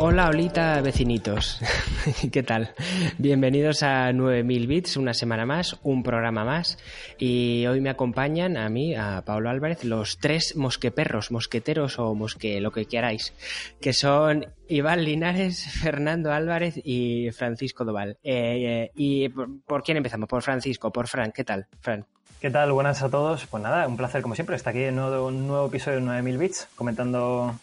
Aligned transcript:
Hola, 0.00 0.28
holita, 0.28 0.80
vecinitos. 0.80 1.60
¿Qué 2.32 2.44
tal? 2.44 2.72
Bienvenidos 3.18 3.82
a 3.82 4.12
9000 4.12 4.66
bits, 4.68 4.96
una 4.96 5.12
semana 5.12 5.44
más, 5.44 5.76
un 5.82 6.04
programa 6.04 6.44
más. 6.44 6.78
Y 7.18 7.66
hoy 7.66 7.80
me 7.80 7.90
acompañan 7.90 8.56
a 8.56 8.68
mí, 8.68 8.94
a 8.94 9.22
Pablo 9.26 9.50
Álvarez, 9.50 9.82
los 9.82 10.18
tres 10.18 10.54
mosqueperros, 10.54 11.32
mosqueteros 11.32 11.98
o 11.98 12.14
mosque, 12.14 12.60
lo 12.60 12.70
que 12.70 12.84
queráis, 12.84 13.34
que 13.80 13.92
son 13.92 14.46
Iván 14.68 15.02
Linares, 15.02 15.64
Fernando 15.82 16.32
Álvarez 16.32 16.76
y 16.76 17.32
Francisco 17.32 17.84
Doval. 17.84 18.18
Eh, 18.22 18.84
eh, 18.84 18.90
¿Y 18.94 19.28
por, 19.30 19.82
quién 19.82 19.96
empezamos? 19.96 20.28
Por 20.28 20.42
Francisco, 20.42 20.92
por 20.92 21.08
Fran. 21.08 21.32
¿Qué 21.32 21.42
tal, 21.42 21.66
Fran? 21.80 22.06
¿Qué 22.40 22.50
tal? 22.50 22.70
Buenas 22.70 23.02
a 23.02 23.10
todos. 23.10 23.46
Pues 23.46 23.64
nada, 23.64 23.88
un 23.88 23.96
placer 23.96 24.22
como 24.22 24.36
siempre 24.36 24.54
estar 24.54 24.70
aquí 24.70 24.84
en 24.84 25.00
un 25.00 25.10
nuevo, 25.10 25.26
un 25.26 25.48
nuevo 25.48 25.66
episodio 25.66 25.98
de 25.98 26.04
9000 26.04 26.38
bits, 26.38 26.68
comentando 26.76 27.58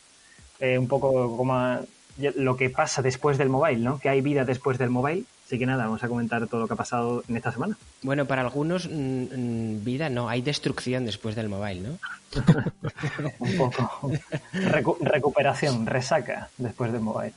eh, 0.60 0.78
un 0.78 0.90
poco 0.90 1.38
cómo 1.38 1.80
lo 2.18 2.56
que 2.56 2.70
pasa 2.70 3.02
después 3.02 3.38
del 3.38 3.50
mobile, 3.50 3.80
¿no? 3.80 4.00
Que 4.00 4.10
hay 4.10 4.22
vida 4.22 4.46
después 4.46 4.78
del 4.78 4.90
mobile. 4.90 5.24
Así 5.46 5.60
que 5.60 5.66
nada, 5.66 5.86
vamos 5.86 6.04
a 6.04 6.08
comentar 6.08 6.48
todo 6.48 6.62
lo 6.62 6.68
que 6.68 6.74
ha 6.74 6.78
pasado 6.78 7.24
en 7.28 7.38
esta 7.38 7.52
semana. 7.52 7.78
Bueno, 8.02 8.26
para 8.26 8.42
algunos, 8.42 8.90
mmm, 8.92 9.84
vida 9.84 10.10
no, 10.10 10.28
hay 10.28 10.42
destrucción 10.42 11.06
después 11.06 11.36
del 11.36 11.50
mobile, 11.50 11.82
¿no? 11.82 12.00
Un 13.40 13.58
poco. 13.58 14.12
Recu 14.54 14.98
recuperación, 15.02 15.86
resaca 15.86 16.50
después 16.58 16.92
del 16.92 17.02
mobile. 17.02 17.34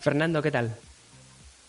Fernando, 0.00 0.40
¿qué 0.40 0.50
tal? 0.50 0.74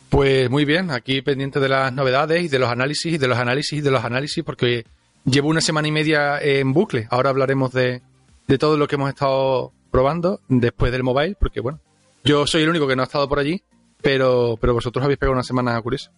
Pues 0.09 0.50
muy 0.50 0.64
bien, 0.64 0.92
aquí 0.92 1.22
pendiente 1.22 1.59
de 1.59 1.67
las 1.67 1.92
novedades 1.92 2.44
y 2.44 2.48
de 2.48 2.59
los 2.59 2.70
análisis 2.70 3.14
y 3.14 3.17
de 3.17 3.28
los 3.28 3.38
análisis 3.38 3.80
y 3.80 3.81
de 3.81 3.92
los 3.92 4.06
análisis, 4.06 4.44
porque 4.44 4.86
llevo 5.26 5.50
una 5.50 5.61
semana 5.61 5.88
y 5.88 5.92
media 5.92 6.39
en 6.39 6.72
bucle. 6.72 7.08
Ahora 7.09 7.31
hablaremos 7.31 7.73
de, 7.73 8.02
de 8.48 8.58
todo 8.58 8.78
lo 8.78 8.88
que 8.88 8.95
hemos 8.95 9.09
estado 9.09 9.73
probando 9.92 10.39
después 10.48 10.92
del 10.92 11.03
mobile, 11.03 11.36
porque 11.39 11.59
bueno, 11.59 11.80
yo 12.26 12.48
soy 12.48 12.64
el 12.64 12.70
único 12.70 12.88
que 12.88 12.95
no 12.95 13.04
ha 13.04 13.06
estado 13.06 13.30
por 13.30 13.40
allí, 13.40 13.62
pero, 14.02 14.58
pero 14.59 14.73
vosotros 14.73 15.04
habéis 15.04 15.20
pegado 15.20 15.34
una 15.34 15.44
semana 15.44 15.80
curiosa. 15.81 16.12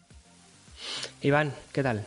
Iván, 1.22 1.54
¿qué 1.72 1.84
tal? 1.84 2.06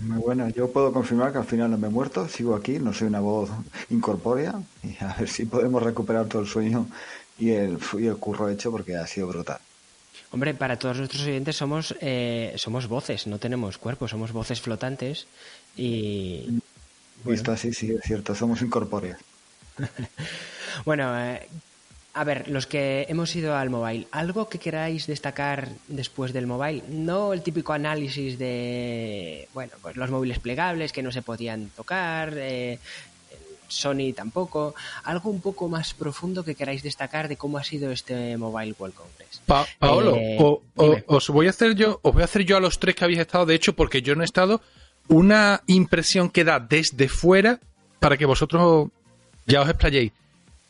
Muy 0.00 0.18
bueno, 0.18 0.48
yo 0.48 0.70
puedo 0.72 0.92
confirmar 0.92 1.30
que 1.30 1.38
al 1.38 1.44
final 1.44 1.70
no 1.70 1.78
me 1.78 1.88
he 1.88 1.90
muerto, 1.90 2.26
sigo 2.26 2.54
aquí, 2.54 2.78
no 2.78 2.92
soy 2.92 3.08
una 3.08 3.20
voz 3.20 3.50
incorpórea 3.90 4.54
y 4.82 5.02
a 5.04 5.14
ver 5.14 5.28
si 5.28 5.44
podemos 5.44 5.82
recuperar 5.82 6.26
todo 6.26 6.42
el 6.42 6.48
sueño 6.48 6.86
y 7.38 7.50
el, 7.50 7.78
y 7.98 8.06
el 8.06 8.16
curro 8.16 8.48
hecho 8.48 8.70
porque 8.70 8.96
ha 8.96 9.06
sido 9.06 9.28
brutal. 9.28 9.58
Hombre, 10.32 10.54
para 10.54 10.78
todos 10.78 10.98
nuestros 10.98 11.22
oyentes 11.24 11.56
somos, 11.56 11.94
eh, 12.00 12.54
somos 12.56 12.88
voces, 12.88 13.26
no 13.26 13.38
tenemos 13.38 13.78
cuerpo, 13.78 14.08
somos 14.08 14.32
voces 14.32 14.60
flotantes 14.60 15.26
y... 15.76 16.46
Visto 17.24 17.50
bueno. 17.50 17.52
así, 17.52 17.72
sí, 17.74 17.92
es 17.92 18.02
cierto, 18.02 18.34
somos 18.34 18.62
incorpóreas. 18.62 19.20
bueno, 20.84 21.18
eh, 21.20 21.46
a 22.12 22.24
ver, 22.24 22.48
los 22.48 22.66
que 22.66 23.06
hemos 23.08 23.34
ido 23.36 23.56
al 23.56 23.70
mobile, 23.70 24.06
¿algo 24.10 24.48
que 24.48 24.58
queráis 24.58 25.06
destacar 25.06 25.68
después 25.86 26.32
del 26.32 26.46
mobile? 26.46 26.82
No 26.88 27.32
el 27.32 27.42
típico 27.42 27.72
análisis 27.72 28.38
de, 28.38 29.48
bueno, 29.54 29.72
pues 29.80 29.96
los 29.96 30.10
móviles 30.10 30.40
plegables 30.40 30.92
que 30.92 31.02
no 31.02 31.12
se 31.12 31.22
podían 31.22 31.70
tocar, 31.70 32.34
eh, 32.36 32.78
Sony 33.68 34.12
tampoco, 34.14 34.74
algo 35.04 35.30
un 35.30 35.40
poco 35.40 35.68
más 35.68 35.94
profundo 35.94 36.44
que 36.44 36.56
queráis 36.56 36.82
destacar 36.82 37.28
de 37.28 37.36
cómo 37.36 37.58
ha 37.58 37.64
sido 37.64 37.92
este 37.92 38.36
Mobile 38.36 38.74
World 38.76 38.96
Congress. 38.96 39.40
Pa 39.46 39.64
Paolo, 39.78 40.16
eh, 40.16 40.36
o, 40.40 40.62
o, 40.76 40.96
os 41.06 41.28
voy 41.28 41.46
a 41.46 41.50
hacer 41.50 41.74
yo, 41.76 42.00
os 42.02 42.12
voy 42.12 42.22
a 42.22 42.24
hacer 42.24 42.44
yo 42.44 42.56
a 42.56 42.60
los 42.60 42.80
tres 42.80 42.96
que 42.96 43.04
habéis 43.04 43.20
estado, 43.20 43.46
de 43.46 43.54
hecho, 43.54 43.74
porque 43.74 44.02
yo 44.02 44.16
no 44.16 44.22
he 44.22 44.24
estado, 44.24 44.60
una 45.06 45.62
impresión 45.66 46.28
que 46.28 46.42
da 46.42 46.58
desde 46.58 47.08
fuera 47.08 47.60
para 48.00 48.16
que 48.16 48.26
vosotros 48.26 48.88
ya 49.46 49.62
os 49.62 49.68
explayéis. 49.68 50.12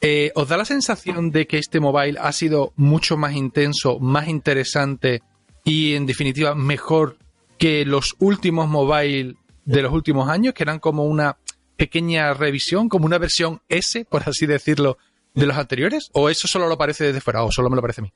Eh, 0.00 0.32
¿Os 0.34 0.48
da 0.48 0.56
la 0.56 0.64
sensación 0.64 1.30
de 1.30 1.46
que 1.46 1.58
este 1.58 1.78
mobile 1.78 2.18
ha 2.20 2.32
sido 2.32 2.72
mucho 2.76 3.16
más 3.16 3.34
intenso, 3.34 3.98
más 3.98 4.28
interesante 4.28 5.20
y, 5.62 5.94
en 5.94 6.06
definitiva, 6.06 6.54
mejor 6.54 7.16
que 7.58 7.84
los 7.84 8.16
últimos 8.18 8.66
mobile 8.68 9.36
de 9.66 9.82
los 9.82 9.92
últimos 9.92 10.30
años, 10.30 10.54
que 10.54 10.62
eran 10.62 10.78
como 10.78 11.04
una 11.04 11.36
pequeña 11.76 12.32
revisión, 12.32 12.88
como 12.88 13.04
una 13.04 13.18
versión 13.18 13.60
S, 13.68 14.06
por 14.06 14.22
así 14.26 14.46
decirlo, 14.46 14.96
de 15.34 15.46
los 15.46 15.56
anteriores? 15.56 16.10
¿O 16.14 16.30
eso 16.30 16.48
solo 16.48 16.66
lo 16.66 16.78
parece 16.78 17.04
desde 17.04 17.20
fuera 17.20 17.42
o 17.42 17.52
solo 17.52 17.68
me 17.68 17.76
lo 17.76 17.82
parece 17.82 18.00
a 18.00 18.04
mí? 18.04 18.12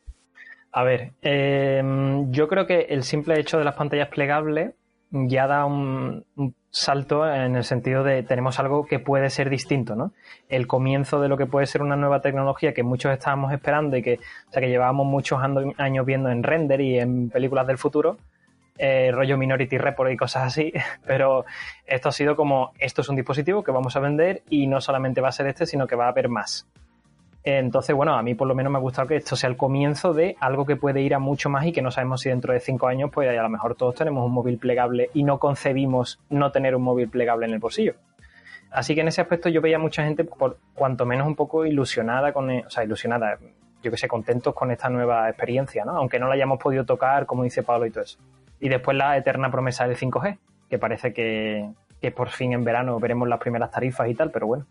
A 0.73 0.83
ver, 0.83 1.12
eh, 1.23 1.83
yo 2.31 2.49
creo 2.49 2.67
que 2.67 2.87
el 2.89 3.05
simple 3.05 3.39
hecho 3.39 3.59
de 3.59 3.65
las 3.65 3.75
pantallas 3.75 4.09
plegables 4.09 4.73
ya 5.11 5.47
da 5.47 5.67
un, 5.67 6.25
un, 6.34 6.55
salto 6.75 7.25
en 7.33 7.55
el 7.55 7.62
sentido 7.62 8.03
de 8.03 8.25
tenemos 8.25 8.59
algo 8.59 8.85
que 8.85 8.99
puede 8.99 9.31
ser 9.31 9.49
distinto, 9.49 9.95
¿no? 9.95 10.12
El 10.49 10.67
comienzo 10.67 11.21
de 11.21 11.29
lo 11.29 11.37
que 11.37 11.47
puede 11.47 11.67
ser 11.67 11.83
una 11.83 11.95
nueva 11.95 12.21
tecnología 12.21 12.75
que 12.75 12.83
muchos 12.83 13.12
estábamos 13.12 13.53
esperando 13.53 13.97
y 13.97 14.03
que, 14.03 14.15
o 14.49 14.53
sea, 14.53 14.61
que 14.61 14.69
llevábamos 14.69 15.07
muchos 15.07 15.41
años 15.41 16.07
viendo 16.07 16.31
en 16.31 16.43
render 16.43 16.81
y 16.81 16.99
en 16.99 17.31
películas 17.31 17.69
del 17.69 17.79
futuro, 17.79 18.17
eh, 18.77 19.12
rollo 19.12 19.39
Minority 19.39 19.79
Report 19.79 20.11
y 20.11 20.17
cosas 20.17 20.49
así, 20.49 20.73
pero 21.07 21.45
esto 21.87 22.09
ha 22.09 22.12
sido 22.12 22.35
como, 22.35 22.73
esto 22.81 23.03
es 23.03 23.09
un 23.09 23.15
dispositivo 23.15 23.62
que 23.62 23.71
vamos 23.71 23.95
a 23.95 24.01
vender 24.01 24.43
y 24.51 24.67
no 24.67 24.81
solamente 24.81 25.21
va 25.21 25.29
a 25.29 25.33
ser 25.33 25.47
este, 25.47 25.67
sino 25.67 25.87
que 25.87 25.95
va 25.95 26.06
a 26.06 26.09
haber 26.09 26.29
más. 26.29 26.67
Entonces, 27.44 27.94
bueno, 27.94 28.15
a 28.15 28.22
mí 28.22 28.34
por 28.34 28.49
lo 28.49 28.55
menos 28.55 28.72
me 28.72 28.78
ha 28.78 28.81
gustado 28.81 29.06
que 29.06 29.16
esto 29.16 29.37
sea 29.37 29.50
el 29.50 29.59
comienzo 29.59 30.15
de 30.15 30.34
algo 30.41 30.65
que 30.65 30.77
puede 30.77 31.03
ir 31.03 31.15
a 31.15 31.19
mucho 31.19 31.50
más 31.50 31.66
y 31.66 31.72
que 31.72 31.82
no 31.82 31.91
sabemos 31.91 32.22
si 32.22 32.31
dentro 32.31 32.55
de 32.55 32.60
cinco 32.60 32.87
años, 32.87 33.10
pues 33.12 33.28
a 33.28 33.43
lo 33.43 33.49
mejor 33.50 33.75
todos 33.75 33.94
tenemos 33.94 34.25
un 34.25 34.32
móvil 34.32 34.56
plegable 34.56 35.10
y 35.12 35.25
no 35.25 35.38
concebimos 35.38 36.21
no 36.31 36.50
tener 36.53 36.75
un 36.75 36.82
móvil 36.82 37.10
plegable 37.10 37.44
en 37.47 37.53
el 37.53 37.59
bolsillo. 37.59 37.97
Así 38.71 38.94
que 38.94 39.03
en 39.03 39.09
ese 39.09 39.21
aspecto 39.21 39.50
yo 39.50 39.60
veía 39.60 39.78
mucha 39.78 40.05
gente, 40.05 40.25
por 40.25 40.59
cuanto 40.75 41.05
menos 41.05 41.27
un 41.27 41.37
poco 41.37 41.66
ilusionada 41.66 42.32
con, 42.32 42.50
o 42.50 42.71
sea, 42.71 42.82
ilusionada, 42.82 43.38
yo 43.82 43.91
que 43.91 43.99
sé, 43.99 44.09
contentos 44.09 44.55
con 44.55 44.71
esta 44.71 44.88
nueva 44.88 45.28
experiencia, 45.28 45.84
¿no? 45.84 45.93
Aunque 45.99 46.19
no 46.19 46.28
la 46.28 46.34
hayamos 46.34 46.59
podido 46.59 46.84
tocar, 46.87 47.26
como 47.26 47.44
dice 47.44 47.62
Pablo 47.62 47.87
y 47.87 47.91
todo 47.91 48.05
eso. 48.05 48.19
Y 48.59 48.71
después 48.71 48.97
la 48.97 49.19
eterna 49.19 49.50
promesa 49.50 49.87
del 49.87 49.99
5G, 49.99 50.38
que 50.71 50.78
parece 50.78 51.12
que, 51.12 51.71
que 52.00 52.11
por 52.11 52.31
fin 52.31 52.55
en 52.55 52.65
verano 52.65 52.99
veremos 52.99 53.28
las 53.28 53.38
primeras 53.38 53.71
tarifas 53.71 54.09
y 54.09 54.15
tal, 54.15 54.31
pero 54.31 54.47
bueno. 54.47 54.66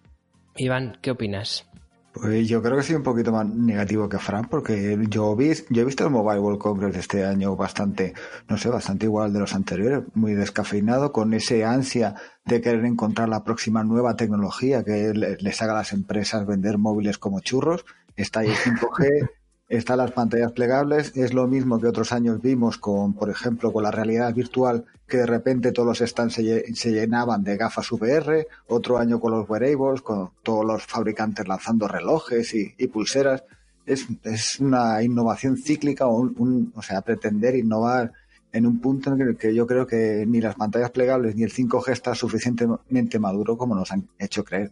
Iván, 0.56 0.98
¿qué 1.02 1.12
opinas? 1.12 1.70
Pues 2.14 2.48
yo 2.48 2.62
creo 2.62 2.78
que 2.78 2.84
soy 2.84 2.96
un 2.96 3.02
poquito 3.02 3.32
más 3.32 3.48
negativo 3.48 4.08
que 4.08 4.20
Fran, 4.20 4.48
porque 4.48 5.00
yo, 5.10 5.34
he 5.34 5.84
visto 5.84 6.04
el 6.04 6.12
Mobile 6.12 6.40
World 6.40 6.60
Congress 6.60 6.96
este 6.96 7.26
año 7.26 7.56
bastante, 7.56 8.14
no 8.48 8.56
sé, 8.56 8.70
bastante 8.70 9.08
igual 9.08 9.34
de 9.34 9.40
los 9.40 9.56
anteriores, 9.56 10.04
muy 10.14 10.36
descafeinado, 10.36 11.12
con 11.12 11.34
ese 11.34 11.66
ansia 11.66 12.14
de 12.46 12.62
querer 12.62 12.86
encontrar 12.86 13.30
la 13.30 13.44
próxima 13.44 13.84
nueva 13.84 14.16
tecnología 14.16 14.84
que 14.84 15.12
les 15.14 15.62
haga 15.64 15.74
a 15.74 15.78
las 15.78 15.92
empresas 15.92 16.46
vender 16.46 16.78
móviles 16.78 17.18
como 17.18 17.40
churros. 17.40 17.84
Está 18.16 18.42
ahí 18.42 18.50
el 18.50 18.56
5G, 18.58 19.30
están 19.78 19.98
las 19.98 20.12
pantallas 20.12 20.52
plegables, 20.52 21.16
es 21.16 21.34
lo 21.34 21.48
mismo 21.48 21.80
que 21.80 21.88
otros 21.88 22.12
años 22.12 22.42
vimos 22.42 22.78
con, 22.78 23.14
por 23.14 23.30
ejemplo, 23.30 23.74
con 23.74 23.84
la 23.84 23.92
realidad 23.92 24.34
virtual, 24.34 24.86
que 25.08 25.18
de 25.18 25.26
repente 25.26 25.72
todos 25.72 26.00
los 26.00 26.10
stands 26.10 26.36
se, 26.36 26.92
llenaban 26.92 27.44
de 27.44 27.58
gafas 27.58 27.92
VR, 27.92 28.48
otro 28.68 29.00
año 29.00 29.20
con 29.20 29.32
los 29.32 29.50
wearables, 29.50 30.02
con 30.02 30.30
todos 30.44 30.64
los 30.64 30.86
fabricantes 30.86 31.48
lanzando 31.48 31.88
relojes 31.88 32.54
y, 32.54 32.88
pulseras. 32.88 33.44
Es, 33.86 34.60
una 34.60 35.02
innovación 35.02 35.58
cíclica, 35.58 36.06
o, 36.06 36.20
un, 36.20 36.72
o 36.76 36.82
sea, 36.82 37.02
pretender 37.02 37.56
innovar 37.56 38.12
en 38.52 38.68
un 38.68 38.80
punto 38.80 39.12
en 39.12 39.22
el 39.22 39.38
que 39.38 39.56
yo 39.56 39.66
creo 39.66 39.88
que 39.88 40.24
ni 40.28 40.40
las 40.40 40.56
pantallas 40.56 40.92
plegables 40.92 41.36
ni 41.36 41.44
el 41.44 41.52
5G 41.52 41.92
está 41.92 42.14
suficientemente 42.14 43.18
maduro 43.18 43.58
como 43.58 43.74
nos 43.74 43.92
han 43.92 44.08
hecho 44.20 44.44
creer. 44.44 44.72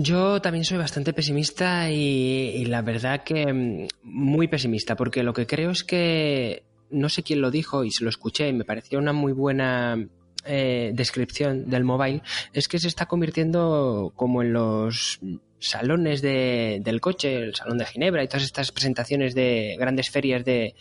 Yo 0.00 0.40
también 0.40 0.64
soy 0.64 0.78
bastante 0.78 1.12
pesimista 1.12 1.90
y, 1.90 2.52
y, 2.54 2.64
la 2.66 2.82
verdad 2.82 3.24
que 3.24 3.88
muy 4.04 4.46
pesimista, 4.46 4.94
porque 4.94 5.24
lo 5.24 5.32
que 5.32 5.44
creo 5.44 5.72
es 5.72 5.82
que 5.82 6.62
no 6.90 7.08
sé 7.08 7.24
quién 7.24 7.40
lo 7.40 7.50
dijo 7.50 7.82
y 7.82 7.90
se 7.90 8.04
lo 8.04 8.10
escuché 8.10 8.48
y 8.48 8.52
me 8.52 8.64
pareció 8.64 9.00
una 9.00 9.12
muy 9.12 9.32
buena 9.32 10.08
eh, 10.44 10.92
descripción 10.94 11.68
del 11.68 11.82
mobile, 11.82 12.22
es 12.52 12.68
que 12.68 12.78
se 12.78 12.86
está 12.86 13.06
convirtiendo 13.06 14.12
como 14.14 14.40
en 14.40 14.52
los 14.52 15.18
salones 15.58 16.22
de, 16.22 16.80
del 16.82 17.00
coche, 17.00 17.36
el 17.36 17.54
salón 17.56 17.78
de 17.78 17.84
Ginebra 17.84 18.22
y 18.22 18.28
todas 18.28 18.44
estas 18.44 18.70
presentaciones 18.70 19.34
de 19.34 19.76
grandes 19.78 20.10
ferias 20.10 20.44
de, 20.44 20.74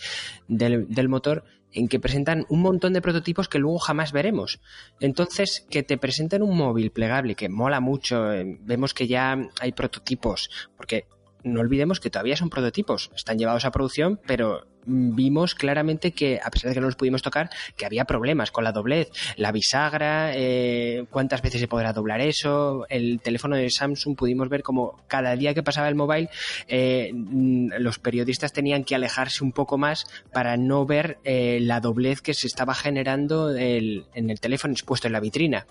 del, 0.48 1.10
motor, 1.10 1.44
en 1.74 1.88
que 1.88 2.00
presentan 2.00 2.46
un 2.50 2.62
montón 2.62 2.94
de 2.94 3.02
prototipos 3.02 3.50
que 3.50 3.60
luego 3.60 3.80
jamás 3.80 4.12
veremos. 4.12 4.60
Entonces, 5.00 5.66
que 5.70 5.84
te 5.84 5.98
presenten 5.98 6.44
un 6.44 6.58
móvil 6.58 6.92
plegable 6.92 7.36
que 7.36 7.50
mola 7.50 7.80
mucho, 7.80 8.32
eh, 8.32 8.58
vemos 8.62 8.94
que 8.94 9.08
ya 9.08 9.38
hay 9.60 9.72
prototipos, 9.74 10.50
porque 10.76 11.06
no 11.44 11.62
olvidemos 11.62 12.00
que 12.00 12.10
todavía 12.10 12.36
son 12.36 12.50
prototipos, 12.50 13.12
están 13.16 13.38
llevados 13.38 13.66
a 13.66 13.72
producción, 13.72 14.20
pero 14.26 14.66
vimos 14.88 15.54
claramente 15.54 16.14
que, 16.14 16.40
a 16.42 16.50
pesar 16.50 16.70
de 16.70 16.76
que 16.76 16.80
no 16.80 16.88
los 16.88 16.96
pudimos 16.96 17.22
tocar, 17.22 17.50
que 17.76 17.86
había 17.86 18.06
problemas 18.06 18.52
con 18.52 18.64
la 18.64 18.72
doblez, 18.72 19.10
la 19.36 19.52
bisagra, 19.52 20.32
eh, 20.34 21.06
cuántas 21.10 21.42
veces 21.42 21.60
se 21.60 21.68
podrá 21.68 21.92
doblar 21.94 22.22
eso, 22.22 22.86
el 22.90 23.20
teléfono 23.20 23.58
de 23.58 23.70
Samsung 23.70 24.16
pudimos 24.16 24.48
ver 24.50 24.64
como 24.64 25.04
cada 25.08 25.36
día 25.36 25.54
que 25.54 25.64
pasaba 25.64 25.90
el 25.90 25.96
mobile 25.96 26.30
eh, 26.68 27.12
los 27.14 28.00
periodistas 28.00 28.54
tenían 28.54 28.84
que 28.86 28.96
alejarse 28.96 29.44
un 29.44 29.52
poco 29.52 29.78
más 29.78 30.06
para 30.32 30.56
no 30.56 30.86
ver 30.86 31.20
eh, 31.24 31.60
la 31.62 31.82
doblez 31.82 32.22
que 32.22 32.34
se 32.34 32.48
estaba 32.48 32.74
generando 32.74 33.56
en 33.56 34.30
el 34.30 34.40
teléfono 34.40 34.72
expuesto 34.72 35.08
en 35.08 35.14
la 35.14 35.20
vitrina. 35.20 35.68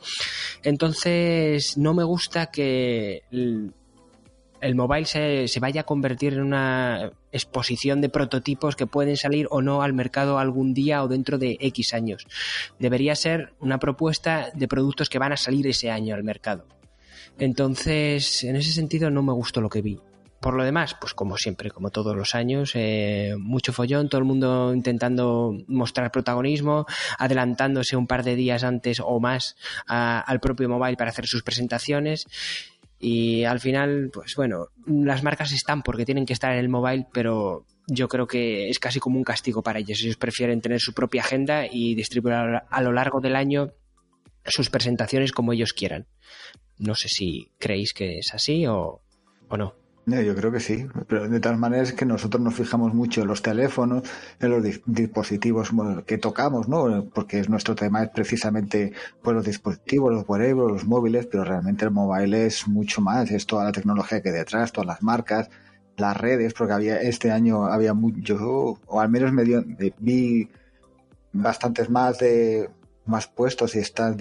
Entonces, 0.63 1.79
no 1.79 1.95
me 1.95 2.05
gusta 2.05 2.51
que 2.51 3.23
el 4.61 4.75
mobile 4.75 5.05
se, 5.05 5.49
se, 5.49 5.61
vaya 5.61 5.83
a 5.83 5.85
convertir 5.85 6.35
en 6.35 6.43
una 6.43 7.13
exposición 7.33 8.01
de 8.01 8.09
prototipos 8.09 8.77
que 8.77 8.87
pueden 8.87 9.17
salir 9.17 9.47
o 9.51 9.63
no 9.63 9.83
al 9.83 9.93
mercado 9.93 10.39
algún 10.39 10.75
día 10.75 11.03
o 11.03 11.09
dentro 11.09 11.39
de 11.39 11.57
X 11.61 11.95
años. 11.95 12.27
Debería 12.79 13.15
ser 13.15 13.53
una 13.61 13.79
propuesta 13.79 14.51
de 14.55 14.69
productos 14.69 15.09
que 15.09 15.19
van 15.19 15.33
a 15.33 15.37
salir 15.37 15.67
ese 15.67 15.91
año 15.91 16.15
al 16.15 16.25
mercado. 16.25 16.67
Entonces, 17.39 18.45
en 18.45 18.57
ese 18.57 18.73
sentido 18.73 19.11
no 19.11 19.23
me 19.23 19.33
gustó 19.33 19.61
lo 19.61 19.69
que 19.69 19.83
vi. 19.83 20.01
Por 20.41 20.55
lo 20.55 20.65
demás, 20.65 20.95
pues 21.01 21.15
como 21.15 21.39
siempre, 21.39 21.71
como 21.71 21.91
todos 21.91 22.15
los 22.15 22.35
años, 22.35 22.73
eh, 22.75 23.35
mucho 23.39 23.73
follón, 23.73 24.09
todo 24.09 24.19
el 24.19 24.27
mundo 24.27 24.73
intentando 24.75 25.57
mostrar 25.67 26.13
protagonismo, 26.13 26.87
adelantándose 27.19 27.97
un 27.97 28.07
par 28.07 28.23
de 28.23 28.37
días 28.37 28.63
antes 28.63 29.01
o 29.01 29.19
más 29.19 29.57
al 29.87 30.39
propio 30.41 30.69
mobile 30.69 30.97
para 30.97 31.11
hacer 31.11 31.27
sus 31.27 31.43
presentaciones 31.43 32.27
y 33.09 33.45
al 33.45 33.61
final, 33.61 34.11
pues 34.13 34.35
bueno, 34.35 34.71
las 34.85 35.23
marcas 35.23 35.53
están 35.53 35.85
porque 35.85 36.05
tienen 36.05 36.27
que 36.27 36.33
estar 36.33 36.53
en 36.53 36.59
el 36.59 36.69
mobile, 36.69 37.07
pero 37.13 37.65
yo 37.87 38.09
creo 38.09 38.27
que 38.27 38.69
es 38.69 38.81
casi 38.81 38.99
como 38.99 39.17
un 39.17 39.23
castigo 39.23 39.63
para 39.63 39.79
ellos. 39.79 40.01
Ellos 40.03 40.17
prefieren 40.17 40.61
tener 40.61 40.81
su 40.81 40.93
propia 40.93 41.23
agenda 41.23 41.67
y 41.71 41.95
distribuir 41.95 42.35
a 42.35 42.83
lo 42.83 42.91
largo 42.91 43.21
del 43.21 43.37
año 43.37 43.71
sus 44.45 44.71
presentaciones 44.71 45.31
como 45.31 45.53
ellos 45.53 45.73
quieran. 45.73 46.09
No 46.79 46.97
sé 46.97 47.07
si 47.07 47.53
creéis 47.61 47.93
que 47.93 48.19
es 48.19 48.35
así 48.35 48.67
o, 48.67 49.03
o 49.51 49.57
no. 49.57 49.77
Yo 50.09 50.37
creo 50.37 50.53
que 50.53 50.61
sí, 50.61 50.87
pero 51.09 51.29
de 51.29 51.41
tal 51.41 51.57
manera 51.57 51.83
es 51.83 51.93
que 51.93 52.07
nosotros 52.07 52.41
nos 52.41 52.55
fijamos 52.55 52.95
mucho 52.95 53.23
en 53.23 53.27
los 53.27 53.43
teléfonos, 53.43 54.05
en 54.39 54.51
los 54.51 54.63
dispositivos 54.87 55.71
que 56.07 56.17
tocamos, 56.17 56.69
¿no? 56.69 57.07
Porque 57.13 57.43
nuestro 57.49 57.75
tema 57.75 58.05
es 58.05 58.11
precisamente 58.11 58.93
pues, 59.21 59.35
los 59.35 59.45
dispositivos, 59.45 60.13
los 60.13 60.29
wearables, 60.29 60.71
los 60.71 60.85
móviles, 60.87 61.27
pero 61.27 61.43
realmente 61.43 61.87
el 61.87 61.91
mobile 61.91 62.47
es 62.47 62.69
mucho 62.69 63.01
más, 63.01 63.33
es 63.33 63.47
toda 63.47 63.65
la 63.65 63.73
tecnología 63.73 64.23
que 64.23 64.29
hay 64.29 64.37
detrás, 64.37 64.71
todas 64.71 64.87
las 64.87 65.03
marcas, 65.03 65.51
las 65.97 66.17
redes, 66.17 66.55
porque 66.55 66.75
había 66.75 67.01
este 67.01 67.33
año 67.33 67.65
había 67.65 67.93
mucho, 67.93 68.79
o 68.87 69.01
al 69.01 69.09
menos 69.09 69.33
medio, 69.33 69.65
vi 69.99 70.49
bastantes 71.33 71.91
más 71.91 72.19
de 72.19 72.71
más 73.07 73.27
puestos 73.27 73.75
y 73.75 73.81
están 73.81 74.17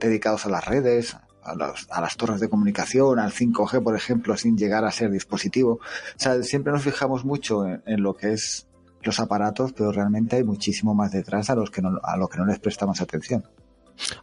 dedicados 0.00 0.46
a 0.46 0.48
las 0.48 0.66
redes, 0.66 1.16
a, 1.48 2.00
las 2.00 2.16
torres 2.16 2.40
de 2.40 2.48
comunicación, 2.48 3.18
al 3.18 3.32
5G, 3.32 3.82
por 3.82 3.96
ejemplo, 3.96 4.36
sin 4.36 4.56
llegar 4.56 4.84
a 4.84 4.90
ser 4.90 5.10
dispositivo. 5.10 5.72
O 5.72 6.18
sea, 6.18 6.42
siempre 6.42 6.72
nos 6.72 6.82
fijamos 6.82 7.24
mucho 7.24 7.66
en, 7.66 8.02
lo 8.02 8.14
que 8.14 8.32
es 8.32 8.66
los 9.02 9.20
aparatos, 9.20 9.72
pero 9.72 9.92
realmente 9.92 10.36
hay 10.36 10.44
muchísimo 10.44 10.94
más 10.94 11.12
detrás 11.12 11.50
a 11.50 11.54
los 11.54 11.70
que 11.70 11.82
no, 11.82 11.98
a 12.02 12.16
lo 12.16 12.28
que 12.28 12.38
no 12.38 12.46
les 12.46 12.58
prestamos 12.58 13.00
atención. 13.00 13.44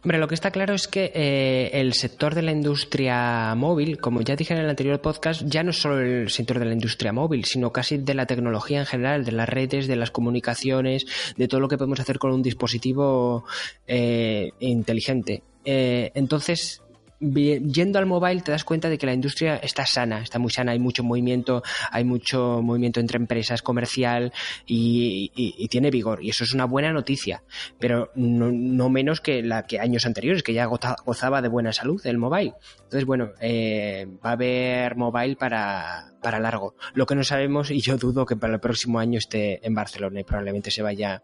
Hombre, 0.02 0.18
lo 0.18 0.28
que 0.28 0.34
está 0.34 0.50
claro 0.50 0.74
es 0.74 0.88
que 0.88 1.12
eh, 1.14 1.70
el 1.74 1.92
sector 1.92 2.34
de 2.34 2.42
la 2.42 2.52
industria 2.52 3.54
móvil, 3.54 3.98
como 3.98 4.22
ya 4.22 4.36
dije 4.36 4.54
en 4.54 4.60
el 4.60 4.70
anterior 4.70 5.00
podcast, 5.00 5.42
ya 5.44 5.62
no 5.62 5.70
es 5.70 5.76
solo 5.76 6.00
el 6.00 6.30
sector 6.30 6.58
de 6.58 6.64
la 6.64 6.72
industria 6.72 7.12
móvil, 7.12 7.44
sino 7.44 7.72
casi 7.72 7.98
de 7.98 8.14
la 8.14 8.26
tecnología 8.26 8.80
en 8.80 8.86
general, 8.86 9.24
de 9.24 9.32
las 9.32 9.48
redes, 9.48 9.86
de 9.86 9.96
las 9.96 10.10
comunicaciones, 10.10 11.04
de 11.36 11.48
todo 11.48 11.60
lo 11.60 11.68
que 11.68 11.76
podemos 11.76 12.00
hacer 12.00 12.18
con 12.18 12.32
un 12.32 12.42
dispositivo 12.42 13.44
eh, 13.86 14.50
inteligente. 14.60 15.42
Eh, 15.64 16.10
entonces, 16.14 16.82
yendo 17.20 17.98
al 17.98 18.06
mobile 18.06 18.42
te 18.42 18.50
das 18.50 18.64
cuenta 18.64 18.88
de 18.88 18.98
que 18.98 19.06
la 19.06 19.14
industria 19.14 19.56
está 19.56 19.86
sana, 19.86 20.20
está 20.20 20.38
muy 20.38 20.50
sana, 20.50 20.72
hay 20.72 20.78
mucho 20.78 21.02
movimiento, 21.02 21.62
hay 21.90 22.04
mucho 22.04 22.60
movimiento 22.62 23.00
entre 23.00 23.16
empresas, 23.16 23.62
comercial 23.62 24.32
y, 24.66 25.66
tiene 25.68 25.90
vigor. 25.90 26.22
Y 26.22 26.30
eso 26.30 26.44
es 26.44 26.54
una 26.54 26.64
buena 26.64 26.92
noticia, 26.92 27.42
pero 27.78 28.10
no, 28.14 28.88
menos 28.88 29.20
que 29.20 29.42
la 29.42 29.66
que 29.66 29.80
años 29.80 30.06
anteriores, 30.06 30.42
que 30.42 30.52
ya 30.54 30.66
gozaba 30.66 31.42
de 31.42 31.48
buena 31.48 31.72
salud 31.72 32.00
el 32.04 32.18
mobile. 32.18 32.54
Entonces, 32.84 33.04
bueno, 33.04 33.32
eh, 33.40 34.06
va 34.24 34.30
a 34.30 34.32
haber 34.32 34.96
mobile 34.96 35.36
para, 35.36 36.12
para 36.22 36.38
largo. 36.38 36.74
Lo 36.94 37.06
que 37.06 37.14
no 37.14 37.24
sabemos, 37.24 37.70
y 37.70 37.80
yo 37.80 37.96
dudo 37.96 38.26
que 38.26 38.36
para 38.36 38.54
el 38.54 38.60
próximo 38.60 38.98
año 38.98 39.18
esté 39.18 39.66
en 39.66 39.74
Barcelona 39.74 40.20
y 40.20 40.24
probablemente 40.24 40.70
se 40.70 40.82
vaya. 40.82 41.22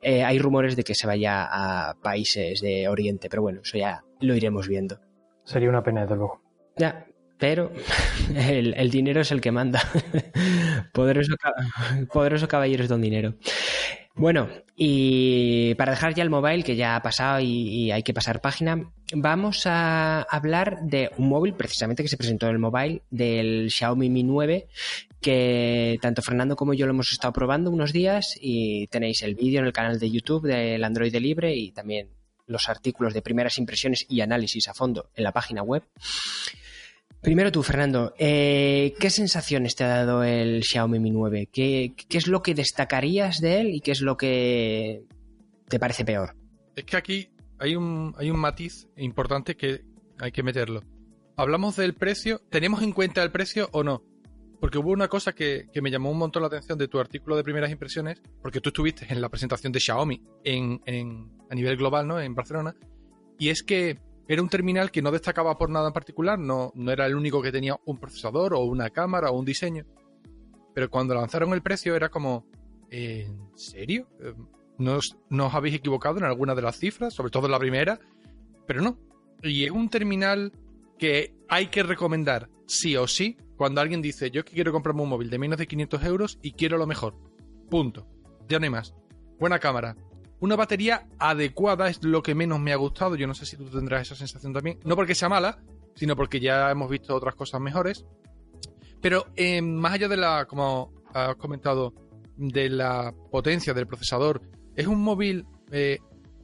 Eh, 0.00 0.22
hay 0.22 0.38
rumores 0.38 0.76
de 0.76 0.84
que 0.84 0.94
se 0.94 1.06
vaya 1.06 1.48
a 1.50 1.94
países 1.94 2.60
de 2.60 2.88
Oriente, 2.88 3.28
pero 3.30 3.42
bueno, 3.42 3.60
eso 3.64 3.78
ya 3.78 4.04
lo 4.20 4.34
iremos 4.34 4.68
viendo. 4.68 5.00
Sería 5.44 5.68
una 5.68 5.82
pena, 5.82 6.02
desde 6.02 6.16
luego. 6.16 6.40
Ya, 6.76 7.06
pero 7.38 7.72
el, 8.34 8.90
dinero 8.90 9.20
es 9.20 9.30
el 9.30 9.40
que 9.40 9.52
manda. 9.52 9.82
poderoso, 10.92 11.34
poderoso 12.12 12.48
caballeros 12.48 12.88
don 12.88 13.02
dinero. 13.02 13.34
Bueno, 14.16 14.48
y 14.76 15.74
para 15.74 15.90
dejar 15.90 16.14
ya 16.14 16.22
el 16.22 16.30
mobile, 16.30 16.62
que 16.62 16.76
ya 16.76 16.94
ha 16.94 17.02
pasado 17.02 17.40
y, 17.40 17.90
hay 17.90 18.04
que 18.04 18.14
pasar 18.14 18.40
página, 18.40 18.92
vamos 19.12 19.66
a 19.66 20.22
hablar 20.22 20.82
de 20.82 21.10
un 21.18 21.28
móvil, 21.28 21.54
precisamente 21.54 22.04
que 22.04 22.08
se 22.08 22.16
presentó 22.16 22.46
en 22.46 22.52
el 22.52 22.58
mobile, 22.60 23.02
del 23.10 23.70
Xiaomi 23.72 24.10
Mi 24.10 24.22
9, 24.22 24.68
que 25.20 25.98
tanto 26.00 26.22
Fernando 26.22 26.54
como 26.54 26.74
yo 26.74 26.86
lo 26.86 26.92
hemos 26.92 27.10
estado 27.10 27.32
probando 27.32 27.72
unos 27.72 27.92
días 27.92 28.38
y 28.40 28.86
tenéis 28.86 29.22
el 29.22 29.34
vídeo 29.34 29.58
en 29.58 29.66
el 29.66 29.72
canal 29.72 29.98
de 29.98 30.10
YouTube 30.10 30.46
del 30.46 30.84
Android 30.84 31.14
Libre 31.16 31.56
y 31.56 31.72
también 31.72 32.08
los 32.46 32.68
artículos 32.68 33.14
de 33.14 33.22
primeras 33.22 33.58
impresiones 33.58 34.06
y 34.08 34.20
análisis 34.20 34.68
a 34.68 34.74
fondo 34.74 35.10
en 35.14 35.24
la 35.24 35.32
página 35.32 35.62
web. 35.62 35.82
Primero 37.20 37.50
tú, 37.50 37.62
Fernando, 37.62 38.12
eh, 38.18 38.94
¿qué 39.00 39.08
sensaciones 39.08 39.74
te 39.74 39.84
ha 39.84 39.88
dado 39.88 40.22
el 40.24 40.62
Xiaomi 40.62 40.98
Mi 40.98 41.10
9? 41.10 41.48
¿Qué, 41.50 41.94
es 42.10 42.26
lo 42.26 42.42
que 42.42 42.54
destacarías 42.54 43.40
de 43.40 43.60
él 43.60 43.68
y 43.68 43.80
qué 43.80 43.92
es 43.92 44.02
lo 44.02 44.18
que 44.18 45.04
te 45.68 45.78
parece 45.78 46.04
peor? 46.04 46.36
Es 46.76 46.84
que 46.84 46.98
aquí 46.98 47.30
hay 47.58 47.76
un, 47.76 48.14
hay 48.18 48.30
un 48.30 48.38
matiz 48.38 48.88
importante 48.96 49.56
que 49.56 49.84
hay 50.18 50.32
que 50.32 50.42
meterlo. 50.42 50.82
Hablamos 51.36 51.76
del 51.76 51.94
precio, 51.94 52.42
¿tenemos 52.50 52.82
en 52.82 52.92
cuenta 52.92 53.22
el 53.22 53.32
precio 53.32 53.70
o 53.72 53.82
no? 53.82 54.02
Porque 54.64 54.78
hubo 54.78 54.92
una 54.92 55.08
cosa 55.08 55.34
que, 55.34 55.68
me 55.82 55.90
llamó 55.90 56.10
un 56.10 56.16
montón 56.16 56.40
la 56.40 56.46
atención 56.46 56.78
de 56.78 56.88
tu 56.88 56.98
artículo 56.98 57.36
de 57.36 57.44
primeras 57.44 57.70
impresiones, 57.70 58.22
porque 58.40 58.62
tú 58.62 58.70
estuviste 58.70 59.04
en 59.10 59.20
la 59.20 59.28
presentación 59.28 59.74
de 59.74 59.78
Xiaomi 59.78 60.22
en, 60.42 60.80
a 61.50 61.54
nivel 61.54 61.76
global, 61.76 62.08
¿no? 62.08 62.18
En 62.18 62.34
Barcelona, 62.34 62.74
y 63.38 63.50
es 63.50 63.62
que 63.62 64.00
era 64.26 64.40
un 64.40 64.48
terminal 64.48 64.90
que 64.90 65.02
no 65.02 65.10
destacaba 65.10 65.58
por 65.58 65.68
nada 65.68 65.88
en 65.88 65.92
particular, 65.92 66.38
no, 66.38 66.72
no 66.74 66.90
era 66.90 67.04
el 67.04 67.14
único 67.14 67.42
que 67.42 67.52
tenía 67.52 67.76
un 67.84 67.98
procesador 67.98 68.54
o 68.54 68.60
una 68.60 68.88
cámara 68.88 69.30
o 69.30 69.38
un 69.38 69.44
diseño. 69.44 69.84
Pero 70.74 70.88
cuando 70.88 71.14
lanzaron 71.14 71.52
el 71.52 71.60
precio 71.60 71.94
era 71.94 72.08
como, 72.08 72.46
¿en 72.88 73.50
serio? 73.56 74.08
¿Nos, 74.78 75.18
¿Nos 75.28 75.52
habéis 75.52 75.74
equivocado 75.74 76.16
en 76.16 76.24
alguna 76.24 76.54
de 76.54 76.62
las 76.62 76.78
cifras? 76.78 77.12
Sobre 77.12 77.30
todo 77.30 77.44
en 77.44 77.52
la 77.52 77.58
primera. 77.58 78.00
Pero 78.66 78.80
no. 78.80 78.98
Y 79.42 79.66
es 79.66 79.70
un 79.70 79.90
terminal 79.90 80.52
que 80.98 81.34
hay 81.50 81.66
que 81.66 81.82
recomendar 81.82 82.48
sí 82.66 82.96
o 82.96 83.06
sí 83.06 83.36
cuando 83.56 83.80
alguien 83.80 84.02
dice, 84.02 84.30
yo 84.30 84.44
quiero 84.44 84.72
comprarme 84.72 85.02
un 85.02 85.08
móvil 85.08 85.30
de 85.30 85.38
menos 85.38 85.58
de 85.58 85.66
500 85.66 86.04
euros 86.04 86.38
y 86.42 86.52
quiero 86.52 86.76
lo 86.76 86.86
mejor. 86.86 87.16
Punto. 87.70 88.06
Ya 88.48 88.58
no 88.58 88.64
hay 88.64 88.70
más. 88.70 88.94
Buena 89.38 89.58
cámara. 89.58 89.96
Una 90.40 90.56
batería 90.56 91.06
adecuada 91.18 91.88
es 91.88 92.02
lo 92.04 92.22
que 92.22 92.34
menos 92.34 92.60
me 92.60 92.72
ha 92.72 92.76
gustado. 92.76 93.16
Yo 93.16 93.26
no 93.26 93.34
sé 93.34 93.46
si 93.46 93.56
tú 93.56 93.64
tendrás 93.66 94.02
esa 94.02 94.16
sensación 94.16 94.52
también. 94.52 94.78
No 94.84 94.96
porque 94.96 95.14
sea 95.14 95.28
mala, 95.28 95.62
sino 95.94 96.16
porque 96.16 96.40
ya 96.40 96.70
hemos 96.70 96.90
visto 96.90 97.14
otras 97.14 97.34
cosas 97.34 97.60
mejores. 97.60 98.04
Pero 99.00 99.26
eh, 99.36 99.62
más 99.62 99.94
allá 99.94 100.08
de 100.08 100.16
la, 100.16 100.46
como 100.46 100.92
has 101.12 101.36
comentado, 101.36 101.94
de 102.36 102.68
la 102.68 103.14
potencia 103.30 103.72
del 103.72 103.86
procesador, 103.86 104.42
es 104.74 104.86
un 104.86 105.00
móvil 105.00 105.46
eh, 105.70 105.98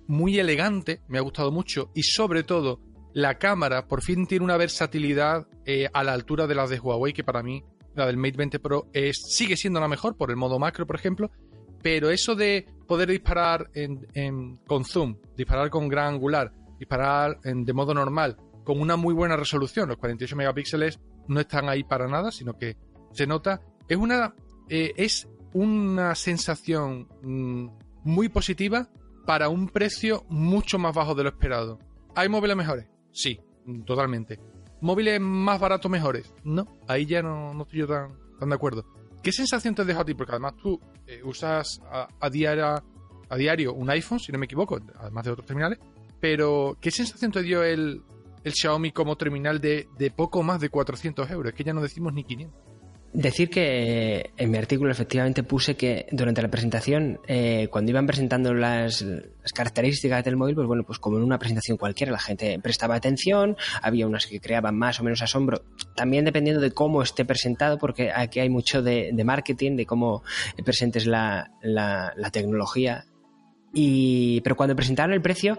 muy 0.07 0.39
elegante, 0.39 1.03
me 1.09 1.19
ha 1.19 1.23
gustado 1.23 1.51
mucho 1.51 1.91
y 1.95 2.03
sobre 2.03 2.43
todo 2.45 2.81
la 3.13 3.39
cámara 3.39 3.87
por 3.87 4.03
fin 4.03 4.27
tiene 4.27 4.45
una 4.45 4.57
versatilidad 4.57 5.47
eh, 5.65 5.89
a 5.93 6.05
la 6.05 6.13
altura 6.13 6.47
de 6.47 6.55
las 6.55 6.71
de 6.71 6.79
Huawei, 6.79 7.13
que 7.13 7.25
para 7.25 7.43
mí 7.43 7.65
la 7.95 8.07
del 8.07 8.17
Mate 8.17 8.37
20 8.37 8.59
Pro 8.61 8.87
es, 8.93 9.21
sigue 9.35 9.57
siendo 9.57 9.81
la 9.81 9.89
mejor 9.89 10.17
por 10.17 10.31
el 10.31 10.37
modo 10.37 10.59
macro, 10.59 10.87
por 10.87 10.97
ejemplo, 10.97 11.31
pero 11.83 12.11
eso 12.11 12.35
de 12.35 12.67
poder 12.87 13.11
disparar 13.11 13.71
en, 13.75 14.57
con 14.67 14.85
zoom, 14.85 15.17
disparar 15.37 15.71
con 15.71 15.89
gran 15.89 16.15
angular, 16.15 16.53
disparar 16.79 17.41
de 17.41 17.73
modo 17.73 17.95
normal, 17.95 18.37
con 18.65 18.81
una 18.81 18.97
muy 18.97 19.15
buena 19.15 19.37
resolución, 19.37 19.89
los 19.89 19.99
48 19.99 20.37
megapíxeles 20.37 21.01
no 21.29 21.41
están 21.41 21.69
ahí 21.69 21.85
para 21.85 22.07
nada, 22.07 22.31
sino 22.31 22.57
que 22.57 22.77
se 23.13 23.27
nota, 23.27 23.61
es 23.89 23.97
una, 23.97 24.35
eh, 24.69 24.93
es 24.97 25.29
una 25.53 26.15
sensación 26.15 27.09
mm, 27.23 27.69
muy 28.05 28.29
positiva 28.29 28.89
para 29.27 29.49
un 29.49 29.69
precio 29.69 30.25
mucho 30.29 30.79
más 30.79 30.95
bajo 30.95 31.15
de 31.15 31.25
lo 31.25 31.29
esperado. 31.31 31.79
¿Hay 32.15 32.29
móviles 32.29 32.57
mejores? 32.57 32.87
Sí, 33.13 33.41
totalmente. 33.85 34.39
¿Móviles 34.81 35.21
más 35.21 35.61
baratos 35.61 35.91
mejores? 35.91 36.33
No, 36.45 36.67
ahí 36.89 37.07
ya 37.07 37.23
no, 37.23 37.53
no 37.53 37.63
estoy 37.65 37.81
yo 37.81 37.87
tan, 37.87 38.09
tan, 38.39 38.49
de 38.49 38.55
acuerdo. 38.55 38.85
¿Qué 39.23 39.33
sensación 39.33 39.75
te 39.75 39.85
deja 39.85 40.01
a 40.01 40.05
ti? 40.05 40.15
Porque 40.15 40.33
además 40.33 40.55
tú 40.63 40.81
eh, 41.07 41.21
usas 41.23 41.83
a, 41.91 42.31
diario, 42.31 42.83
a 43.29 43.37
diario 43.37 43.75
un 43.75 43.91
iPhone, 43.91 44.19
si 44.19 44.33
no 44.33 44.39
me 44.39 44.47
equivoco, 44.47 44.79
además 44.99 45.25
de 45.25 45.31
otros 45.33 45.47
terminales, 45.47 45.79
pero 46.21 46.77
¿qué 46.81 46.91
sensación 46.91 47.31
te 47.31 47.43
dio 47.43 47.63
el, 47.63 48.03
el 48.43 48.53
Xiaomi 48.55 48.93
como 48.93 49.17
terminal 49.17 49.61
de, 49.61 49.89
de 49.99 50.11
poco 50.11 50.43
más 50.43 50.61
de 50.61 50.71
400 50.71 51.31
euros? 51.31 51.53
Es 51.53 51.57
que 51.57 51.65
ya 51.65 51.75
no 51.75 51.83
decimos 51.83 52.15
ni 52.15 52.25
500. 52.25 52.70
Decir 53.13 53.51
que 53.51 54.19
eh, 54.19 54.31
en 54.37 54.51
mi 54.53 54.59
artículo 54.59 54.93
efectivamente 54.93 55.43
puse 55.43 55.77
que 55.77 56.07
durante 56.13 56.43
la 56.43 56.49
presentación, 56.49 57.19
eh, 57.27 57.67
cuando 57.69 57.91
iban 57.91 58.07
presentando 58.07 58.55
las, 58.55 59.05
características 59.53 60.25
del 60.25 60.37
móvil, 60.37 60.55
pues 60.55 60.69
bueno, 60.69 60.85
pues 60.85 61.01
como 61.01 61.17
en 61.17 61.25
una 61.25 61.39
presentación 61.39 61.77
cualquiera, 61.77 62.13
la 62.13 62.21
gente 62.21 62.61
prestaba 62.63 62.95
atención, 62.95 63.57
había 63.83 64.07
unas 64.07 64.27
que 64.27 64.39
creaban 64.39 64.79
más 64.79 65.01
o 65.01 65.03
menos 65.03 65.23
asombro, 65.23 65.65
también 65.97 66.25
dependiendo 66.25 66.63
de 66.63 66.71
cómo 66.71 67.03
esté 67.03 67.25
presentado, 67.25 67.79
porque 67.79 68.13
aquí 68.15 68.39
hay 68.39 68.49
mucho 68.49 68.81
de, 68.81 69.13
marketing, 69.25 69.75
de 69.75 69.87
cómo 69.87 70.23
presentes 70.65 71.05
la, 71.07 71.51
la, 71.63 72.13
la 72.17 72.31
tecnología. 72.31 73.07
Y, 73.73 74.41
pero 74.43 74.57
cuando 74.57 74.77
presentaron 74.77 75.15
el 75.15 75.23
precio, 75.23 75.59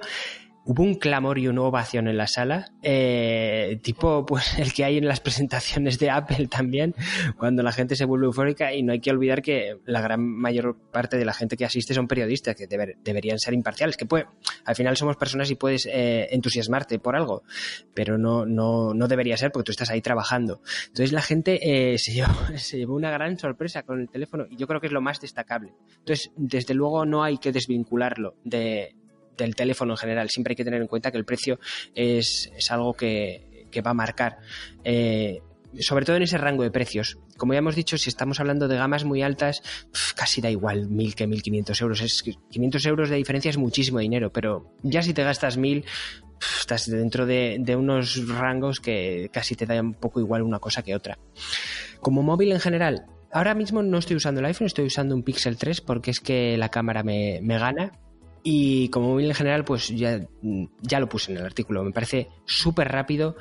hubo 0.65 0.84
un 0.84 0.96
clamor 0.96 1.39
y 1.39 1.48
una 1.48 1.63
ovación 1.63 2.08
en 2.08 2.18
la 2.18 2.27
sala, 2.27 2.72
eh, 2.84 3.80
tipo 3.82 4.25
pues 4.27 4.58
el 4.58 4.74
que 4.74 4.84
hay 4.84 4.98
en 4.98 5.08
las 5.08 5.20
presentaciones 5.20 6.00
de 6.00 6.10
Apple 6.10 6.48
también, 6.48 6.96
cuando 7.38 7.63
la 7.63 7.72
gente 7.72 7.96
se 7.96 8.06
vuelve 8.06 8.27
eufórica 8.27 8.74
y 8.74 8.84
no 8.84 8.94
hay 8.94 9.00
que 9.00 9.12
olvidar 9.12 9.41
que 9.41 9.77
la 9.86 10.01
gran 10.01 10.22
mayor 10.22 10.77
parte 10.91 11.18
de 11.18 11.25
la 11.25 11.34
gente 11.34 11.58
que 11.58 11.65
asiste 11.65 11.94
son 11.94 12.08
periodistas 12.08 12.56
que 12.56 12.68
deberían 12.68 13.39
ser 13.39 13.53
imparciales, 13.53 13.98
que 13.98 14.06
puede, 14.06 14.25
al 14.65 14.75
final 14.75 14.98
somos 14.98 15.18
personas 15.18 15.50
y 15.50 15.56
puedes 15.56 15.88
eh, 15.88 16.27
entusiasmarte 16.32 17.00
por 17.00 17.15
algo, 17.15 17.44
pero 17.94 18.18
no, 18.18 18.46
no, 18.46 18.94
no 18.94 19.08
debería 19.08 19.38
ser 19.38 19.51
porque 19.51 19.65
tú 19.65 19.72
estás 19.72 19.89
ahí 19.89 20.01
trabajando. 20.01 20.62
Entonces 20.88 21.12
la 21.12 21.22
gente 21.22 21.94
eh, 21.94 21.98
se, 21.98 22.13
llevó, 22.13 22.34
se 22.56 22.77
llevó 22.77 22.96
una 22.96 23.12
gran 23.12 23.38
sorpresa 23.38 23.84
con 23.84 24.00
el 24.00 24.10
teléfono 24.10 24.46
y 24.50 24.58
yo 24.58 24.68
creo 24.68 24.80
que 24.80 24.88
es 24.88 24.94
lo 24.94 25.01
más 25.01 25.20
destacable. 25.20 25.74
Entonces, 26.00 26.32
desde 26.36 26.74
luego 26.74 27.06
no 27.06 27.24
hay 27.24 27.38
que 27.38 27.51
desvincularlo 27.51 28.36
de, 28.44 28.96
del 29.38 29.56
teléfono 29.56 29.94
en 29.94 29.98
general. 29.98 30.30
Siempre 30.30 30.54
hay 30.54 30.56
que 30.56 30.66
tener 30.66 30.82
en 30.82 30.88
cuenta 30.88 31.12
que 31.12 31.18
el 31.18 31.26
precio 31.26 31.60
es, 31.96 32.52
algo 32.70 32.94
que, 32.94 33.70
va 33.86 33.92
a 33.92 33.96
marcar. 33.96 34.38
Eh, 34.84 35.42
sobre 35.80 36.06
todo 36.06 36.18
en 36.18 36.24
ese 36.24 36.38
rango 36.38 36.64
de 36.64 36.72
precios. 36.72 37.18
Como 37.38 37.54
ya 37.54 37.60
hemos 37.60 37.76
dicho, 37.76 37.98
si 37.98 38.10
estamos 38.10 38.40
hablando 38.40 38.68
de 38.68 38.76
gamas 38.76 39.06
muy 39.06 39.22
altas, 39.22 39.64
casi 40.16 40.42
da 40.42 40.50
igual 40.50 40.90
1.000 40.90 41.16
que 41.16 41.28
1.500 41.28 41.82
euros. 41.82 42.02
Es, 42.02 42.24
500 42.24 42.86
euros 42.86 43.10
de 43.10 43.16
diferencia 43.16 43.50
es 43.50 43.58
muchísimo 43.58 44.00
dinero, 44.00 44.32
pero 44.32 44.74
ya 44.84 45.02
si 45.02 45.14
te 45.14 45.24
gastas 45.24 45.58
1.000, 45.58 45.86
estás 46.60 46.90
dentro 46.90 47.26
de, 47.26 47.58
de, 47.60 47.76
unos 47.76 48.28
rangos 48.28 48.80
que 48.80 49.30
casi 49.32 49.56
te 49.56 49.66
da 49.66 49.80
un 49.80 49.94
poco 49.94 50.20
igual 50.20 50.42
una 50.42 50.60
cosa 50.60 50.84
que 50.84 50.96
otra. 50.96 51.18
Como 52.02 52.22
móvil 52.22 52.52
en 52.52 52.60
general, 52.60 53.06
ahora 53.32 53.56
mismo 53.56 53.82
no 53.82 53.98
estoy 53.98 54.18
usando 54.18 54.40
el 54.40 54.46
iPhone, 54.48 54.68
estoy 54.68 54.86
usando 54.86 55.16
un 55.16 55.24
Pixel 55.24 55.58
3 55.58 55.82
porque 55.82 56.12
es 56.12 56.20
que 56.20 56.58
la 56.58 56.70
cámara 56.70 57.04
me, 57.04 57.40
me 57.42 57.58
gana 57.58 57.92
y 58.44 58.90
como 58.90 59.10
móvil 59.10 59.28
en 59.28 59.36
general, 59.36 59.64
pues 59.66 59.90
ya, 59.90 60.20
ya 60.82 61.00
lo 61.00 61.08
puse 61.08 61.32
en 61.32 61.38
el 61.38 61.46
artículo. 61.46 61.84
Me 61.84 61.92
parece 61.92 62.28
súper 62.46 62.90
rápido. 62.90 63.36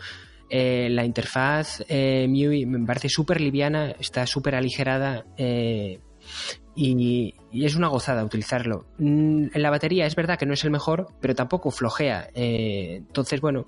Eh, 0.52 0.88
la 0.90 1.04
interfaz 1.04 1.84
eh, 1.88 2.26
me 2.28 2.86
parece 2.86 3.08
súper 3.08 3.40
liviana, 3.40 3.92
está 4.00 4.26
súper 4.26 4.56
aligerada 4.56 5.24
eh, 5.36 6.00
y, 6.74 7.34
es 7.52 7.76
una 7.76 7.86
gozada 7.86 8.24
utilizarlo. 8.24 8.86
Mm, 8.98 9.46
la 9.54 9.70
batería 9.70 10.06
es 10.06 10.16
verdad 10.16 10.38
que 10.38 10.46
no 10.46 10.54
es 10.54 10.64
el 10.64 10.70
mejor, 10.70 11.06
pero 11.20 11.36
tampoco 11.36 11.70
flojea. 11.70 12.30
entonces, 12.34 13.40
bueno, 13.40 13.66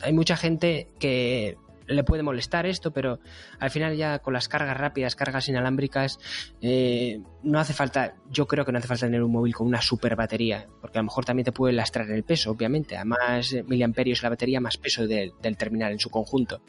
hay 0.00 0.14
mucha 0.14 0.36
gente 0.36 0.88
que 0.98 1.58
le 1.88 2.04
puede 2.04 2.22
molestar 2.22 2.66
esto, 2.66 2.92
pero 2.92 3.18
al 3.58 3.70
final 3.70 3.96
ya 3.96 4.20
con 4.20 4.34
las 4.34 4.48
cargas 4.48 4.76
rápidas, 4.76 5.16
cargas 5.16 5.48
inalámbricas, 5.48 6.18
eh, 6.60 7.20
no 7.42 7.58
hace 7.58 7.72
falta, 7.72 8.14
yo 8.30 8.46
creo 8.46 8.64
que 8.64 8.72
no 8.72 8.78
hace 8.78 8.88
falta 8.88 9.06
tener 9.06 9.22
un 9.22 9.32
móvil 9.32 9.54
con 9.54 9.66
una 9.66 9.80
super 9.80 10.16
batería, 10.16 10.66
porque 10.80 10.98
a 10.98 11.02
lo 11.02 11.06
mejor 11.06 11.24
también 11.24 11.44
te 11.44 11.52
puede 11.52 11.72
lastrar 11.72 12.10
el 12.10 12.24
peso, 12.24 12.50
obviamente, 12.50 12.96
a 12.96 13.04
más 13.04 13.54
miliamperios 13.66 14.22
la 14.22 14.28
batería, 14.28 14.60
más 14.60 14.76
peso 14.76 15.06
del 15.06 15.32
terminal 15.56 15.92
en 15.92 15.98
su 15.98 16.10
conjunto. 16.10 16.62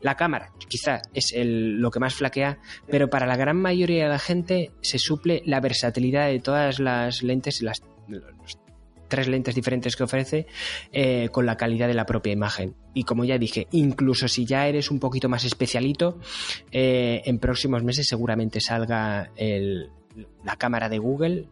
La 0.00 0.16
cámara, 0.16 0.52
quizá 0.68 1.00
es 1.12 1.32
lo 1.34 1.90
que 1.90 2.00
más 2.00 2.14
flaquea, 2.14 2.58
pero 2.88 3.08
para 3.08 3.26
la 3.26 3.36
gran 3.36 3.56
mayoría 3.56 4.04
de 4.04 4.10
la 4.10 4.18
gente 4.18 4.72
se 4.80 4.98
suple 4.98 5.42
la 5.46 5.60
versatilidad 5.60 6.26
de 6.26 6.40
todas 6.40 6.80
las 6.80 7.22
lentes, 7.22 7.62
las, 7.62 7.82
tres 9.14 9.28
lentes 9.28 9.54
diferentes 9.54 9.94
que 9.94 10.02
ofrece 10.02 10.48
eh, 10.92 11.28
con 11.30 11.46
la 11.46 11.56
calidad 11.56 11.86
de 11.86 11.94
la 11.94 12.04
propia 12.04 12.32
imagen. 12.32 12.74
Y 12.94 13.04
como 13.04 13.24
ya 13.24 13.38
dije, 13.38 13.68
incluso 13.70 14.26
si 14.26 14.44
ya 14.44 14.66
eres 14.66 14.90
un 14.90 14.98
poquito 14.98 15.28
más 15.28 15.44
especialito, 15.44 16.18
eh, 16.72 17.22
en 17.24 17.38
próximos 17.38 17.84
meses 17.84 18.08
seguramente 18.08 18.60
salga 18.60 19.30
la 19.36 20.56
cámara 20.56 20.88
de 20.88 20.98
Google, 20.98 21.48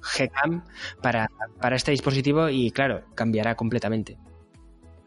Gcam, 0.00 0.64
para, 1.02 1.28
para 1.60 1.76
este 1.76 1.90
dispositivo 1.90 2.48
y 2.48 2.70
claro, 2.70 3.02
cambiará 3.14 3.54
completamente. 3.54 4.16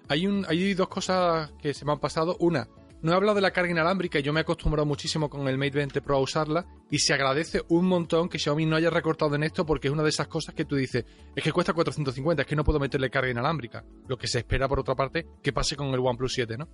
Hay, 0.08 0.28
un, 0.28 0.46
hay 0.48 0.76
dos 0.76 0.88
cosas 0.88 1.52
que 1.60 1.74
se 1.74 1.84
me 1.84 1.94
han 1.94 2.00
pasado. 2.00 2.38
Una, 2.40 2.68
no 3.06 3.12
he 3.12 3.16
hablado 3.16 3.36
de 3.36 3.42
la 3.42 3.52
carga 3.52 3.70
inalámbrica 3.70 4.18
y 4.18 4.24
yo 4.24 4.34
me 4.34 4.40
he 4.40 4.42
acostumbrado 4.42 4.84
muchísimo 4.88 5.30
con 5.30 5.48
el 5.48 5.60
Mate 5.60 5.78
20 5.78 6.02
Pro 6.02 6.18
a 6.18 6.22
usarla 6.22 6.66
y 6.90 6.98
se 6.98 7.14
agradece 7.14 7.62
un 7.70 7.86
montón 7.86 8.28
que 8.28 8.40
Xiaomi 8.40 8.66
no 8.66 8.76
haya 8.76 8.90
recortado 8.90 9.36
en 9.36 9.44
esto 9.44 9.64
porque 9.64 9.90
es 9.90 9.94
una 9.94 10.02
de 10.02 10.10
esas 10.10 10.28
cosas 10.28 10.56
que 10.56 10.66
tú 10.66 10.76
dices, 10.76 11.06
es 11.36 11.44
que 11.44 11.52
cuesta 11.52 11.74
450, 11.74 12.42
es 12.42 12.48
que 12.48 12.56
no 12.56 12.64
puedo 12.64 12.80
meterle 12.80 13.12
carga 13.12 13.30
inalámbrica. 13.30 13.86
Lo 14.08 14.18
que 14.18 14.26
se 14.26 14.40
espera 14.40 14.68
por 14.68 14.80
otra 14.80 14.96
parte 14.96 15.28
que 15.44 15.54
pase 15.54 15.76
con 15.76 15.90
el 15.90 16.00
OnePlus 16.00 16.34
7, 16.34 16.58
¿no? 16.58 16.68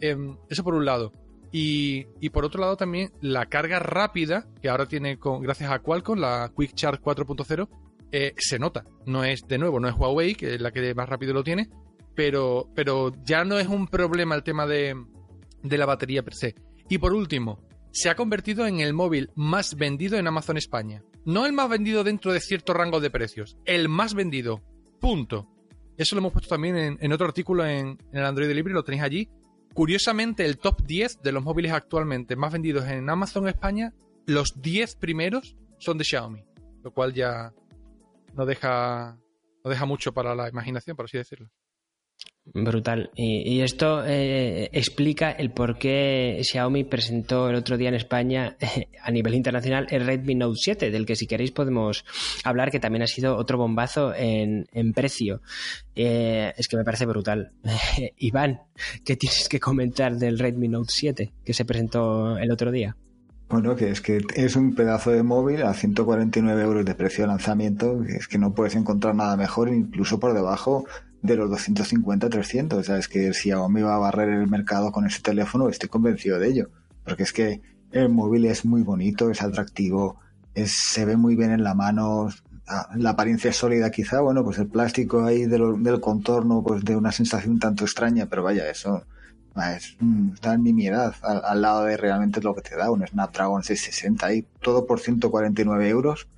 Em, 0.00 0.36
eso 0.48 0.64
por 0.64 0.74
un 0.74 0.84
lado. 0.84 1.12
Y, 1.52 2.02
por 2.30 2.44
otro 2.44 2.60
lado 2.60 2.76
también 2.76 3.12
la 3.20 3.46
carga 3.46 3.78
rápida 3.78 4.48
que 4.60 4.68
ahora 4.68 4.86
tiene 4.86 5.20
con, 5.20 5.40
gracias 5.40 5.70
a 5.70 5.78
Qualcomm, 5.78 6.18
la 6.18 6.50
Quick 6.56 6.74
Charge 6.74 7.00
4.0, 7.00 7.68
eh, 8.10 8.34
se 8.36 8.58
nota. 8.58 8.82
No 9.06 9.22
es, 9.22 9.46
de 9.46 9.56
nuevo, 9.56 9.78
no 9.78 9.88
es 9.88 9.94
Huawei, 9.94 10.34
que 10.34 10.56
es 10.56 10.60
la 10.60 10.72
que 10.72 10.96
más 10.96 11.08
rápido 11.08 11.32
lo 11.32 11.44
tiene, 11.44 11.70
pero, 12.16 12.68
pero 12.74 13.12
ya 13.24 13.44
no 13.44 13.60
es 13.60 13.68
un 13.68 13.86
problema 13.86 14.34
el 14.34 14.42
tema 14.42 14.66
de, 14.66 14.96
de 15.68 15.78
la 15.78 15.86
batería 15.86 16.22
per 16.22 16.34
se. 16.34 16.54
Y 16.88 16.98
por 16.98 17.12
último, 17.12 17.60
se 17.90 18.10
ha 18.10 18.14
convertido 18.14 18.66
en 18.66 18.80
el 18.80 18.92
móvil 18.92 19.30
más 19.34 19.74
vendido 19.74 20.18
en 20.18 20.26
Amazon 20.26 20.56
España. 20.56 21.02
No 21.24 21.46
el 21.46 21.52
más 21.52 21.68
vendido 21.68 22.04
dentro 22.04 22.32
de 22.32 22.40
cierto 22.40 22.74
rango 22.74 23.00
de 23.00 23.10
precios, 23.10 23.56
el 23.64 23.88
más 23.88 24.14
vendido. 24.14 24.62
Punto. 25.00 25.48
Eso 25.96 26.14
lo 26.14 26.20
hemos 26.20 26.32
puesto 26.32 26.50
también 26.50 26.98
en, 27.00 27.12
otro 27.12 27.26
artículo 27.26 27.64
en, 27.64 27.98
el 28.12 28.24
Android 28.24 28.50
Libre, 28.50 28.74
lo 28.74 28.84
tenéis 28.84 29.02
allí. 29.02 29.30
Curiosamente, 29.72 30.44
el 30.44 30.58
top 30.58 30.82
10 30.82 31.22
de 31.22 31.32
los 31.32 31.42
móviles 31.42 31.72
actualmente 31.72 32.36
más 32.36 32.52
vendidos 32.52 32.86
en 32.86 33.08
Amazon 33.08 33.48
España, 33.48 33.94
los 34.26 34.60
10 34.60 34.96
primeros 34.96 35.56
son 35.78 35.98
de 35.98 36.04
Xiaomi, 36.04 36.44
lo 36.82 36.92
cual 36.92 37.14
ya 37.14 37.52
no 38.34 38.44
deja, 38.44 39.18
no 39.64 39.70
deja 39.70 39.86
mucho 39.86 40.12
para 40.12 40.34
la 40.34 40.48
imaginación, 40.48 40.96
por 40.96 41.06
así 41.06 41.16
decirlo. 41.16 41.48
Brutal. 42.54 43.10
Y, 43.16 43.60
esto 43.60 44.04
eh, 44.06 44.70
explica 44.72 45.30
el 45.32 45.50
por 45.50 45.78
qué 45.78 46.40
Xiaomi 46.42 46.84
presentó 46.84 47.50
el 47.50 47.56
otro 47.56 47.76
día 47.76 47.88
en 47.88 47.96
España 47.96 48.56
a 49.02 49.10
nivel 49.10 49.34
internacional 49.34 49.86
el 49.90 50.06
Redmi 50.06 50.36
Note 50.36 50.56
7, 50.56 50.90
del 50.90 51.06
que 51.06 51.16
si 51.16 51.26
queréis 51.26 51.50
podemos 51.50 52.04
hablar, 52.44 52.70
que 52.70 52.78
también 52.78 53.02
ha 53.02 53.08
sido 53.08 53.36
otro 53.36 53.58
bombazo 53.58 54.12
en, 54.14 54.66
precio. 54.94 55.42
Eh, 55.94 56.52
es 56.56 56.68
que 56.68 56.76
me 56.76 56.84
parece 56.84 57.04
brutal. 57.06 57.52
Iván, 58.18 58.60
¿qué 59.04 59.16
tienes 59.16 59.48
que 59.48 59.60
comentar 59.60 60.16
del 60.16 60.38
Redmi 60.38 60.68
Note 60.68 60.90
7 60.90 61.32
que 61.44 61.52
se 61.52 61.64
presentó 61.64 62.38
el 62.38 62.50
otro 62.52 62.70
día? 62.70 62.96
Bueno, 63.48 63.76
que 63.76 63.90
es 63.90 64.00
que 64.00 64.18
es 64.34 64.56
un 64.56 64.74
pedazo 64.74 65.12
de 65.12 65.22
móvil 65.22 65.62
a 65.62 65.72
149 65.72 66.62
euros 66.62 66.84
de 66.84 66.96
precio 66.96 67.22
de 67.22 67.28
lanzamiento, 67.28 68.02
es 68.02 68.26
que 68.26 68.38
no 68.38 68.54
puedes 68.54 68.74
encontrar 68.74 69.14
nada 69.14 69.36
mejor, 69.36 69.68
incluso 69.68 70.18
por 70.18 70.34
debajo 70.34 70.84
de 71.22 71.36
los 71.36 71.50
250 71.50 72.28
300. 72.28 72.78
O 72.78 72.82
sea, 72.82 72.98
es 72.98 73.08
que 73.08 73.32
si 73.32 73.50
Xiaomi 73.50 73.82
va 73.82 73.96
a 73.96 73.98
barrer 73.98 74.28
el 74.28 74.48
mercado 74.48 74.92
con 74.92 75.06
ese 75.06 75.22
teléfono, 75.22 75.68
estoy 75.68 75.88
convencido 75.88 76.38
de 76.38 76.48
ello. 76.48 76.70
Porque 77.04 77.22
es 77.22 77.32
que 77.32 77.60
el 77.92 78.08
móvil 78.08 78.44
es 78.46 78.64
muy 78.64 78.82
bonito, 78.82 79.30
es 79.30 79.42
atractivo, 79.42 80.20
es, 80.54 80.72
se 80.72 81.04
ve 81.04 81.16
muy 81.16 81.36
bien 81.36 81.52
en 81.52 81.62
la 81.62 81.74
mano, 81.74 82.28
ah, 82.66 82.88
la 82.96 83.10
apariencia 83.10 83.50
es 83.50 83.56
sólida 83.56 83.90
quizá, 83.90 84.20
bueno, 84.20 84.44
pues 84.44 84.58
el 84.58 84.68
plástico 84.68 85.24
ahí 85.24 85.46
del 85.46 86.00
contorno, 86.00 86.62
pues 86.62 86.84
de 86.84 86.96
una 86.96 87.12
sensación 87.12 87.58
tanto 87.58 87.84
extraña, 87.84 88.26
pero 88.26 88.42
vaya, 88.42 88.68
eso 88.68 89.04
es, 89.76 89.96
está 90.34 90.54
en 90.54 90.64
nimiedad 90.64 91.14
al, 91.22 91.42
al, 91.44 91.62
lado 91.62 91.84
de 91.84 91.96
realmente 91.96 92.42
lo 92.42 92.54
que 92.54 92.62
te 92.62 92.76
da 92.76 92.90
un 92.90 93.06
Snapdragon 93.06 93.62
660 93.62 94.34
y 94.34 94.42
todo 94.60 94.86
por 94.86 95.00
149 95.00 95.88
euros. 95.88 96.28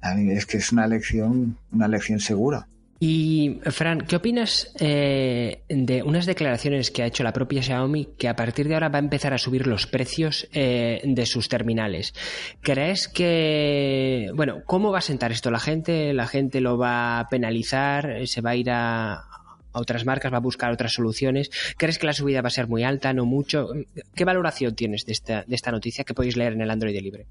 A 0.00 0.14
mí 0.14 0.30
es 0.32 0.46
que 0.46 0.58
es 0.58 0.72
una 0.72 0.86
lección, 0.86 1.56
una 1.70 1.88
lección 1.88 2.20
segura. 2.20 2.68
Y, 3.04 3.58
Fran, 3.64 4.02
¿qué 4.02 4.14
opinas 4.14 4.72
eh, 4.78 5.64
de 5.68 6.04
unas 6.04 6.24
declaraciones 6.24 6.92
que 6.92 7.02
ha 7.02 7.06
hecho 7.06 7.24
la 7.24 7.32
propia 7.32 7.60
Xiaomi 7.60 8.10
que 8.16 8.28
a 8.28 8.36
partir 8.36 8.68
de 8.68 8.74
ahora 8.74 8.90
va 8.90 8.98
a 8.98 9.02
empezar 9.02 9.34
a 9.34 9.38
subir 9.38 9.66
los 9.66 9.88
precios 9.88 10.46
eh, 10.52 11.00
de 11.02 11.26
sus 11.26 11.48
terminales? 11.48 12.14
¿Crees 12.60 13.08
que, 13.08 14.30
bueno, 14.36 14.62
cómo 14.66 14.92
va 14.92 14.98
a 14.98 15.00
sentar 15.00 15.32
esto 15.32 15.50
la 15.50 15.58
gente? 15.58 16.12
¿La 16.12 16.28
gente 16.28 16.60
lo 16.60 16.78
va 16.78 17.18
a 17.18 17.28
penalizar? 17.28 18.24
¿Se 18.28 18.40
va 18.40 18.50
a 18.50 18.56
ir 18.56 18.70
a, 18.70 19.24
otras 19.72 20.06
marcas? 20.06 20.32
¿Va 20.32 20.36
a 20.36 20.40
buscar 20.40 20.70
otras 20.70 20.92
soluciones? 20.92 21.50
¿Crees 21.76 21.98
que 21.98 22.06
la 22.06 22.12
subida 22.12 22.40
va 22.40 22.46
a 22.46 22.50
ser 22.50 22.68
muy 22.68 22.84
alta, 22.84 23.12
no 23.12 23.26
mucho? 23.26 23.70
¿Qué 24.14 24.24
valoración 24.24 24.76
tienes 24.76 25.06
de 25.06 25.12
esta, 25.12 25.42
de 25.44 25.56
esta 25.56 25.72
noticia 25.72 26.04
que 26.04 26.14
podéis 26.14 26.36
leer 26.36 26.52
en 26.52 26.60
el 26.60 26.70
Android 26.70 26.96
Libre? 27.00 27.26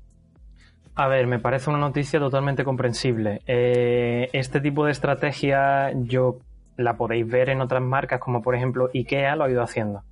A 1.02 1.08
ver, 1.08 1.26
me 1.26 1.40
parece 1.40 1.72
una 1.72 1.80
noticia 1.80 2.20
totalmente 2.20 2.64
comprensible. 2.64 3.42
Eh, 3.48 4.30
este 4.34 4.62
tipo 4.62 4.86
de 4.86 4.92
estrategia 4.92 5.92
yo 5.96 6.38
la 6.78 6.96
podéis 6.96 7.28
ver 7.28 7.50
en 7.50 7.60
otras 7.60 7.82
marcas, 7.82 8.20
como 8.20 8.44
por 8.44 8.54
ejemplo 8.54 8.92
IKEA 8.94 9.36
lo 9.36 9.46
ha 9.46 9.50
ido 9.50 9.64
haciendo. 9.64 10.04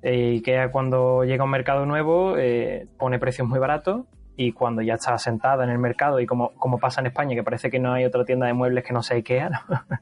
Eh, 0.00 0.36
IKEA 0.36 0.72
cuando 0.72 1.24
llega 1.24 1.42
a 1.42 1.44
un 1.44 1.50
mercado 1.50 1.84
nuevo 1.84 2.38
eh, 2.38 2.86
pone 2.98 3.18
precios 3.18 3.46
muy 3.46 3.58
baratos 3.58 4.06
y 4.38 4.52
cuando 4.52 4.80
ya 4.80 4.94
está 4.94 5.18
sentada 5.18 5.64
en 5.64 5.68
el 5.68 5.78
mercado 5.78 6.18
y 6.18 6.24
como, 6.24 6.54
como, 6.54 6.78
pasa 6.78 7.02
en 7.02 7.08
España, 7.08 7.34
que 7.34 7.44
parece 7.44 7.70
que 7.70 7.78
no 7.78 7.92
hay 7.92 8.06
otra 8.06 8.24
tienda 8.24 8.46
de 8.46 8.54
muebles 8.54 8.84
que 8.84 8.94
no 8.94 9.02
sea 9.02 9.18
IKEA, 9.18 9.50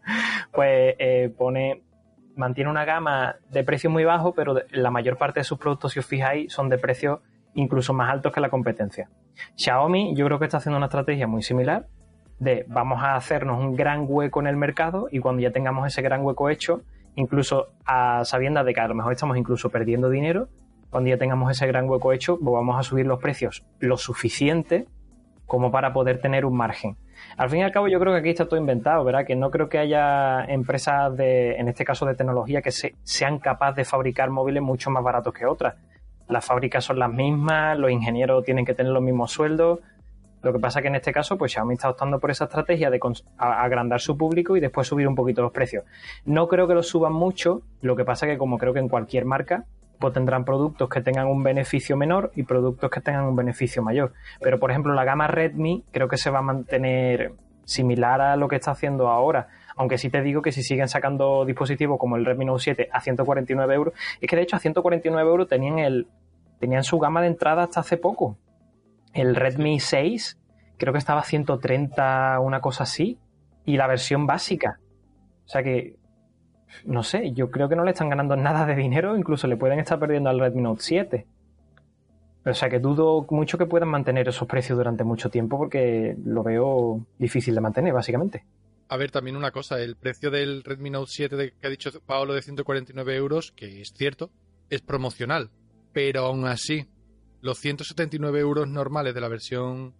pues 0.52 0.94
pone 1.37 1.83
mantiene 2.37 2.71
una 2.71 2.85
gama 2.85 3.35
de 3.50 3.64
precios 3.64 3.92
muy 3.92 4.04
bajos, 4.04 4.33
pero 4.37 4.54
la 4.71 4.92
mayor 4.92 5.18
parte 5.18 5.40
de 5.40 5.44
sus 5.44 5.59
productos, 5.59 5.90
si 5.90 5.99
os 5.99 6.06
fijáis, 6.06 6.52
son 6.52 6.68
de 6.68 6.78
precios 6.78 7.18
incluso 7.54 7.92
más 7.92 8.12
altos 8.12 8.33
que 8.33 8.40
la 8.40 8.49
competencia. 8.49 9.09
Xiaomi 9.57 10.14
yo 10.17 10.26
creo 10.26 10.38
que 10.38 10.45
está 10.45 10.59
haciendo 10.59 10.76
una 10.76 10.87
estrategia 10.87 11.26
muy 11.26 11.43
similar 11.43 11.87
de 12.38 12.64
vamos 12.69 13.03
a 13.03 13.17
hacernos 13.17 13.61
un 13.61 13.75
gran 13.75 14.07
hueco 14.09 14.41
en 14.41 14.47
el 14.47 14.57
mercado 14.57 15.09
y 15.11 15.21
cuando 15.21 15.43
ya 15.43 15.50
tengamos 15.50 15.87
ese 15.87 16.03
gran 16.03 16.23
hueco 16.25 16.50
hecho, 16.50 16.83
incluso 17.14 17.69
a 17.87 18.25
sabiendas 18.25 18.67
de 18.67 18.75
que 18.75 18.81
a 18.81 18.88
lo 18.88 18.95
mejor 18.95 19.12
estamos 19.12 19.37
incluso 19.37 19.71
perdiendo 19.71 20.11
dinero, 20.11 20.49
cuando 20.91 21.11
ya 21.11 21.19
tengamos 21.19 21.50
ese 21.50 21.67
gran 21.67 21.88
hueco 21.88 22.12
hecho, 22.12 22.38
pues 22.38 22.53
vamos 22.53 22.79
a 22.79 22.83
subir 22.83 23.07
los 23.07 23.21
precios 23.21 23.64
lo 23.81 23.97
suficiente 23.97 24.87
como 25.47 25.71
para 25.71 25.93
poder 25.93 26.21
tener 26.21 26.45
un 26.45 26.57
margen. 26.57 26.97
Al 27.37 27.50
fin 27.50 27.61
y 27.61 27.62
al 27.62 27.73
cabo, 27.73 27.88
yo 27.88 28.00
creo 28.00 28.12
que 28.12 28.21
aquí 28.21 28.31
está 28.31 28.47
todo 28.47 28.59
inventado, 28.59 29.05
¿verdad? 29.05 29.25
Que 29.26 29.37
no 29.37 29.50
creo 29.50 29.69
que 29.69 29.79
haya 29.79 30.45
empresas 30.45 31.17
de, 31.17 31.57
en 31.57 31.69
este 31.69 31.85
caso 31.85 32.07
de 32.07 32.14
tecnología, 32.14 32.62
que 32.62 32.71
sean 32.71 33.38
capaces 33.38 33.76
de 33.76 33.85
fabricar 33.85 34.31
móviles 34.31 34.62
mucho 34.62 34.91
más 34.91 35.05
baratos 35.05 35.35
que 35.35 35.47
otras 35.47 35.75
las 36.28 36.45
fábricas 36.45 36.85
son 36.85 36.99
las 36.99 37.12
mismas, 37.12 37.78
los 37.78 37.90
ingenieros 37.90 38.45
tienen 38.45 38.64
que 38.64 38.75
tener 38.75 38.93
los 38.93 39.02
mismos 39.02 39.31
sueldos. 39.33 39.81
Lo 40.43 40.52
que 40.52 40.59
pasa 40.59 40.83
que 40.83 40.88
en 40.88 40.95
este 40.95 41.12
caso, 41.12 41.38
pues 41.38 41.52
Xiaomi 41.52 41.75
está 41.75 41.88
optando 41.88 42.21
por 42.21 42.31
esa 42.31 42.45
estrategia 42.45 42.90
de 42.90 43.00
agrandar 43.38 44.00
su 44.00 44.16
público 44.19 44.57
y 44.57 44.61
después 44.61 44.87
subir 44.87 45.09
un 45.09 45.14
poquito 45.14 45.40
los 45.40 45.52
precios. 45.52 45.85
No 46.26 46.49
creo 46.49 46.69
que 46.69 46.75
los 46.75 46.87
suban 46.87 47.14
mucho, 47.14 47.62
lo 47.81 47.97
que 47.97 48.04
pasa 48.04 48.26
que 48.26 48.37
como 48.37 48.59
creo 48.59 48.75
que 48.75 48.81
en 48.81 48.88
cualquier 48.88 49.25
marca, 49.25 49.64
pues 49.99 50.12
tendrán 50.12 50.45
productos 50.45 50.90
que 50.90 51.00
tengan 51.00 51.28
un 51.28 51.43
beneficio 51.43 51.97
menor 51.97 52.31
y 52.35 52.43
productos 52.43 52.90
que 52.90 53.00
tengan 53.00 53.25
un 53.25 53.37
beneficio 53.37 53.83
mayor. 53.83 54.12
Pero 54.43 54.59
por 54.59 54.71
ejemplo, 54.71 54.93
la 54.93 55.04
gama 55.04 55.28
Redmi 55.28 55.85
creo 55.93 56.09
que 56.09 56.19
se 56.19 56.28
va 56.31 56.40
a 56.40 56.43
mantener 56.43 57.33
similar 57.64 58.21
a 58.21 58.37
lo 58.37 58.49
que 58.49 58.57
está 58.57 58.73
haciendo 58.73 59.09
ahora. 59.09 59.49
Aunque 59.76 59.99
sí 59.99 60.11
te 60.11 60.23
digo 60.23 60.43
que 60.43 60.52
si 60.52 60.62
siguen 60.62 60.88
sacando 60.88 61.45
dispositivos 61.45 61.99
como 61.99 62.16
el 62.16 62.25
Redmi 62.25 62.45
Note 62.45 62.62
7 62.62 62.88
a 62.93 63.00
149 63.00 63.75
euros, 63.75 63.95
es 64.21 64.28
que 64.28 64.37
de 64.37 64.43
hecho 64.43 64.57
a 64.57 64.61
149 64.61 65.28
euros 65.28 65.49
tenían, 65.49 65.78
el, 65.78 66.07
tenían 66.61 66.85
su 66.85 66.99
gama 66.99 67.21
de 67.21 67.28
entrada 67.28 67.64
hasta 67.64 67.81
hace 67.81 67.97
poco. 67.97 68.37
El 69.12 69.35
Redmi 69.35 69.81
6 69.81 70.40
creo 70.76 70.93
que 70.93 70.99
estaba 70.99 71.21
a 71.21 71.25
130, 71.25 72.38
una 72.40 72.61
cosa 72.61 72.85
así, 72.85 73.19
y 73.64 73.76
la 73.76 73.87
versión 73.87 74.26
básica. 74.26 74.81
O 75.45 75.49
sea 75.49 75.62
que, 75.62 75.97
no 76.85 77.02
sé, 77.02 77.33
yo 77.33 77.50
creo 77.50 77.69
que 77.69 77.76
no 77.76 77.85
le 77.85 77.93
están 77.93 78.09
ganando 78.09 78.37
nada 78.37 78.66
de 78.66 78.75
dinero, 78.75 79.16
incluso 79.16 79.47
le 79.47 79.57
pueden 79.57 79.78
estar 79.78 79.99
perdiendo 79.99 80.31
al 80.31 80.38
Redmi 80.38 80.62
Note 80.62 80.83
7. 80.83 81.26
O 82.47 82.52
sea 82.52 82.69
que 82.69 82.78
dudo 82.78 83.26
mucho 83.31 83.57
que 83.57 83.66
puedan 83.66 83.88
mantener 83.88 84.28
esos 84.28 84.47
precios 84.47 84.76
durante 84.76 85.02
mucho 85.02 85.31
tiempo 85.31 85.57
porque 85.57 86.14
lo 86.25 86.43
veo 86.43 87.00
difícil 87.19 87.54
de 87.54 87.61
mantener, 87.61 87.95
básicamente. 87.95 88.45
A 88.88 88.97
ver, 88.97 89.11
también 89.11 89.37
una 89.37 89.50
cosa, 89.50 89.81
el 89.81 89.97
precio 89.97 90.31
del 90.31 90.62
Redmi 90.62 90.91
Note 90.91 91.11
7 91.12 91.55
que 91.61 91.67
ha 91.67 91.71
dicho 91.71 91.91
Paolo 92.03 92.35
de 92.35 92.43
149 92.43 93.17
euros, 93.17 93.53
que 93.53 93.81
es 93.81 93.93
cierto, 93.97 94.31
es 94.71 94.83
promocional. 94.83 95.50
Pero 95.93 96.26
aún 96.26 96.47
así, 96.47 96.87
los 97.41 97.58
179 97.58 98.41
euros 98.41 98.69
normales 98.69 99.15
de 99.15 99.21
la 99.21 99.28
versión 99.28 99.95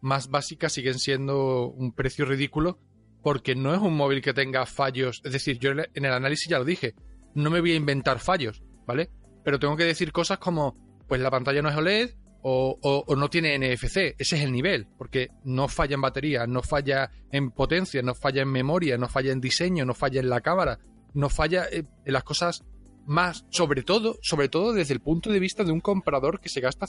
más 0.00 0.28
básica 0.28 0.68
siguen 0.68 0.98
siendo 0.98 1.68
un 1.68 1.92
precio 1.92 2.24
ridículo 2.24 2.78
porque 3.22 3.56
no 3.56 3.74
es 3.74 3.80
un 3.80 3.96
móvil 3.96 4.22
que 4.22 4.32
tenga 4.32 4.66
fallos. 4.66 5.20
Es 5.24 5.32
decir, 5.32 5.58
yo 5.58 5.72
en 5.72 6.04
el 6.04 6.12
análisis 6.12 6.48
ya 6.48 6.58
lo 6.58 6.64
dije, 6.64 6.94
no 7.34 7.50
me 7.50 7.60
voy 7.60 7.72
a 7.72 7.76
inventar 7.76 8.20
fallos, 8.20 8.62
¿vale? 8.86 9.10
Pero 9.44 9.58
tengo 9.58 9.76
que 9.76 9.84
decir 9.84 10.12
cosas 10.12 10.38
como, 10.38 10.76
pues 11.08 11.20
la 11.20 11.30
pantalla 11.30 11.60
no 11.60 11.68
es 11.68 11.76
OLED, 11.76 12.10
o, 12.42 13.04
no 13.16 13.28
tiene 13.28 13.58
NFC. 13.58 14.14
Ese 14.18 14.36
es 14.36 14.42
el 14.42 14.52
nivel, 14.52 14.86
porque 14.98 15.30
no 15.44 15.68
falla 15.68 15.94
en 15.94 16.00
batería, 16.00 16.46
no 16.46 16.62
falla 16.62 17.10
en 17.30 17.50
potencia, 17.50 18.02
no 18.02 18.14
falla 18.14 18.42
en 18.42 18.50
memoria, 18.50 18.96
no 18.98 19.08
falla 19.08 19.32
en 19.32 19.40
diseño, 19.40 19.84
no 19.84 19.94
falla 19.94 20.20
en 20.20 20.30
la 20.30 20.40
cámara, 20.40 20.78
no 21.14 21.28
falla 21.28 21.66
en 21.70 21.86
las 22.04 22.24
cosas 22.24 22.64
más, 23.06 23.46
sobre 23.50 23.82
todo, 23.82 24.18
sobre 24.22 24.48
todo 24.48 24.72
desde 24.72 24.94
el 24.94 25.00
punto 25.00 25.30
de 25.30 25.38
vista 25.38 25.64
de 25.64 25.72
un 25.72 25.80
comprador 25.80 26.40
que 26.40 26.48
se 26.48 26.60
gasta 26.60 26.86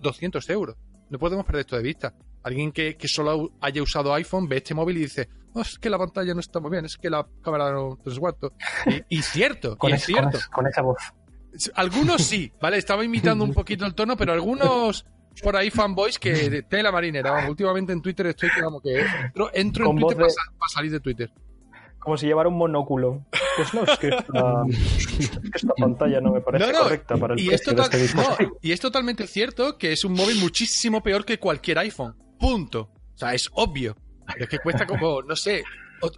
200 0.00 0.50
euros. 0.50 0.76
No 1.10 1.18
podemos 1.18 1.44
perder 1.44 1.60
esto 1.60 1.76
de 1.76 1.82
vista. 1.82 2.14
Alguien 2.42 2.72
que, 2.72 2.96
solo 3.04 3.52
haya 3.60 3.82
usado 3.82 4.14
iPhone 4.14 4.48
ve 4.48 4.58
este 4.58 4.74
móvil 4.74 4.96
y 4.96 5.00
dice, 5.00 5.28
oh, 5.52 5.60
es 5.60 5.78
que 5.78 5.90
la 5.90 5.98
pantalla 5.98 6.32
no 6.34 6.40
está 6.40 6.60
muy 6.60 6.70
bien, 6.70 6.84
es 6.84 6.96
que 6.96 7.10
la 7.10 7.26
cámara 7.42 7.72
no 7.72 7.98
te 8.02 8.10
Y, 9.10 9.18
y 9.18 9.22
cierto, 9.22 9.76
con, 9.76 9.92
es 9.92 10.04
cierto. 10.04 10.38
con 10.52 10.66
esa 10.66 10.82
voz. 10.82 10.98
Algunos 11.74 12.22
sí, 12.22 12.52
¿vale? 12.60 12.78
Estaba 12.78 13.04
imitando 13.04 13.44
un 13.44 13.52
poquito 13.52 13.84
el 13.86 13.94
tono, 13.94 14.16
pero 14.16 14.32
algunos 14.32 15.04
por 15.42 15.56
ahí 15.56 15.70
fanboys 15.70 16.18
que 16.18 16.64
la 16.70 16.92
marinera. 16.92 17.48
últimamente 17.48 17.92
en 17.92 18.02
Twitter 18.02 18.26
estoy 18.26 18.50
como 18.62 18.80
que 18.80 19.00
entro, 19.00 19.50
entro 19.52 19.90
en 19.90 19.98
Twitter 19.98 20.16
para, 20.16 20.68
salir 20.72 20.90
de 20.90 21.00
Twitter. 21.00 21.32
Como 21.98 22.16
si 22.16 22.26
llevara 22.26 22.48
un 22.48 22.56
monóculo. 22.56 23.26
Pues 23.56 23.74
no, 23.74 23.82
es 23.82 23.98
que 23.98 24.08
esta, 24.08 25.74
pantalla 25.76 26.20
no 26.20 26.32
me 26.32 26.40
parece 26.40 26.72
correcta 26.72 27.16
para 27.16 27.34
el 27.34 27.40
y 27.40 27.48
precio 27.48 27.72
es 27.72 27.88
este 28.06 28.48
Y 28.62 28.72
es 28.72 28.80
totalmente 28.80 29.26
cierto 29.26 29.76
que 29.76 29.92
es 29.92 30.04
un 30.04 30.14
móvil 30.14 30.38
muchísimo 30.38 31.02
peor 31.02 31.24
que 31.24 31.38
cualquier 31.38 31.78
iPhone. 31.78 32.16
Punto. 32.38 32.90
O 33.14 33.18
sea, 33.18 33.34
es 33.34 33.50
obvio. 33.52 33.96
es 34.38 34.48
que 34.48 34.58
cuesta 34.60 34.86
como, 34.86 35.20
no 35.22 35.36
sé, 35.36 35.62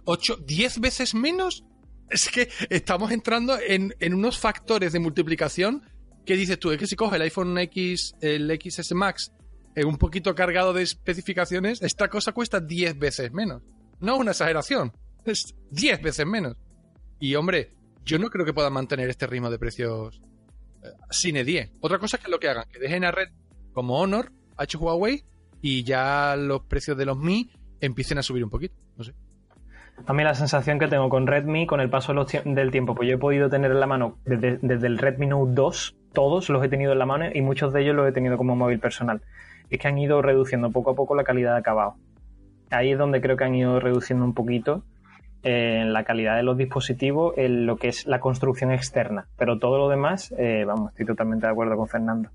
8, 0.05 0.37
10 0.45 0.79
veces 0.79 1.13
menos 1.13 1.65
es 2.13 2.29
que 2.29 2.49
estamos 2.69 3.11
entrando 3.11 3.57
en, 3.59 3.93
unos 4.13 4.37
factores 4.37 4.93
de 4.93 4.99
multiplicación 4.99 5.83
que 6.25 6.35
dices 6.35 6.59
tú, 6.59 6.71
es 6.71 6.77
que 6.77 6.87
si 6.87 6.95
coge 6.95 7.17
el 7.17 7.23
iPhone 7.23 7.57
X, 7.57 8.15
el 8.21 8.49
XS 8.49 8.93
Max, 8.93 9.33
un 9.75 9.97
poquito 9.97 10.35
cargado 10.35 10.71
de 10.71 10.83
especificaciones, 10.83 11.81
esta 11.81 12.07
cosa 12.07 12.31
cuesta 12.31 12.59
10 12.59 12.97
veces 12.97 13.31
menos. 13.33 13.61
No 13.99 14.15
es 14.15 14.21
una 14.21 14.31
exageración, 14.31 14.93
es 15.25 15.53
10 15.71 16.01
veces 16.01 16.25
menos. 16.25 16.55
Y 17.19 17.35
hombre, 17.35 17.71
yo 18.05 18.19
no 18.19 18.29
creo 18.29 18.45
que 18.45 18.53
puedan 18.53 18.73
mantener 18.73 19.09
este 19.09 19.27
ritmo 19.27 19.49
de 19.49 19.59
precios 19.59 20.21
eh, 20.83 20.87
sin 21.09 21.35
E10. 21.35 21.71
Otra 21.81 21.99
cosa 21.99 22.17
es 22.17 22.23
que 22.23 22.31
lo 22.31 22.39
que 22.39 22.49
hagan, 22.49 22.65
que 22.71 22.79
dejen 22.79 23.03
a 23.03 23.11
red 23.11 23.29
como 23.73 23.99
Honor, 23.99 24.31
H 24.55 24.77
Huawei, 24.77 25.25
y 25.61 25.83
ya 25.83 26.35
los 26.35 26.63
precios 26.65 26.97
de 26.97 27.05
los 27.05 27.17
Mi 27.17 27.49
empiecen 27.79 28.17
a 28.17 28.23
subir 28.23 28.43
un 28.43 28.49
poquito. 28.49 28.75
A 30.05 30.13
mí 30.13 30.23
la 30.23 30.33
sensación 30.33 30.79
que 30.79 30.87
tengo 30.87 31.07
con 31.07 31.27
Redmi 31.27 31.65
con 31.65 31.79
el 31.79 31.89
paso 31.89 32.13
del 32.13 32.71
tiempo, 32.71 32.93
pues 32.93 33.07
yo 33.07 33.15
he 33.15 33.17
podido 33.17 33.49
tener 33.49 33.71
en 33.71 33.79
la 33.79 33.87
mano 33.87 34.17
desde, 34.25 34.87
el 34.87 34.97
Redmi 34.97 35.27
Note 35.27 35.53
2, 35.53 35.95
todos 36.11 36.49
los 36.49 36.63
he 36.63 36.67
tenido 36.67 36.91
en 36.91 36.99
la 36.99 37.05
mano 37.05 37.25
y 37.33 37.41
muchos 37.41 37.71
de 37.71 37.81
ellos 37.81 37.95
los 37.95 38.07
he 38.07 38.11
tenido 38.11 38.37
como 38.37 38.55
móvil 38.55 38.79
personal. 38.79 39.21
Es 39.69 39.79
que 39.79 39.87
han 39.87 39.97
ido 39.97 40.21
reduciendo 40.21 40.71
poco 40.71 40.91
a 40.91 40.95
poco 40.95 41.15
la 41.15 41.23
calidad 41.23 41.53
de 41.53 41.59
acabado. 41.59 41.95
Ahí 42.69 42.91
es 42.91 42.97
donde 42.97 43.21
creo 43.21 43.37
que 43.37 43.45
han 43.45 43.55
ido 43.55 43.79
reduciendo 43.79 44.25
un 44.25 44.33
poquito 44.33 44.83
en 45.43 45.53
eh, 45.53 45.85
la 45.85 46.03
calidad 46.03 46.35
de 46.35 46.43
los 46.43 46.57
dispositivos, 46.57 47.37
en 47.37 47.65
lo 47.65 47.77
que 47.77 47.89
es 47.89 48.05
la 48.05 48.19
construcción 48.19 48.71
externa. 48.71 49.27
Pero 49.37 49.59
todo 49.59 49.77
lo 49.77 49.89
demás, 49.89 50.33
eh, 50.37 50.63
vamos, 50.65 50.91
estoy 50.91 51.05
totalmente 51.05 51.45
de 51.45 51.51
acuerdo 51.51 51.77
con 51.77 51.87
Fernando. 51.87 52.29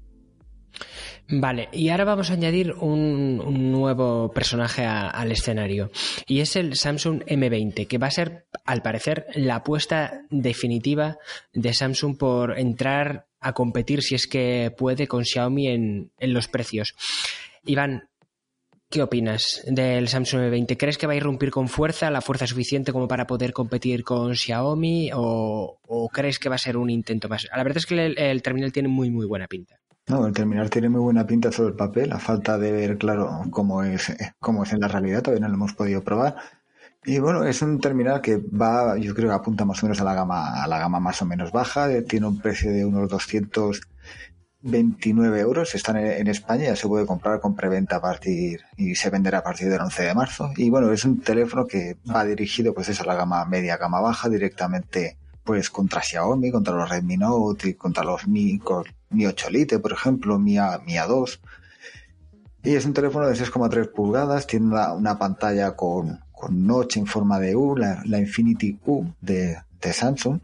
Vale, 1.31 1.69
y 1.73 1.91
ahora 1.91 2.05
vamos 2.05 2.31
a 2.31 2.35
añadir 2.35 2.73
un, 2.73 3.71
nuevo 3.71 4.31
personaje 4.33 4.87
al 4.87 5.31
escenario 5.31 5.91
y 6.27 6.41
es 6.41 6.57
el 6.57 6.75
Samsung 6.75 7.23
M20, 7.25 7.87
que 7.87 7.99
va 7.99 8.07
a 8.07 8.11
ser, 8.11 8.47
al 8.65 8.81
parecer, 8.81 9.27
la 9.35 9.57
apuesta 9.57 10.23
definitiva 10.31 11.19
de 11.53 11.75
Samsung 11.75 12.17
por 12.17 12.59
entrar 12.59 13.27
a 13.41 13.53
competir, 13.53 14.03
si 14.03 14.15
es 14.15 14.27
que 14.27 14.73
puede, 14.75 15.07
con 15.07 15.27
Xiaomi 15.27 15.69
en, 15.69 16.11
los 16.19 16.49
precios. 16.49 16.95
Iván, 17.67 18.09
¿qué 18.89 19.03
opinas 19.03 19.63
del 19.67 20.09
Samsung 20.09 20.51
M20? 20.51 20.79
¿Crees 20.79 20.97
que 20.97 21.07
va 21.07 21.13
a 21.13 21.17
irrumpir 21.17 21.51
con 21.51 21.69
fuerza, 21.69 22.11
la 22.11 22.23
fuerza 22.23 22.47
suficiente 22.47 22.91
como 22.91 23.07
para 23.07 23.27
poder 23.27 23.53
competir 23.53 24.03
con 24.03 24.35
Xiaomi 24.35 25.11
o, 25.15 26.09
crees 26.11 26.39
que 26.39 26.49
va 26.49 26.55
a 26.55 26.59
ser 26.59 26.79
un 26.79 26.89
intento 26.89 27.29
más? 27.29 27.47
La 27.55 27.63
verdad 27.63 27.77
es 27.77 27.87
que 27.87 28.07
el 28.17 28.43
terminal 28.43 28.73
tiene 28.73 28.89
muy, 28.89 29.11
muy 29.11 29.27
buena 29.27 29.47
pinta. 29.47 29.79
No, 30.09 30.27
el 30.27 30.33
terminal 30.33 30.71
tiene 30.71 30.89
muy 30.89 31.01
buena 31.01 31.27
pinta 31.27 31.53
sobre 31.53 31.71
el 31.71 31.77
papel, 31.77 32.13
a 32.13 32.19
falta 32.19 32.57
de 32.57 32.73
ver, 32.73 32.97
claro, 32.97 33.43
cómo 33.51 33.83
es, 33.83 34.17
cómo 34.41 34.63
es 34.63 34.73
en 34.73 34.81
la 34.81 34.89
realidad, 34.89 35.21
todavía 35.23 35.43
no 35.43 35.49
lo 35.49 35.55
hemos 35.57 35.75
podido 35.75 36.03
probar. 36.03 36.37
Y 37.05 37.19
bueno, 37.19 37.45
es 37.45 37.61
un 37.61 37.79
terminal 37.79 38.23
que 38.23 38.39
va, 38.39 38.97
yo 38.97 39.15
creo 39.15 39.29
que 39.29 39.35
apunta 39.35 39.67
más 39.67 39.83
o 39.83 39.87
menos 39.87 40.01
a 40.01 40.05
la 40.05 40.15
gama, 40.15 40.63
a 40.63 40.67
la 40.67 40.79
gama 40.79 40.99
más 40.99 41.21
o 41.21 41.27
menos 41.27 41.53
baja, 41.53 41.89
tiene 42.09 42.27
un 42.27 42.41
precio 42.41 42.73
de 42.73 42.87
unos 42.87 43.11
229 43.11 45.41
euros, 45.41 45.75
está 45.75 45.93
en, 46.01 46.27
España, 46.27 46.65
ya 46.65 46.77
se 46.77 46.89
puede 46.89 47.05
comprar 47.05 47.39
con 47.41 47.55
preventa 47.55 47.97
a 47.97 48.01
partir 48.01 48.63
y 48.79 48.95
se 48.95 49.11
venderá 49.11 49.39
a 49.39 49.43
partir 49.43 49.69
del 49.69 49.83
11 49.83 50.05
de 50.05 50.15
marzo. 50.15 50.51
Y 50.57 50.71
bueno, 50.71 50.91
es 50.91 51.05
un 51.05 51.21
teléfono 51.21 51.67
que 51.67 51.99
va 52.11 52.25
dirigido 52.25 52.73
pues 52.73 52.89
eso, 52.89 53.03
a 53.03 53.07
la 53.07 53.15
gama 53.15 53.45
media, 53.45 53.77
gama 53.77 54.01
baja, 54.01 54.31
directamente 54.31 55.19
pues 55.49 55.71
contra 55.71 56.03
Xiaomi, 56.03 56.51
contra 56.51 56.75
los 56.75 56.91
Redmi 56.91 57.17
Note 57.17 57.71
y 57.71 57.75
contra 57.75 58.05
los 58.05 58.29
Mi, 58.29 58.61
Mi 59.09 59.25
8 59.25 59.49
Lite, 59.49 59.79
por 59.79 59.93
ejemplo, 59.93 60.39
Mi, 60.39 60.59
A, 60.59 60.79
Mi 60.85 60.93
A2. 60.93 61.41
Y 62.65 62.75
es 62.75 62.85
un 62.85 62.93
teléfono 62.93 63.27
de 63.27 63.35
6,3 63.35 63.91
pulgadas, 63.91 64.47
tiene 64.47 64.67
una, 64.67 65.19
pantalla 65.19 65.75
con, 65.75 66.21
con 66.33 66.71
en 66.95 67.07
forma 67.07 67.41
de 67.41 67.57
U, 67.57 67.79
la, 67.79 68.03
la 68.05 68.19
Infinity 68.19 68.79
U 68.85 69.07
de, 69.23 69.57
de 69.81 69.93
Samsung. 69.95 70.39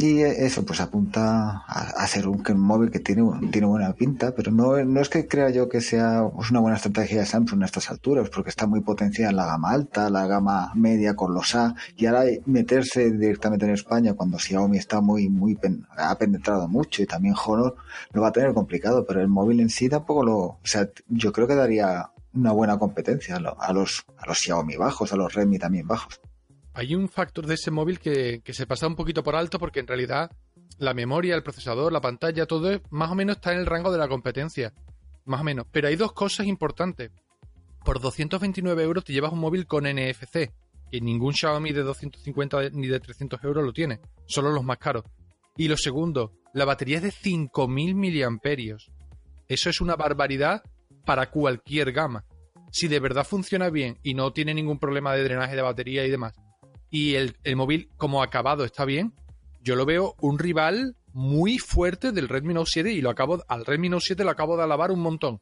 Y 0.00 0.20
eso 0.20 0.64
pues 0.64 0.80
apunta 0.80 1.64
a, 1.66 2.06
ser 2.06 2.28
un, 2.28 2.40
móvil 2.56 2.88
que 2.88 3.00
tiene, 3.00 3.24
tiene 3.50 3.66
buena 3.66 3.92
pinta, 3.94 4.32
pero 4.32 4.52
no, 4.52 4.76
no 4.84 5.00
es 5.00 5.08
que 5.08 5.26
crea 5.26 5.50
yo 5.50 5.68
que 5.68 5.80
sea 5.80 6.22
una 6.22 6.60
buena 6.60 6.76
estrategia 6.76 7.18
de 7.18 7.26
Samsung 7.26 7.62
a 7.62 7.66
estas 7.66 7.90
alturas, 7.90 8.30
porque 8.30 8.50
está 8.50 8.68
muy 8.68 8.80
potenciada 8.80 9.30
en 9.30 9.36
la 9.36 9.46
gama 9.46 9.72
alta, 9.72 10.08
la 10.08 10.28
gama 10.28 10.70
media 10.76 11.16
con 11.16 11.34
los 11.34 11.52
A, 11.56 11.74
y 11.96 12.06
ahora 12.06 12.26
meterse 12.46 13.10
directamente 13.10 13.66
en 13.66 13.72
España 13.72 14.14
cuando 14.14 14.38
Xiaomi 14.38 14.78
está 14.78 15.00
muy, 15.00 15.28
muy, 15.28 15.58
ha 15.96 16.16
penetrado 16.16 16.68
mucho 16.68 17.02
y 17.02 17.06
también 17.06 17.34
Honor 17.44 17.74
lo 18.12 18.22
va 18.22 18.28
a 18.28 18.32
tener 18.32 18.54
complicado, 18.54 19.04
pero 19.04 19.20
el 19.20 19.26
móvil 19.26 19.58
en 19.58 19.68
sí 19.68 19.88
tampoco 19.88 20.22
lo, 20.22 20.36
o 20.36 20.60
sea, 20.62 20.88
yo 21.08 21.32
creo 21.32 21.48
que 21.48 21.56
daría 21.56 22.08
una 22.34 22.52
buena 22.52 22.78
competencia 22.78 23.34
a 23.34 23.72
los, 23.72 24.06
a 24.16 24.26
los 24.28 24.38
Xiaomi 24.38 24.76
bajos, 24.76 25.12
a 25.12 25.16
los 25.16 25.34
Redmi 25.34 25.58
también 25.58 25.88
bajos. 25.88 26.20
Hay 26.78 26.94
un 26.94 27.08
factor 27.08 27.44
de 27.44 27.54
ese 27.54 27.72
móvil 27.72 27.98
que, 27.98 28.40
se 28.46 28.66
pasa 28.68 28.86
un 28.86 28.94
poquito 28.94 29.24
por 29.24 29.34
alto 29.34 29.58
porque 29.58 29.80
en 29.80 29.88
realidad 29.88 30.30
la 30.78 30.94
memoria, 30.94 31.34
el 31.34 31.42
procesador, 31.42 31.92
la 31.92 32.00
pantalla, 32.00 32.46
todo 32.46 32.80
más 32.90 33.10
o 33.10 33.16
menos 33.16 33.34
está 33.34 33.52
en 33.52 33.58
el 33.58 33.66
rango 33.66 33.90
de 33.90 33.98
la 33.98 34.06
competencia. 34.06 34.72
Más 35.24 35.40
o 35.40 35.44
menos. 35.44 35.66
Pero 35.72 35.88
hay 35.88 35.96
dos 35.96 36.12
cosas 36.12 36.46
importantes. 36.46 37.10
Por 37.84 37.98
229 37.98 38.80
euros 38.80 39.02
te 39.02 39.12
llevas 39.12 39.32
un 39.32 39.40
móvil 39.40 39.66
con 39.66 39.86
NFC, 39.86 40.52
que 40.88 41.00
ningún 41.00 41.34
Xiaomi 41.34 41.72
de 41.72 41.82
250 41.82 42.70
ni 42.70 42.86
de 42.86 43.00
300 43.00 43.42
euros 43.42 43.64
lo 43.64 43.72
tiene. 43.72 43.98
Solo 44.26 44.52
los 44.52 44.62
más 44.62 44.78
caros. 44.78 45.02
Y 45.56 45.66
lo 45.66 45.76
segundo, 45.76 46.32
la 46.54 46.64
batería 46.64 46.98
es 46.98 47.02
de 47.02 47.10
5.000 47.10 47.96
miliamperios. 47.96 48.92
Eso 49.48 49.68
es 49.68 49.80
una 49.80 49.96
barbaridad 49.96 50.62
para 51.04 51.28
cualquier 51.28 51.90
gama. 51.90 52.24
Si 52.70 52.86
de 52.86 53.00
verdad 53.00 53.26
funciona 53.26 53.68
bien 53.68 53.98
y 54.04 54.14
no 54.14 54.32
tiene 54.32 54.54
ningún 54.54 54.78
problema 54.78 55.12
de 55.14 55.24
drenaje 55.24 55.56
de 55.56 55.62
batería 55.62 56.06
y 56.06 56.10
demás, 56.10 56.34
y 56.90 57.14
el, 57.14 57.36
móvil 57.56 57.90
como 57.96 58.22
acabado 58.22 58.64
está 58.64 58.84
bien, 58.84 59.14
yo 59.62 59.76
lo 59.76 59.84
veo 59.84 60.14
un 60.20 60.38
rival 60.38 60.96
muy 61.12 61.58
fuerte 61.58 62.12
del 62.12 62.28
Redmi 62.28 62.54
Note 62.54 62.70
7 62.70 62.92
y 62.92 63.00
lo 63.00 63.10
acabo 63.10 63.42
al 63.48 63.66
Redmi 63.66 63.88
Note 63.88 64.04
7 64.06 64.24
lo 64.24 64.30
acabo 64.30 64.56
de 64.56 64.62
alabar 64.62 64.90
un 64.90 65.00
montón. 65.00 65.40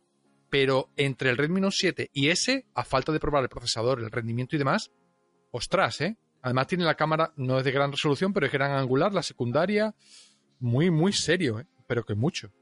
Pero 0.48 0.90
entre 0.96 1.30
el 1.30 1.36
Redmi 1.36 1.60
Note 1.60 1.76
7 1.78 2.10
y 2.12 2.28
ese, 2.28 2.66
a 2.74 2.84
falta 2.84 3.12
de 3.12 3.20
probar 3.20 3.42
el 3.42 3.48
procesador, 3.48 4.00
el 4.00 4.10
rendimiento 4.10 4.56
y 4.56 4.58
demás, 4.58 4.92
ostras, 5.50 6.00
¿eh? 6.00 6.16
Además 6.42 6.68
tiene 6.68 6.84
la 6.84 6.94
cámara, 6.94 7.32
no 7.36 7.58
es 7.58 7.64
de 7.64 7.72
gran 7.72 7.90
resolución, 7.90 8.32
pero 8.32 8.46
es 8.46 8.52
gran 8.52 8.72
angular, 8.72 9.12
la 9.12 9.22
secundaria, 9.22 9.94
muy, 10.60 10.90
muy 10.90 11.12
serio, 11.12 11.58
¿eh? 11.58 11.66
Pero 11.88 12.04
que 12.04 12.14
mucho. 12.14 12.52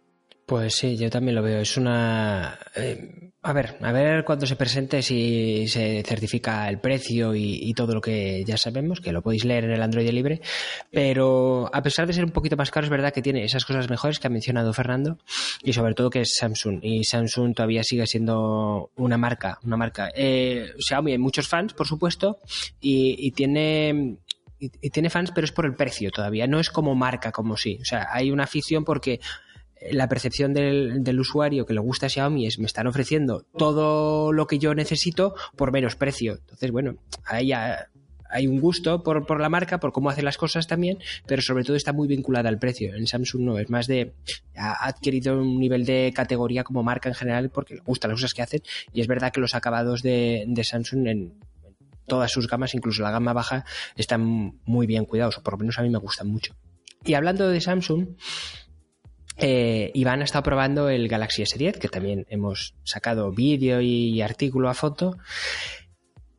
Pues 0.46 0.74
sí, 0.74 0.96
yo 0.96 1.09
también 1.09 1.35
lo 1.37 1.42
veo. 1.42 1.61
Es 1.61 1.76
una. 1.76 2.59
Eh, 2.74 3.33
a 3.46 3.52
ver, 3.52 3.76
a 3.83 3.92
ver 3.92 4.24
cuando 4.24 4.46
se 4.46 4.57
presente 4.57 5.02
si 5.02 5.66
se 5.68 6.02
certifica 6.02 6.66
el 6.68 6.80
precio 6.80 7.35
y, 7.35 7.72
todo 7.74 7.94
lo 7.94 8.00
que 8.00 8.42
ya 8.46 8.57
sabemos, 8.57 9.00
que 9.00 9.12
lo 9.12 9.20
podéis 9.20 9.44
leer 9.44 9.64
en 9.64 9.72
el 9.72 9.83
Android 9.83 10.09
libre. 10.11 10.40
Pero 10.90 11.70
a 11.72 11.83
pesar 11.83 12.07
de 12.07 12.14
ser 12.14 12.24
un 12.24 12.30
poquito 12.30 12.57
más 12.57 12.70
caro, 12.70 12.85
es 12.85 12.90
verdad 12.90 13.12
que 13.12 13.20
tiene 13.20 13.44
esas 13.44 13.66
cosas 13.66 13.90
mejores 13.90 14.18
que 14.18 14.26
ha 14.26 14.30
mencionado 14.30 14.72
Fernando 14.72 15.18
y 15.62 15.74
sobre 15.74 15.94
todo 15.94 16.09
que 16.09 16.22
es 16.22 16.35
Samsung. 16.37 16.80
Y 16.83 17.04
Samsung 17.04 17.54
todavía 17.54 17.83
sigue 17.85 18.07
siendo 18.07 18.90
una 18.96 19.18
marca, 19.18 19.59
una 19.62 19.76
marca. 19.76 20.11
Eh, 20.14 20.72
Xiaomi 20.78 21.12
hay 21.12 21.18
muchos 21.18 21.46
fans, 21.46 21.74
por 21.74 21.87
supuesto, 21.87 22.38
y, 22.80 23.30
tiene 23.33 24.16
y, 24.59 24.90
tiene 24.90 25.11
fans, 25.11 25.33
pero 25.35 25.44
es 25.44 25.52
por 25.52 25.66
el 25.66 25.74
precio 25.74 26.11
todavía. 26.11 26.46
No 26.46 26.61
es 26.61 26.70
como 26.70 26.94
marca, 26.94 27.30
como 27.30 27.59
sí. 27.59 27.78
O 27.83 27.85
sea, 27.85 28.09
hay 28.11 28.30
una 28.30 28.44
afición 28.44 28.85
porque 28.85 29.20
la 29.90 30.09
percepción 30.09 30.53
del, 30.55 31.20
usuario 31.20 31.66
que 31.66 31.75
le 31.75 31.81
gusta 31.81 32.09
Xiaomi 32.09 32.47
es 32.47 32.59
me 32.59 32.66
están 32.66 32.87
ofreciendo 32.87 33.44
todo 33.57 34.33
lo 34.33 34.47
que 34.47 34.59
yo 34.59 34.75
necesito 34.75 35.35
por 35.57 35.73
menos 35.73 35.97
precio. 35.97 36.35
Entonces, 36.35 36.70
bueno, 36.70 36.97
ahí 37.25 37.53
hay 37.53 38.47
un 38.47 38.61
gusto 38.61 39.03
por, 39.03 39.27
por, 39.27 39.40
la 39.40 39.49
marca, 39.49 39.79
por 39.79 39.92
cómo 39.92 40.11
hace 40.11 40.23
las 40.23 40.37
cosas 40.37 40.66
también, 40.66 40.99
pero 41.27 41.42
sobre 41.42 41.64
todo 41.64 41.77
está 41.77 41.92
muy 41.92 42.09
vinculada 42.09 42.49
al 42.49 42.59
precio. 42.59 42.94
En 42.94 43.07
Samsung 43.07 43.42
no, 43.42 43.59
es 43.59 43.70
más 43.70 43.87
de. 43.87 44.14
ha 44.57 44.87
adquirido 44.87 45.40
un 45.40 45.59
nivel 45.61 45.85
de 45.85 46.12
categoría 46.14 46.64
como 46.64 46.83
marca 46.83 47.09
en 47.09 47.14
general 47.14 47.51
porque 47.51 47.75
le 47.75 47.81
gustan 47.81 48.11
las 48.11 48.18
cosas 48.18 48.35
que 48.35 48.42
hacen 48.42 48.62
y 48.92 49.01
es 49.01 49.07
verdad 49.07 49.33
que 49.33 49.40
los 49.40 49.55
acabados 49.55 50.03
de, 50.03 50.44
de 50.47 50.64
Samsung 50.64 51.07
en 51.07 51.35
todas 52.07 52.31
sus 52.31 52.49
gamas, 52.49 52.75
incluso 52.75 53.03
la 53.03 53.11
gama 53.11 53.33
baja, 53.33 53.64
están 53.97 54.59
muy 54.64 54.87
bien 54.87 55.05
cuidados, 55.05 55.38
o 55.38 55.42
por 55.42 55.55
lo 55.55 55.59
menos 55.59 55.79
a 55.79 55.83
mí 55.83 55.90
me 55.90 55.99
gustan 55.99 56.29
mucho. 56.29 56.55
Y 57.05 57.14
hablando 57.14 57.49
de 57.49 57.61
Samsung, 57.61 58.16
eh, 59.37 59.90
Iván 59.94 60.20
ha 60.20 60.25
estado 60.25 60.42
probando 60.42 60.88
el 60.88 61.09
Galaxy 61.09 61.42
S10, 61.42 61.79
que 61.79 61.88
también 61.88 62.27
hemos 62.29 62.75
sacado 62.85 63.33
vídeo 63.33 63.81
y 63.81 64.23
artículo 64.23 64.68
a 64.68 64.75
foto. 64.75 65.16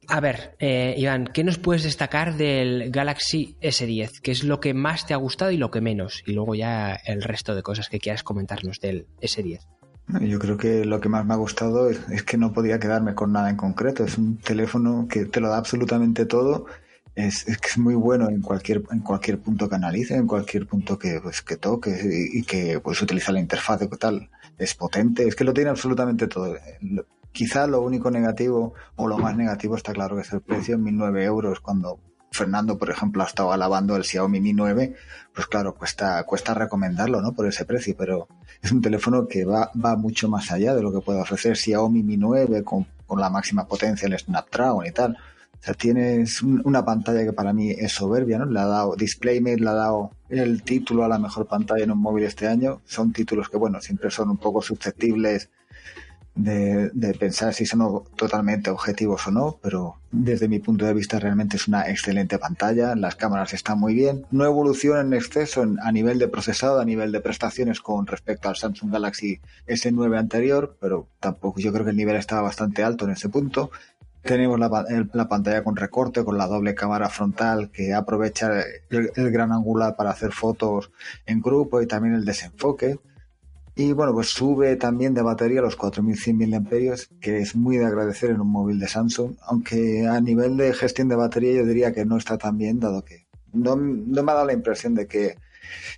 A 0.08 0.19
ver, 0.19 0.55
eh, 0.60 0.93
Iván, 0.97 1.29
¿qué 1.34 1.43
nos 1.43 1.58
puedes 1.58 1.84
destacar 1.84 2.36
del 2.36 2.91
Galaxy 2.91 3.58
S10? 3.62 4.21
¿Qué 4.21 4.31
es 4.31 4.43
lo 4.43 4.60
que 4.60 4.73
más 4.73 5.08
te 5.08 5.13
ha 5.13 5.17
gustado 5.17 5.51
y 5.51 5.58
lo 5.58 5.71
que 5.71 5.81
menos? 5.81 6.23
Y 6.25 6.34
luego 6.34 6.55
ya 6.55 6.93
el 7.05 7.23
resto 7.23 7.55
de 7.55 7.63
cosas 7.63 7.89
que 7.89 7.99
quieras 7.99 8.23
comentarnos 8.23 8.79
del 8.79 9.08
S10. 9.21 9.62
Yo 10.21 10.38
creo 10.38 10.58
que 10.58 10.86
lo 10.86 11.01
que 11.01 11.10
más 11.10 11.25
me 11.25 11.34
ha 11.34 11.38
gustado 11.38 11.89
es, 11.89 12.23
que 12.23 12.38
no 12.38 12.53
podía 12.53 12.79
quedarme 12.79 13.15
con 13.15 13.31
nada 13.31 13.49
en 13.49 13.58
concreto. 13.58 14.03
Es 14.03 14.19
un 14.19 14.38
teléfono 14.38 15.08
que 15.10 15.25
te 15.25 15.39
lo 15.39 15.49
da 15.49 15.58
absolutamente 15.58 16.25
todo 16.25 16.67
es, 17.15 17.47
es, 17.47 17.58
que 17.58 17.67
es 17.69 17.78
muy 17.78 17.95
bueno 17.95 18.30
en 18.30 18.41
cualquier 18.41 18.84
en 18.91 18.99
cualquier 18.99 19.39
punto 19.39 19.69
que 19.69 19.75
analice, 19.75 20.15
en 20.15 20.28
cualquier 20.28 20.67
punto 20.67 20.99
que 20.99 21.19
pues 21.21 21.41
que 21.41 21.56
toque 21.56 22.30
y, 22.34 22.43
que 22.43 22.80
pues 22.82 23.01
utiliza 23.01 23.32
la 23.32 23.39
interfaz 23.39 23.82
y 23.82 23.88
tal. 23.97 24.30
Es 24.58 24.75
potente, 24.75 25.28
es 25.28 25.36
que 25.36 25.43
lo 25.43 25.54
tiene 25.54 25.69
absolutamente 25.69 26.28
todo. 26.28 26.56
Quizá 27.32 27.67
lo 27.67 27.82
único 27.82 28.12
negativo 28.12 28.73
o 28.95 29.08
lo 29.08 29.17
más 29.17 29.36
negativo 29.36 29.75
está 29.75 29.91
claro 29.93 30.15
que 30.15 30.21
es 30.21 30.32
el 30.32 30.41
precio, 30.41 30.78
1.009 30.78 31.23
euros 31.23 31.60
cuando 31.60 31.99
Fernando, 32.32 32.78
por 32.78 32.89
ejemplo, 32.89 33.23
ha 33.23 33.28
estado 33.28 33.51
alabando 33.51 33.95
el 33.95 34.04
Xiaomi 34.04 34.41
Mi 34.41 34.54
9, 34.54 34.93
pues 35.34 35.47
claro, 35.47 35.73
cuesta, 35.75 36.23
cuesta 36.23 36.54
recomendarlo, 36.54 37.21
¿no? 37.21 37.34
Por 37.34 37.47
ese 37.47 37.65
precio, 37.65 37.95
pero 37.97 38.28
es 38.62 38.71
un 38.71 38.82
teléfono 38.82 39.28
que 39.28 39.45
va, 39.45 39.71
va 39.73 39.95
mucho 39.95 40.30
más 40.30 40.51
allá 40.51 40.75
de 40.75 40.82
lo 40.82 40.91
que 40.91 40.99
puede 40.99 41.21
ofrecer 41.21 41.56
Xiaomi 41.56 42.04
Mi 42.04 42.17
9 42.17 42.63
con, 42.63 42.86
con 43.08 43.19
la 43.19 43.30
máxima 43.30 43.67
potencia, 43.67 44.08
el 44.08 44.17
Snapdragon 44.17 44.86
y 44.86 44.91
tal 44.91 45.17
sea, 45.65 45.73
tienes 45.73 46.41
una 46.41 46.86
pantalla 46.86 47.23
que 47.23 47.34
para 47.34 47.54
mí 47.54 47.71
es 47.71 47.91
soberbia, 47.91 48.38
¿no? 48.38 48.45
Le 48.45 48.60
ha 48.60 48.65
dado, 48.65 48.95
DisplayMate 48.95 49.58
le 49.58 49.69
ha 49.69 49.73
dado 49.73 50.12
el 50.30 50.63
título 50.63 51.04
a 51.04 51.08
la 51.08 51.17
mejor 51.17 51.47
pantalla 51.47 51.84
en 51.84 51.91
un 51.91 51.99
móvil 51.99 52.23
este 52.23 52.47
año. 52.47 52.82
Son 52.86 53.12
títulos 53.12 53.49
que, 53.49 53.58
bueno, 53.58 53.82
siempre 53.82 54.12
son 54.12 54.30
un 54.30 54.38
poco 54.38 54.62
susceptibles 54.62 55.49
de, 56.36 57.15
pensar 57.17 57.54
si 57.54 57.65
son 57.65 58.04
totalmente 58.15 58.69
objetivos 58.69 59.25
o 59.28 59.32
no, 59.32 59.58
pero 59.62 59.95
desde 60.12 60.49
mi 60.49 60.60
punto 60.60 60.86
de 60.86 60.93
vista 60.93 61.17
realmente 61.17 61.56
es 61.56 61.67
una 61.67 61.89
excelente 61.89 62.38
pantalla, 62.38 62.95
las 62.95 63.15
cámaras 63.15 63.54
están 63.54 63.80
muy 63.80 63.93
bien, 63.93 64.25
no 64.32 64.45
evoluciona 64.45 65.01
en 65.01 65.13
exceso 65.13 65.65
a 65.82 65.91
nivel 65.91 66.19
de 66.19 66.28
procesado, 66.28 66.80
a 66.82 66.86
nivel 66.86 67.12
de 67.12 67.21
prestaciones 67.21 67.80
con 67.80 68.06
respecto 68.06 68.49
al 68.49 68.58
Samsung 68.58 68.91
Galaxy 68.91 69.39
S9 69.67 70.17
anterior, 70.17 70.78
pero 70.80 71.08
tampoco 71.19 71.60
yo 71.60 71.71
creo 71.71 71.86
que 71.86 71.91
el 71.91 71.97
nivel 71.97 72.17
estaba 72.17 72.41
bastante 72.41 72.84
alto 72.84 73.06
en 73.06 73.12
ese 73.12 73.30
punto 73.30 73.71
tenemos 74.25 74.59
la, 74.59 75.27
pantalla 75.29 75.63
con 75.63 75.75
recorte, 75.75 76.25
con 76.25 76.38
la 76.38 76.47
doble 76.47 76.73
cámara 76.73 77.09
frontal 77.09 77.69
que 77.69 77.93
aprovecha 77.93 78.63
el, 78.89 79.31
gran 79.31 79.51
angular 79.51 79.95
para 79.95 80.09
hacer 80.09 80.31
fotos 80.31 80.91
en 81.27 81.41
grupo 81.41 81.81
y 81.81 81.88
también 81.88 82.15
el 82.15 82.25
desenfoque. 82.25 82.99
Y 83.75 83.91
bueno, 83.91 84.13
pues 84.13 84.29
sube 84.29 84.77
también 84.77 85.13
de 85.13 85.21
batería 85.21 85.61
los 85.61 85.75
4100 85.75 86.38
mAh, 86.38 86.95
que 87.19 87.39
es 87.39 87.55
muy 87.55 87.77
de 87.77 87.85
agradecer 87.85 88.31
en 88.31 88.41
un 88.41 88.49
móvil 88.49 88.79
de 88.79 88.88
Samsung, 88.88 89.35
aunque 89.41 90.07
a 90.07 90.19
nivel 90.21 90.57
de 90.57 90.73
gestión 90.73 91.07
de 91.07 91.15
batería 91.15 91.53
yo 91.53 91.65
diría 91.65 91.93
que 91.93 92.05
no 92.05 92.17
está 92.17 92.38
tan 92.38 92.57
bien, 92.57 92.79
dado 92.79 93.03
que 93.03 93.27
no, 93.53 93.75
me 93.75 94.31
ha 94.31 94.35
dado 94.35 94.45
la 94.45 94.53
impresión 94.53 94.95
de 94.95 95.07
que 95.07 95.38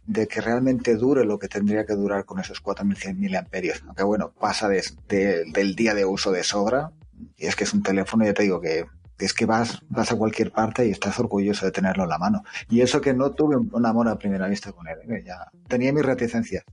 de 0.05 0.27
que 0.27 0.39
realmente 0.39 0.95
dure 0.95 1.25
lo 1.25 1.37
que 1.37 1.49
tendría 1.49 1.85
que 1.85 1.93
durar 1.93 2.25
con 2.25 2.39
esos 2.39 2.61
4100 2.61 3.19
mAh. 3.19 3.45
Aunque 3.85 4.03
bueno, 4.03 4.31
pasa 4.31 4.69
del 4.69 5.75
día 5.75 5.93
de 5.93 6.05
uso 6.05 6.31
de 6.31 6.43
sobra, 6.43 6.91
y 7.37 7.45
es 7.45 7.55
que 7.55 7.63
es 7.63 7.73
un 7.73 7.83
teléfono, 7.83 8.25
ya 8.25 8.33
te 8.33 8.43
digo, 8.43 8.59
que 8.61 8.85
es 9.19 9.33
que 9.33 9.45
vas, 9.45 9.81
vas 9.89 10.11
a 10.11 10.15
cualquier 10.15 10.51
parte 10.51 10.87
y 10.87 10.91
estás 10.91 11.19
orgulloso 11.19 11.65
de 11.65 11.71
tenerlo 11.71 12.03
en 12.03 12.09
la 12.09 12.17
mano. 12.17 12.43
Y 12.69 12.81
eso 12.81 13.01
que 13.01 13.13
no 13.13 13.31
tuve 13.31 13.55
un, 13.57 13.85
amor 13.85 14.07
a 14.07 14.17
primera 14.17 14.47
vista 14.47 14.71
con 14.71 14.87
él, 14.87 14.97
ya 15.25 15.49
tenía 15.67 15.91
mis 15.91 16.05
reticencias. 16.05 16.63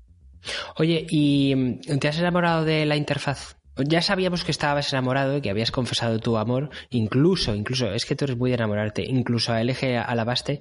Oye, 0.76 1.06
¿y 1.08 1.54
mm, 1.56 1.98
te 1.98 2.08
has 2.08 2.18
enamorado 2.18 2.64
de 2.64 2.84
la 2.84 2.96
interfaz? 2.96 3.56
ya 3.76 4.02
sabíamos 4.02 4.44
que 4.44 4.52
estabas 4.52 4.92
enamorado 4.92 5.36
y 5.36 5.40
que 5.40 5.50
habías 5.50 5.72
confesado 5.72 6.18
tu 6.20 6.36
amor, 6.36 6.70
incluso, 6.90 7.54
incluso, 7.54 7.92
es 7.92 8.06
que 8.06 8.14
tú 8.14 8.24
eres 8.24 8.36
muy 8.36 8.50
de 8.50 8.56
enamorarte, 8.56 9.04
incluso 9.04 9.52
a 9.52 9.62
LG 9.62 9.98
Alabaste. 10.06 10.60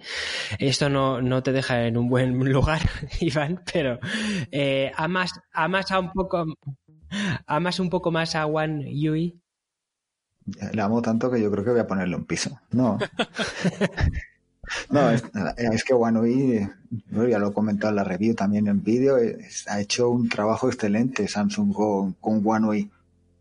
Esto 0.58 0.90
no, 0.90 1.22
no 1.22 1.44
te 1.44 1.52
deja 1.52 1.86
en 1.86 1.98
un 1.98 2.10
buen 2.10 2.34
lugar, 2.52 2.82
Iván, 3.20 3.62
pero 3.72 4.00
eh, 4.52 4.92
amas, 4.96 5.32
amas 5.54 5.92
a 5.92 6.00
un 6.00 6.12
poco, 6.12 6.46
amas 7.46 7.80
un 7.80 7.90
poco 7.90 8.12
más 8.12 8.36
a 8.36 8.46
One 8.46 8.92
Yui. 8.92 9.40
Le 10.74 10.82
amo 10.82 11.02
tanto 11.02 11.32
que 11.32 11.42
yo 11.42 11.50
creo 11.52 11.64
que 11.64 11.72
voy 11.72 11.80
a 11.80 11.88
ponerle 11.88 12.16
un 12.16 12.26
piso. 12.26 12.60
No. 12.72 12.98
No, 14.90 15.12
es, 15.12 15.84
que 15.84 15.94
OneUI, 15.94 16.70
ya 17.30 17.38
lo 17.38 17.50
he 17.50 17.54
comentado 17.54 17.90
en 17.90 17.98
la 17.98 18.04
review 18.04 18.34
también 18.34 18.68
en 18.68 18.82
vídeo, 18.82 19.18
ha 19.68 19.82
hecho 19.82 20.10
un 20.10 20.30
trabajo 20.30 20.70
excelente 20.70 21.28
Samsung 21.28 21.74
con, 21.74 22.14
con 22.14 22.42
OneUI. 22.44 22.90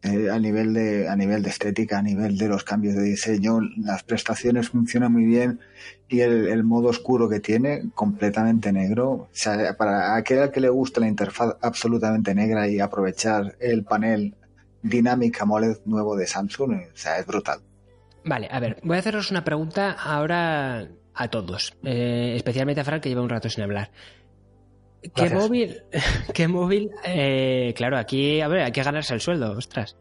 Eh, 0.05 0.29
a 0.31 0.39
nivel 0.41 0.75
de 0.75 1.09
a 1.09 1.15
nivel 1.15 1.45
de 1.45 1.51
estética, 1.51 2.01
a 2.01 2.03
nivel 2.03 2.37
de 2.37 2.49
los 2.49 2.65
cambios 2.65 2.97
de 2.97 3.03
diseño, 3.05 3.61
las 3.61 4.03
prestaciones 4.03 4.71
funcionan 4.71 5.13
muy 5.13 5.25
bien 5.25 5.61
y 6.09 6.21
el, 6.23 6.65
modo 6.65 6.89
oscuro 6.89 7.29
que 7.29 7.39
tiene, 7.39 7.85
completamente 7.95 8.73
negro. 8.73 9.11
O 9.13 9.29
sea, 9.31 9.77
para 9.77 10.17
aquel 10.17 10.51
que 10.51 10.61
le 10.61 10.71
gusta 10.71 11.01
la 11.01 11.07
interfaz 11.07 11.55
absolutamente 11.61 12.35
negra 12.35 12.67
y 12.67 12.81
aprovechar 12.81 13.55
el 13.61 13.85
panel 13.85 14.35
dinámica 14.83 15.45
AMOLED 15.45 15.79
nuevo 15.85 16.17
de 16.17 16.27
Samsung, 16.27 16.73
o 16.93 16.97
sea, 16.97 17.19
es 17.19 17.27
brutal. 17.27 17.61
Vale, 18.25 18.49
a 18.51 18.61
ver, 18.61 18.79
voy 18.83 18.97
a 18.97 19.01
haceros 19.01 19.31
una 19.31 19.45
pregunta 19.45 19.93
ahora 19.93 20.89
a 21.15 21.29
todos, 21.29 21.75
eh, 21.83 22.35
especialmente 22.37 22.81
a 22.81 22.85
Frank 22.85 23.03
que 23.03 23.09
lleva 23.09 23.23
un 23.23 23.29
rato 23.29 23.49
sin 23.49 23.65
hablar. 23.65 23.91
¿Qué 25.15 25.31
móvil? 25.31 25.83
¿Qué 26.35 26.47
móvil? 26.47 26.91
Eh, 27.05 27.75
claro, 27.77 27.99
aquí, 27.99 28.41
a 28.41 28.49
ver, 28.49 28.63
hay 28.63 28.73
que 28.73 28.83
ganarse 28.83 29.15
el 29.15 29.21
sueldo, 29.21 29.53
ostras. 29.53 29.97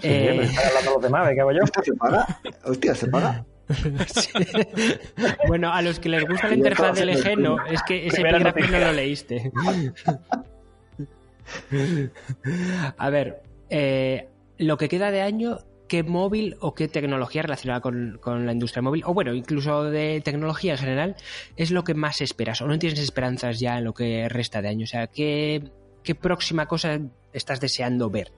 Sí, 0.00 0.08
eh... 0.08 0.48
hablando 0.66 0.92
los 0.94 1.02
demás, 1.02 1.30
¿qué 1.34 1.40
hago 1.40 1.52
yo? 1.52 1.60
¿Se 1.82 1.92
paga? 1.92 2.40
Hostia, 2.64 2.94
¿se 2.94 3.08
paga? 3.08 3.44
Bueno, 5.48 5.72
a 5.72 5.82
los 5.82 5.98
que 5.98 6.08
les 6.08 6.24
gusta 6.26 6.48
la 6.48 6.54
interfaz 6.54 6.96
del 6.96 7.10
LG, 7.10 7.36
no, 7.38 7.64
es 7.66 7.82
que 7.82 8.06
ese 8.06 8.20
epígrafe 8.20 8.68
no 8.68 8.78
lo 8.78 8.92
leíste. 8.92 9.50
a 12.98 13.10
ver, 13.10 13.42
eh, 13.70 14.28
lo 14.58 14.76
que 14.76 14.88
queda 14.88 15.10
de 15.10 15.22
año 15.22 15.58
qué 15.88 16.02
móvil 16.02 16.56
o 16.60 16.74
qué 16.74 16.88
tecnología 16.88 17.42
relacionada 17.42 17.80
con, 17.80 18.18
la 18.46 18.52
industria 18.52 18.82
móvil, 18.82 19.02
o 19.06 19.14
bueno, 19.14 19.34
incluso 19.34 19.84
de 19.84 20.20
tecnología 20.24 20.72
en 20.72 20.78
general, 20.78 21.16
es 21.56 21.70
lo 21.70 21.84
que 21.84 21.94
más 21.94 22.20
esperas, 22.20 22.60
o 22.60 22.66
no 22.66 22.78
tienes 22.78 22.98
esperanzas 22.98 23.60
ya 23.60 23.78
en 23.78 23.84
lo 23.84 23.94
que 23.94 24.28
resta 24.28 24.62
de 24.62 24.68
año. 24.68 24.84
O 24.84 24.88
sea, 24.88 25.06
¿qué, 25.06 25.62
qué 26.02 26.14
próxima 26.14 26.66
cosa 26.66 26.98
estás 27.32 27.60
deseando 27.60 28.10
ver? 28.10 28.32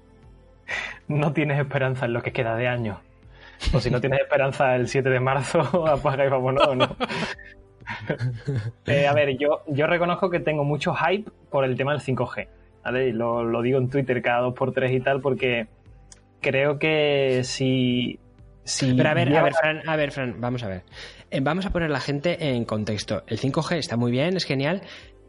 No 1.06 1.32
tienes 1.32 1.58
esperanza 1.58 2.06
en 2.06 2.12
lo 2.12 2.22
que 2.22 2.32
queda 2.32 2.54
de 2.56 2.68
año. 2.68 3.00
O 3.72 3.80
si 3.80 3.90
no 3.90 4.00
tienes 4.00 4.20
esperanza 4.20 4.76
el 4.76 4.88
7 4.88 5.08
de 5.08 5.20
marzo, 5.20 5.60
apaga 5.88 6.24
y 6.24 6.28
vámonos, 6.28 6.76
¿no? 6.76 6.96
Eh, 8.84 9.06
a 9.06 9.14
ver, 9.14 9.38
yo, 9.38 9.62
yo 9.66 9.86
reconozco 9.86 10.28
que 10.28 10.40
tengo 10.40 10.62
mucho 10.62 10.94
hype 10.94 11.30
por 11.48 11.64
el 11.64 11.74
tema 11.74 11.92
del 11.92 12.02
5G. 12.02 12.46
¿Vale? 12.84 13.12
lo, 13.12 13.44
lo 13.44 13.62
digo 13.62 13.78
en 13.78 13.88
Twitter 13.88 14.22
cada 14.22 14.40
dos 14.40 14.54
por 14.54 14.72
tres 14.72 14.92
y 14.92 15.00
tal, 15.00 15.20
porque 15.20 15.68
creo 16.40 16.78
que 16.78 17.42
si... 17.44 18.18
si 18.64 18.94
Pero 18.94 19.08
a 19.08 19.14
ver, 19.14 19.36
a 19.36 19.42
ver, 19.42 19.54
Fran, 19.54 19.88
a 19.88 19.96
ver, 19.96 20.12
Fran, 20.12 20.40
vamos 20.40 20.62
a 20.62 20.68
ver. 20.68 20.82
Eh, 21.30 21.40
vamos 21.40 21.66
a 21.66 21.70
poner 21.70 21.90
la 21.90 22.00
gente 22.00 22.54
en 22.54 22.64
contexto. 22.64 23.22
El 23.26 23.38
5G 23.38 23.76
está 23.76 23.96
muy 23.96 24.10
bien, 24.10 24.36
es 24.36 24.44
genial, 24.44 24.82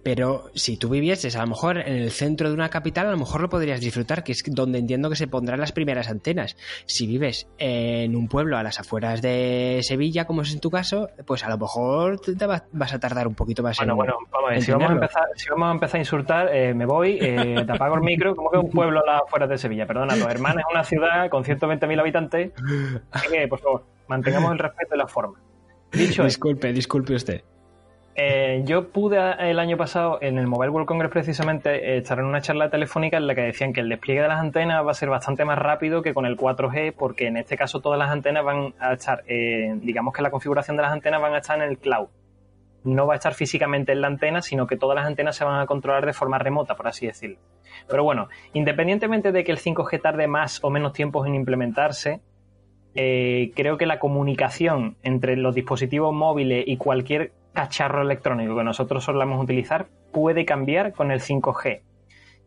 pero 0.03 0.45
si 0.55 0.77
tú 0.77 0.89
vivieses 0.89 1.35
a 1.35 1.41
lo 1.41 1.47
mejor 1.47 1.77
en 1.77 1.95
el 1.95 2.11
centro 2.11 2.47
de 2.47 2.53
una 2.53 2.69
capital, 2.69 3.07
a 3.07 3.11
lo 3.11 3.17
mejor 3.17 3.41
lo 3.41 3.49
podrías 3.49 3.81
disfrutar, 3.81 4.23
que 4.23 4.31
es 4.31 4.43
donde 4.47 4.79
entiendo 4.79 5.09
que 5.09 5.15
se 5.15 5.27
pondrán 5.27 5.59
las 5.59 5.71
primeras 5.71 6.09
antenas. 6.09 6.55
Si 6.85 7.05
vives 7.05 7.47
en 7.57 8.15
un 8.15 8.27
pueblo 8.27 8.57
a 8.57 8.63
las 8.63 8.79
afueras 8.79 9.21
de 9.21 9.79
Sevilla, 9.83 10.25
como 10.25 10.41
es 10.43 10.53
en 10.53 10.59
tu 10.59 10.69
caso, 10.69 11.09
pues 11.25 11.43
a 11.43 11.49
lo 11.49 11.57
mejor 11.57 12.19
te 12.19 12.45
vas 12.45 12.93
a 12.93 12.99
tardar 12.99 13.27
un 13.27 13.35
poquito 13.35 13.63
más 13.63 13.77
bueno, 13.77 13.95
Bueno, 13.95 14.17
vamos 14.31 14.49
a 14.49 14.53
ver, 14.53 14.61
si 14.61 14.71
vamos 14.71 14.89
a, 14.89 14.93
empezar, 14.93 15.23
si 15.35 15.49
vamos 15.49 15.67
a 15.67 15.71
empezar 15.71 15.95
a 15.97 15.99
insultar, 15.99 16.55
eh, 16.55 16.73
me 16.73 16.85
voy, 16.85 17.17
eh, 17.21 17.63
te 17.65 17.71
apago 17.71 17.95
el 17.95 18.01
micro, 18.01 18.35
como 18.35 18.51
que 18.51 18.57
un 18.57 18.69
pueblo 18.69 19.01
a 19.01 19.05
las 19.05 19.21
afueras 19.23 19.49
de 19.49 19.57
Sevilla. 19.57 19.85
Perdona, 19.85 20.15
los 20.15 20.27
hermanos 20.27 20.63
es 20.67 20.73
una 20.73 20.83
ciudad 20.83 21.29
con 21.29 21.43
120.000 21.43 21.99
habitantes. 21.99 22.51
Que, 23.29 23.47
por 23.47 23.59
favor, 23.59 23.85
mantengamos 24.07 24.51
el 24.51 24.59
respeto 24.59 24.95
y 24.95 24.97
la 24.97 25.07
forma. 25.07 25.39
Dicho 25.91 26.23
disculpe, 26.25 26.71
disculpe 26.73 27.15
usted. 27.15 27.43
Eh, 28.15 28.63
yo 28.65 28.89
pude 28.89 29.17
el 29.49 29.59
año 29.59 29.77
pasado 29.77 30.17
en 30.21 30.37
el 30.37 30.47
Mobile 30.47 30.71
World 30.71 30.87
Congress 30.87 31.11
precisamente 31.11 31.97
estar 31.97 32.19
en 32.19 32.25
una 32.25 32.41
charla 32.41 32.69
telefónica 32.69 33.17
en 33.17 33.27
la 33.27 33.35
que 33.35 33.41
decían 33.41 33.71
que 33.71 33.79
el 33.79 33.87
despliegue 33.87 34.21
de 34.21 34.27
las 34.27 34.39
antenas 34.39 34.85
va 34.85 34.91
a 34.91 34.93
ser 34.93 35.09
bastante 35.09 35.45
más 35.45 35.57
rápido 35.57 36.01
que 36.01 36.13
con 36.13 36.25
el 36.25 36.35
4G 36.35 36.93
porque 36.97 37.27
en 37.27 37.37
este 37.37 37.55
caso 37.55 37.79
todas 37.79 37.97
las 37.97 38.09
antenas 38.09 38.43
van 38.43 38.73
a 38.79 38.93
estar, 38.93 39.23
eh, 39.27 39.73
digamos 39.81 40.13
que 40.13 40.21
la 40.21 40.31
configuración 40.31 40.75
de 40.75 40.83
las 40.83 40.91
antenas 40.91 41.21
van 41.21 41.33
a 41.33 41.37
estar 41.37 41.61
en 41.61 41.69
el 41.69 41.77
cloud. 41.77 42.07
No 42.83 43.07
va 43.07 43.13
a 43.13 43.17
estar 43.17 43.33
físicamente 43.33 43.91
en 43.91 44.01
la 44.01 44.07
antena, 44.07 44.41
sino 44.41 44.67
que 44.67 44.77
todas 44.77 44.95
las 44.95 45.05
antenas 45.05 45.35
se 45.35 45.45
van 45.45 45.61
a 45.61 45.65
controlar 45.65 46.05
de 46.05 46.13
forma 46.13 46.39
remota, 46.39 46.75
por 46.75 46.87
así 46.87 47.07
decirlo. 47.07 47.37
Pero 47.87 48.03
bueno, 48.03 48.29
independientemente 48.53 49.31
de 49.31 49.43
que 49.43 49.51
el 49.51 49.59
5G 49.59 50.01
tarde 50.01 50.27
más 50.27 50.63
o 50.63 50.69
menos 50.69 50.93
tiempo 50.93 51.25
en 51.25 51.35
implementarse, 51.35 52.21
eh, 52.95 53.51
creo 53.55 53.77
que 53.77 53.85
la 53.85 53.99
comunicación 53.99 54.97
entre 55.03 55.37
los 55.37 55.55
dispositivos 55.55 56.13
móviles 56.13 56.63
y 56.67 56.77
cualquier 56.77 57.31
cacharro 57.59 58.01
electrónico 58.03 58.55
que 58.55 58.63
nosotros 58.63 59.03
solemos 59.03 59.43
utilizar 59.43 59.87
puede 60.13 60.45
cambiar 60.45 60.93
con 60.93 61.11
el 61.11 61.19
5G. 61.19 61.81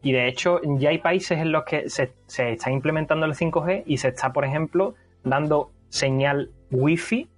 Y 0.02 0.12
de 0.12 0.26
hecho 0.26 0.58
ya 0.78 0.88
hay 0.88 0.98
países 0.98 1.38
en 1.38 1.52
los 1.52 1.64
que 1.64 1.90
se, 1.90 2.14
está 2.26 2.70
implementando 2.70 3.26
el 3.26 3.34
5G 3.34 3.82
y 3.84 3.98
se 3.98 4.08
está, 4.08 4.32
por 4.32 4.46
ejemplo, 4.46 4.94
dando 5.22 5.70
señal 5.90 6.52
Wi-Fi 6.70 7.28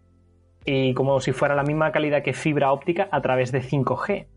y 0.64 0.94
como 0.94 1.18
si 1.18 1.32
fuera 1.32 1.56
la 1.56 1.64
misma 1.64 1.90
calidad 1.90 2.22
que 2.22 2.32
fibra 2.32 2.70
óptica 2.70 3.08
a 3.10 3.20
través 3.22 3.50
de 3.50 3.60
5G. 3.60 4.28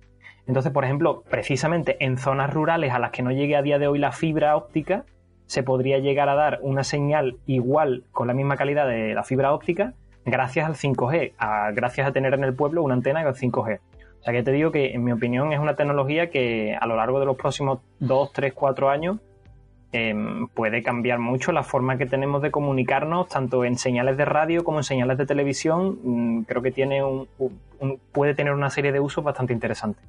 Entonces, 0.47 0.71
por 0.71 0.83
ejemplo, 0.83 1.23
precisamente 1.29 2.03
en 2.03 2.17
zonas 2.17 2.51
rurales 2.51 2.91
a 2.91 2.97
las 2.97 3.11
que 3.11 3.21
no 3.21 3.31
llegue 3.31 3.55
a 3.55 3.61
día 3.61 3.77
de 3.77 3.87
hoy 3.87 3.99
la 3.99 4.13
fibra 4.13 4.55
óptica, 4.55 5.05
se 5.45 5.61
podría 5.61 5.99
llegar 5.99 6.27
a 6.27 6.33
dar 6.33 6.57
una 6.63 6.83
señal 6.83 7.37
igual 7.45 8.03
con 8.11 8.25
la 8.25 8.33
misma 8.33 8.57
calidad 8.57 8.87
de 8.87 9.13
la 9.13 9.23
fibra 9.23 9.53
óptica 9.53 9.93
gracias 10.27 10.65
al 10.65 10.75
5G, 10.75 11.33
gracias 11.73 12.07
a 12.07 12.11
tener 12.11 12.33
en 12.33 12.43
el 12.43 12.53
pueblo 12.53 12.83
una 12.83 12.93
antena 12.93 13.23
con 13.23 13.33
5G. 13.33 13.79
O 14.19 14.23
sea 14.23 14.33
que 14.33 14.43
te 14.43 14.51
digo 14.51 14.71
que, 14.71 14.93
en 14.93 15.03
mi 15.03 15.13
opinión, 15.13 15.53
es 15.53 15.59
una 15.59 15.75
tecnología 15.75 16.29
que 16.29 16.77
a 16.79 16.85
lo 16.85 16.97
largo 16.97 17.19
de 17.19 17.25
los 17.25 17.37
próximos 17.37 17.79
2, 17.99 18.33
3, 18.33 18.53
4 18.53 18.89
años 18.89 19.17
em, 19.93 20.47
puede 20.49 20.83
cambiar 20.83 21.19
mucho 21.19 21.53
la 21.53 21.63
forma 21.63 21.97
que 21.97 22.05
tenemos 22.05 22.41
de 22.41 22.51
comunicarnos, 22.51 23.29
tanto 23.29 23.63
en 23.63 23.77
señales 23.77 24.17
de 24.17 24.25
radio 24.25 24.65
como 24.65 24.79
en 24.79 24.83
señales 24.83 25.17
de 25.17 25.25
televisión. 25.25 25.99
Mm, 26.03 26.41
creo 26.41 26.61
que 26.61 26.71
tiene 26.71 27.03
un, 27.03 27.27
puede 28.11 28.33
tener 28.33 28.53
una 28.53 28.69
serie 28.69 28.91
de 28.91 28.99
usos 28.99 29.23
bastante 29.23 29.53
interesantes. 29.53 30.03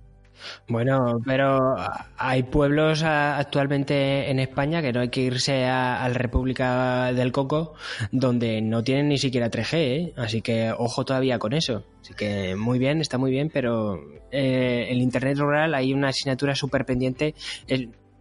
Bueno, 0.68 1.20
pero 1.24 1.76
hay 2.16 2.42
pueblos 2.44 3.02
actualmente 3.02 4.30
en 4.30 4.38
España 4.38 4.82
que 4.82 4.92
no 4.92 5.00
hay 5.00 5.08
que 5.08 5.22
irse 5.22 5.64
a, 5.64 6.08
la 6.08 6.14
República 6.14 7.12
del 7.12 7.32
Coco 7.32 7.74
donde 8.12 8.60
no 8.60 8.82
tienen 8.82 9.08
ni 9.08 9.18
siquiera 9.18 9.50
3G, 9.50 9.74
¿eh? 9.74 10.12
así 10.16 10.42
que 10.42 10.72
ojo 10.76 11.04
todavía 11.04 11.38
con 11.38 11.52
eso. 11.52 11.84
Así 12.00 12.14
que 12.14 12.54
muy 12.56 12.78
bien, 12.78 13.00
está 13.00 13.18
muy 13.18 13.30
bien, 13.30 13.50
pero 13.52 13.98
eh, 14.30 14.86
el 14.90 15.00
Internet 15.00 15.38
rural 15.38 15.74
hay 15.74 15.92
una 15.92 16.08
asignatura 16.08 16.54
súper 16.54 16.84
pendiente 16.84 17.34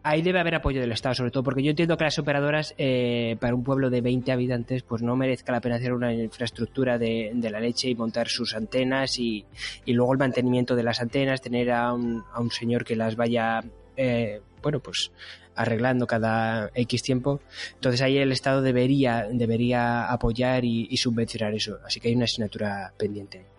ahí 0.08 0.22
debe 0.22 0.40
haber 0.40 0.56
apoyo 0.56 0.80
del 0.80 0.92
Estado, 0.92 1.16
sobre 1.16 1.32
todo 1.32 1.44
porque 1.44 1.62
yo 1.62 1.72
entiendo 1.72 1.98
que 1.98 2.06
las 2.06 2.18
operadoras 2.18 2.74
eh, 2.78 3.36
para 3.40 3.54
un 3.54 3.64
pueblo 3.64 3.90
de 3.90 4.02
20 4.02 4.32
habitantes 4.32 4.84
pues 4.84 5.02
no 5.02 5.16
merezca 5.16 5.52
la 5.52 5.60
pena 5.60 5.76
hacer 5.76 5.94
una 5.94 6.14
infraestructura 6.14 6.98
de, 6.98 7.34
la 7.52 7.60
leche 7.60 7.90
y 7.90 7.96
montar 7.96 8.28
sus 8.28 8.56
antenas 8.56 9.20
y, 9.20 9.46
luego 9.86 10.14
el 10.14 10.20
mantenimiento 10.20 10.76
de 10.76 10.84
las 10.84 11.02
antenas, 11.02 11.42
tener 11.42 11.72
a 11.72 11.94
un, 11.94 12.24
a 12.34 12.40
un 12.40 12.52
señor 12.52 12.86
que 12.86 12.96
las 12.96 13.16
vaya, 13.16 13.62
eh, 13.96 14.42
bueno, 14.62 14.80
pues 14.80 15.12
arreglando 15.56 16.08
cada 16.08 16.70
X 16.74 17.02
tiempo. 17.04 17.42
Entonces 17.76 18.02
ahí 18.02 18.18
el 18.18 18.32
Estado 18.32 18.62
debería, 18.62 19.28
debería 19.32 20.12
apoyar 20.12 20.64
y 20.64 20.96
subvencionar 20.98 21.54
eso. 21.54 21.80
Así 21.86 22.00
que 22.00 22.10
hay 22.10 22.16
una 22.16 22.26
asignatura 22.26 22.94
pendiente. 22.98 23.57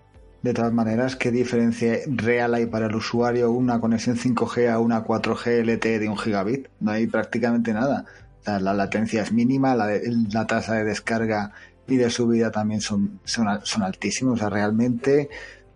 De 0.48 0.54
todas 0.54 0.72
maneras, 0.72 1.14
¿qué 1.14 1.30
diferencia 1.30 1.98
real 2.06 2.54
hay 2.54 2.64
para 2.64 2.86
el 2.86 2.94
usuario 2.94 3.50
una 3.50 3.80
conexión 3.80 4.16
5G 4.16 4.70
a 4.70 4.78
una 4.78 5.04
4G 5.04 5.62
LTE 5.62 5.98
de 5.98 6.08
un 6.08 6.16
gigabit? 6.16 6.68
No 6.80 6.92
hay 6.92 7.06
prácticamente 7.06 7.74
nada. 7.74 8.06
la 8.46 8.72
latencia 8.72 9.20
es 9.20 9.30
mínima, 9.30 9.74
la, 9.74 10.46
tasa 10.46 10.76
de 10.76 10.84
descarga 10.84 11.52
y 11.86 11.98
de 11.98 12.08
subida 12.08 12.50
también 12.50 12.80
son, 12.80 13.20
son, 13.24 13.60
son 13.62 13.82
altísimos. 13.82 14.36
O 14.36 14.36
sea, 14.38 14.48
realmente 14.48 15.28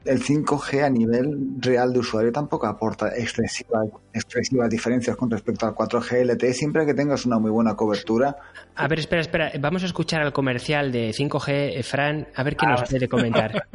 el 0.05 0.23
5G 0.23 0.85
a 0.85 0.91
nivel 0.91 1.55
real 1.59 1.93
de 1.93 1.99
usuario 2.01 2.33
tampoco 2.33 2.67
aporta 2.67 3.09
excesivas, 3.17 3.89
excesivas 4.13 4.69
diferencias 4.69 5.17
con 5.17 5.31
respecto 5.31 5.67
al 5.67 5.75
4G 5.75 6.25
LTE, 6.25 6.55
siempre 6.55 6.87
que 6.87 6.95
tengas 6.95 7.27
una 7.27 7.39
muy 7.39 7.51
buena 7.51 7.75
cobertura. 7.75 8.37
A 8.75 8.89
ver, 8.89 8.99
espera, 8.99 9.23
espera, 9.23 9.53
vamos 9.61 9.83
a 9.83 9.87
escuchar 9.87 10.23
al 10.23 10.33
comercial 10.33 10.93
de 10.93 11.11
5G, 11.11 11.79
eh, 11.79 11.83
Fran, 11.83 12.29
a 12.35 12.43
ver 12.43 12.57
qué 12.57 12.67
nos 12.67 12.83
ah. 12.83 12.85
puede 12.89 13.09
comentar. 13.09 13.69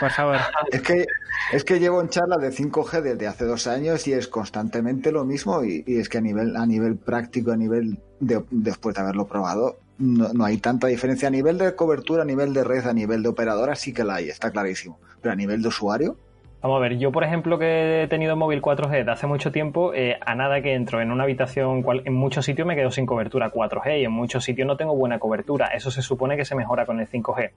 Por 0.00 0.10
favor. 0.10 0.36
Es 0.70 0.82
que, 0.82 1.06
es 1.52 1.64
que 1.64 1.78
llevo 1.78 2.00
en 2.00 2.08
charla 2.08 2.36
de 2.36 2.50
5G 2.50 3.02
desde 3.02 3.26
hace 3.26 3.44
dos 3.44 3.66
años 3.66 4.06
y 4.06 4.12
es 4.12 4.28
constantemente 4.28 5.10
lo 5.12 5.24
mismo 5.24 5.64
y, 5.64 5.84
es 5.86 6.08
que 6.08 6.18
a 6.18 6.20
nivel, 6.20 6.56
a 6.56 6.66
nivel 6.66 6.96
práctico, 6.96 7.52
a 7.52 7.56
nivel 7.56 7.98
después 8.20 8.94
de 8.94 9.00
haberlo 9.00 9.26
probado, 9.26 9.78
no, 9.98 10.44
hay 10.44 10.58
tanta 10.58 10.86
diferencia 10.86 11.28
a 11.28 11.30
nivel 11.30 11.58
de 11.58 11.74
cobertura, 11.74 12.22
a 12.22 12.26
nivel 12.26 12.52
de 12.52 12.64
red, 12.64 12.86
a 12.86 12.92
nivel 12.92 13.22
de 13.22 13.28
operadora, 13.28 13.74
sí 13.74 13.92
que 13.92 14.04
la 14.04 14.16
hay, 14.16 14.28
está 14.28 14.50
clarísimo. 14.50 14.98
Pero 15.20 15.32
a 15.32 15.36
nivel 15.36 15.62
de 15.62 15.68
usuario. 15.68 16.16
Vamos 16.62 16.78
a 16.78 16.80
ver, 16.80 16.98
yo 16.98 17.12
por 17.12 17.22
ejemplo 17.22 17.58
que 17.58 18.02
he 18.02 18.08
tenido 18.08 18.34
móvil 18.34 18.60
4G 18.60 19.04
de 19.04 19.10
hace 19.12 19.26
mucho 19.26 19.52
tiempo, 19.52 19.94
eh, 19.94 20.18
a 20.24 20.34
nada 20.34 20.62
que 20.62 20.74
entro 20.74 21.00
en 21.00 21.12
una 21.12 21.24
habitación, 21.24 21.84
en 22.04 22.14
muchos 22.14 22.44
sitios 22.44 22.66
me 22.66 22.74
quedo 22.74 22.90
sin 22.90 23.06
cobertura 23.06 23.52
4G 23.52 24.00
y 24.00 24.04
en 24.04 24.10
muchos 24.10 24.42
sitios 24.42 24.66
no 24.66 24.76
tengo 24.76 24.96
buena 24.96 25.18
cobertura. 25.18 25.68
Eso 25.68 25.90
se 25.90 26.02
supone 26.02 26.36
que 26.36 26.44
se 26.44 26.56
mejora 26.56 26.86
con 26.86 26.98
el 26.98 27.08
5G. 27.08 27.50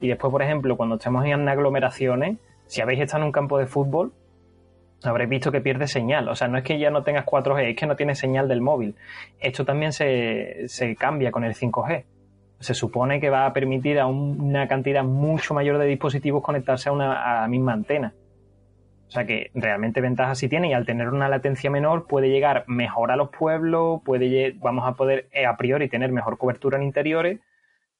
Y 0.00 0.08
después, 0.08 0.30
por 0.30 0.42
ejemplo, 0.42 0.76
cuando 0.76 0.96
estemos 0.96 1.24
en 1.26 1.48
aglomeraciones, 1.48 2.38
si 2.66 2.80
habéis 2.80 3.00
estado 3.00 3.22
en 3.22 3.26
un 3.26 3.32
campo 3.32 3.58
de 3.58 3.66
fútbol, 3.66 4.12
habréis 5.02 5.30
visto 5.30 5.52
que 5.52 5.60
pierde 5.60 5.86
señal. 5.86 6.28
O 6.28 6.34
sea, 6.34 6.48
no 6.48 6.58
es 6.58 6.64
que 6.64 6.78
ya 6.78 6.90
no 6.90 7.02
tengas 7.02 7.26
4G, 7.26 7.70
es 7.70 7.76
que 7.76 7.86
no 7.86 7.96
tiene 7.96 8.14
señal 8.14 8.48
del 8.48 8.60
móvil. 8.60 8.96
Esto 9.40 9.64
también 9.64 9.92
se, 9.92 10.96
cambia 10.98 11.30
con 11.30 11.44
el 11.44 11.54
5G. 11.54 12.04
Se 12.58 12.74
supone 12.74 13.20
que 13.20 13.28
va 13.28 13.46
a 13.46 13.52
permitir 13.52 13.98
a 13.98 14.06
una 14.06 14.66
cantidad 14.66 15.04
mucho 15.04 15.52
mayor 15.52 15.78
de 15.78 15.86
dispositivos 15.86 16.42
conectarse 16.42 16.88
a, 16.88 16.92
una, 16.92 17.42
la 17.42 17.48
misma 17.48 17.74
antena. 17.74 18.14
O 19.08 19.10
sea 19.10 19.24
que 19.24 19.50
realmente 19.54 20.00
ventajas 20.00 20.38
sí 20.38 20.48
tiene 20.48 20.70
y 20.70 20.72
al 20.72 20.84
tener 20.84 21.10
una 21.10 21.28
latencia 21.28 21.70
menor 21.70 22.08
puede 22.08 22.28
llegar 22.28 22.64
mejor 22.66 23.12
a 23.12 23.16
los 23.16 23.28
pueblos, 23.30 24.00
puede, 24.04 24.56
vamos 24.58 24.84
a 24.88 24.94
poder 24.94 25.28
eh, 25.30 25.46
a 25.46 25.56
priori 25.56 25.88
tener 25.88 26.10
mejor 26.10 26.38
cobertura 26.38 26.76
en 26.76 26.82
interiores 26.82 27.38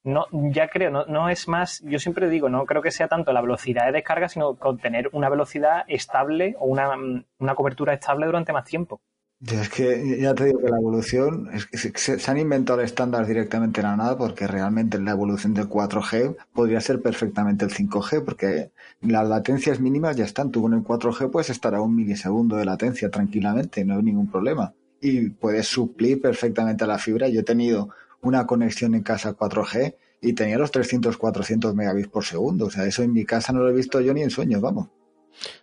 no, 0.06 0.26
ya 0.30 0.68
creo, 0.68 0.90
no, 0.90 1.04
no, 1.06 1.28
es 1.28 1.48
más, 1.48 1.82
yo 1.84 1.98
siempre 1.98 2.30
digo, 2.30 2.48
no 2.48 2.64
creo 2.64 2.80
que 2.80 2.92
sea 2.92 3.08
tanto 3.08 3.32
la 3.32 3.40
velocidad 3.40 3.86
de 3.86 3.92
descarga, 3.92 4.28
sino 4.28 4.54
con 4.54 4.78
tener 4.78 5.10
una 5.12 5.28
velocidad 5.28 5.84
estable 5.88 6.54
o 6.60 6.66
una, 6.66 6.90
una 7.38 7.54
cobertura 7.56 7.92
estable 7.92 8.26
durante 8.26 8.52
más 8.52 8.64
tiempo. 8.64 9.00
Es 9.44 9.68
que 9.68 10.18
ya 10.20 10.34
te 10.34 10.44
digo 10.44 10.60
que 10.60 10.70
la 10.70 10.78
evolución, 10.78 11.50
se, 11.72 12.30
han 12.30 12.38
inventado 12.38 12.78
el 12.78 12.86
estándar 12.86 13.26
directamente 13.26 13.80
en 13.80 13.86
la 13.88 13.96
nada 13.96 14.16
porque 14.16 14.46
realmente 14.46 14.98
la 14.98 15.10
evolución 15.10 15.52
del 15.52 15.68
4G 15.68 16.36
podría 16.54 16.80
ser 16.80 17.02
perfectamente 17.02 17.64
el 17.64 17.72
5G 17.72 18.24
porque 18.24 18.70
las 19.02 19.28
latencias 19.28 19.78
mínimas 19.78 20.16
ya 20.16 20.24
están. 20.24 20.52
Tú 20.52 20.62
con 20.62 20.72
el 20.72 20.84
4G 20.84 21.30
puedes 21.30 21.50
estar 21.50 21.74
a 21.74 21.82
un 21.82 21.94
milisegundo 21.94 22.56
de 22.56 22.64
latencia 22.64 23.10
tranquilamente, 23.10 23.84
no 23.84 23.96
hay 23.96 24.02
ningún 24.04 24.30
problema. 24.30 24.72
Y 25.00 25.28
puedes 25.30 25.66
suplir 25.66 26.22
perfectamente 26.22 26.86
la 26.86 26.98
fibra. 26.98 27.28
Yo 27.28 27.40
he 27.40 27.44
tenido 27.44 27.90
una 28.22 28.46
conexión 28.46 28.94
en 28.94 29.02
casa 29.02 29.36
4G 29.36 29.96
y 30.20 30.32
tenía 30.32 30.58
los 30.58 30.70
300, 30.70 31.16
400 31.16 31.74
megabits 31.74 32.08
por 32.08 32.24
segundo. 32.24 32.66
O 32.66 32.70
sea, 32.70 32.84
eso 32.86 33.02
en 33.02 33.12
mi 33.12 33.24
casa 33.24 33.52
no 33.52 33.60
lo 33.60 33.70
he 33.70 33.74
visto 33.74 34.00
yo 34.00 34.14
ni 34.14 34.22
en 34.22 34.30
sueños, 34.30 34.60
vamos. 34.60 34.88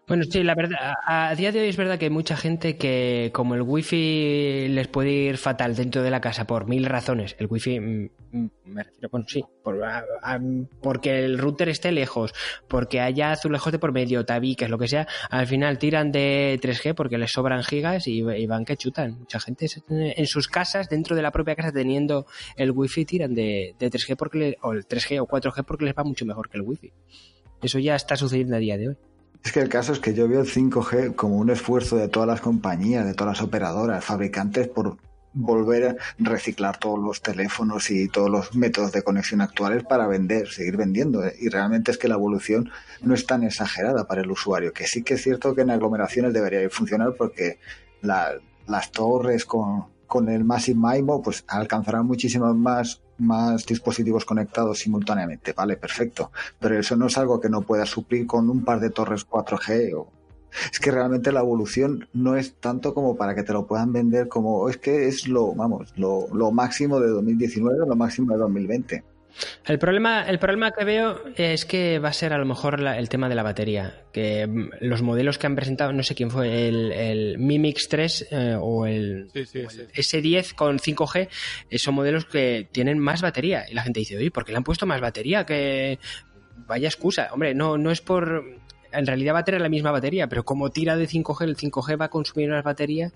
Bueno, 0.05 0.25
sí, 0.29 0.43
la 0.43 0.53
verdad, 0.53 0.95
a, 1.05 1.33
día 1.33 1.53
de 1.53 1.62
hoy 1.62 1.69
es 1.69 1.77
verdad 1.77 1.97
que 1.97 2.05
hay 2.05 2.12
mucha 2.12 2.36
gente 2.36 2.75
que 2.75 3.31
como 3.33 3.55
el 3.55 3.62
wifi 3.62 4.67
les 4.67 4.88
puede 4.89 5.12
ir 5.12 5.38
fatal 5.38 5.75
dentro 5.75 6.03
de 6.03 6.12
la 6.12 6.19
casa 6.19 6.45
por 6.45 6.67
mil 6.67 6.86
razones, 6.86 7.38
el 7.39 7.47
wifi, 7.49 7.79
mm, 7.79 8.09
mm, 8.31 8.49
me 8.65 8.83
refiero, 8.83 9.09
bueno, 9.09 9.25
sí, 9.29 9.45
porque 10.81 11.23
el 11.23 11.38
router 11.38 11.69
esté 11.69 11.93
lejos, 11.93 12.33
porque 12.67 12.99
haya 12.99 13.31
azulejos 13.31 13.71
de 13.71 13.79
por 13.79 13.93
medio, 13.93 14.25
tabiques, 14.25 14.69
lo 14.69 14.77
que 14.77 14.89
sea, 14.89 15.07
al 15.29 15.47
final 15.47 15.77
tiran 15.77 16.12
de 16.12 16.59
3G 16.62 16.95
porque 16.95 17.17
les 17.17 17.31
sobran 17.31 17.63
gigas 17.63 18.05
y, 18.07 18.21
van 18.45 18.65
que 18.65 18.75
chutan. 18.75 19.19
Mucha 19.19 19.39
gente 19.39 19.67
en 19.89 20.27
sus 20.27 20.49
casas, 20.49 20.89
dentro 20.89 21.15
de 21.15 21.21
la 21.21 21.31
propia 21.31 21.55
casa, 21.55 21.71
teniendo 21.71 22.25
el 22.57 22.71
wifi, 22.71 23.05
tiran 23.05 23.33
de, 23.33 23.73
3G 23.79 24.17
porque 24.17 24.57
o 24.62 24.73
el 24.73 24.86
3G 24.86 25.21
o 25.21 25.27
4G 25.27 25.63
porque 25.63 25.86
les 25.86 25.95
va 25.95 26.03
mucho 26.03 26.25
mejor 26.25 26.49
que 26.49 26.57
el 26.57 26.63
wifi. 26.63 26.91
Eso 27.62 27.79
ya 27.79 27.95
está 27.95 28.17
sucediendo 28.17 28.57
a 28.57 28.59
día 28.59 28.77
de 28.77 28.89
hoy. 28.89 28.97
Es 29.43 29.51
que 29.51 29.60
el 29.60 29.69
caso 29.69 29.91
es 29.91 29.99
que 29.99 30.13
yo 30.13 30.27
veo 30.27 30.41
el 30.41 30.47
5G 30.47 31.15
como 31.15 31.38
un 31.38 31.49
esfuerzo 31.49 31.97
de 31.97 32.08
todas 32.08 32.27
las 32.27 32.41
compañías, 32.41 33.06
de 33.06 33.13
todas 33.13 33.38
las 33.38 33.45
operadoras, 33.45 34.03
fabricantes 34.03 34.69
por 34.69 34.97
volver 35.34 35.88
a 35.88 35.95
reciclar 36.19 36.77
todos 36.77 36.99
los 36.99 37.21
teléfonos 37.21 37.89
y 37.89 38.08
todos 38.08 38.29
los 38.29 38.56
métodos 38.56 38.91
de 38.91 39.01
conexión 39.01 39.41
actuales 39.41 39.84
para 39.84 40.08
vender, 40.08 40.47
seguir 40.47 40.77
vendiendo. 40.77 41.23
Y 41.39 41.49
realmente 41.49 41.91
es 41.91 41.97
que 41.97 42.08
la 42.08 42.15
evolución 42.15 42.69
no 43.01 43.13
es 43.13 43.25
tan 43.25 43.43
exagerada 43.43 44.08
para 44.08 44.21
el 44.21 44.32
usuario, 44.32 44.71
que 44.71 44.88
sí 44.88 45.03
que 45.03 45.15
es 45.15 45.23
cierto 45.23 45.53
que 45.53 45.62
en 45.62 45.71
aglomeraciones 45.71 46.34
debería 46.34 46.69
funcionar 46.69 47.15
porque 47.17 47.60
las 48.01 48.91
torres 48.91 49.45
con, 49.45 49.86
con 50.08 50.29
el 50.29 50.45
Massive 50.45 50.79
MIMO 50.79 51.21
pues 51.21 51.43
alcanzarán 51.47 52.06
muchísimos 52.06 52.56
más 52.56 53.01
más 53.17 53.65
dispositivos 53.65 54.26
conectados 54.26 54.80
simultáneamente, 54.80 55.54
vale, 55.54 55.78
perfecto. 55.78 56.32
Pero 56.60 56.80
eso 56.80 56.95
no 56.95 57.08
es 57.08 57.17
algo 57.17 57.39
que 57.39 57.49
no 57.49 57.62
pueda 57.62 57.86
suplir 57.86 58.28
con 58.28 58.49
un 58.49 58.63
par 58.63 58.80
de 58.80 58.89
torres 58.89 59.28
4G 59.28 59.93
o 59.97 60.23
es 60.71 60.80
que 60.80 60.91
realmente 60.91 61.32
la 61.32 61.39
evolución 61.39 62.08
no 62.13 62.36
es 62.36 62.56
tanto 62.56 62.93
como 62.93 63.15
para 63.15 63.34
que 63.34 63.43
te 63.43 63.54
lo 63.54 63.65
puedan 63.65 63.91
vender 63.91 64.28
como 64.28 64.69
es 64.69 64.78
que 64.78 65.08
es 65.08 65.28
lo, 65.28 65.54
vamos, 65.56 65.93
lo, 65.97 66.28
lo 66.34 66.52
máximo 66.52 66.99
de 66.99 67.08
2019, 67.08 67.88
lo 67.88 67.95
máximo 67.95 68.34
de 68.34 68.38
2020. 68.39 69.04
El 69.65 69.79
problema, 69.79 70.23
el 70.27 70.39
problema 70.39 70.71
que 70.71 70.83
veo 70.83 71.21
es 71.35 71.65
que 71.65 71.99
va 71.99 72.09
a 72.09 72.13
ser 72.13 72.33
a 72.33 72.37
lo 72.37 72.45
mejor 72.45 72.79
el 72.79 73.09
tema 73.09 73.29
de 73.29 73.35
la 73.35 73.43
batería. 73.43 74.03
Que 74.11 74.45
mm, 74.45 74.69
los 74.81 75.01
modelos 75.01 75.37
que 75.37 75.47
han 75.47 75.55
presentado, 75.55 75.93
no 75.93 76.03
sé 76.03 76.15
quién 76.15 76.29
fue, 76.29 76.67
el, 76.67 76.91
el 76.91 77.37
Mi 77.39 77.59
Mix 77.59 77.87
3 77.89 78.27
eh, 78.31 78.57
o 78.59 78.85
el, 78.85 79.31
S10 79.31 80.53
con 80.53 80.79
5G, 80.79 81.29
eh, 81.69 81.79
son 81.79 81.95
modelos 81.95 82.25
que 82.25 82.67
tienen 82.71 82.99
más 82.99 83.21
batería. 83.21 83.65
Y 83.69 83.73
la 83.73 83.83
gente 83.83 83.99
dice, 83.99 84.17
oye, 84.17 84.31
¿por 84.31 84.45
qué 84.45 84.51
le 84.51 84.57
han 84.57 84.63
puesto 84.63 84.85
más 84.85 85.01
batería? 85.01 85.45
Que 85.45 85.99
vaya 86.67 86.87
excusa. 86.87 87.29
Hombre, 87.31 87.53
no, 87.53 87.77
no 87.77 87.91
es 87.91 88.01
por. 88.01 88.61
En 88.91 89.07
realidad 89.07 89.33
va 89.33 89.39
a 89.39 89.43
tener 89.43 89.61
la 89.61 89.69
misma 89.69 89.91
batería, 89.91 90.27
pero 90.27 90.45
como 90.45 90.69
tira 90.69 90.95
de 90.95 91.07
5G, 91.07 91.43
el 91.45 91.57
5G 91.57 91.99
va 91.99 92.05
a 92.05 92.09
consumir 92.09 92.49
más 92.49 92.63
batería. 92.63 93.11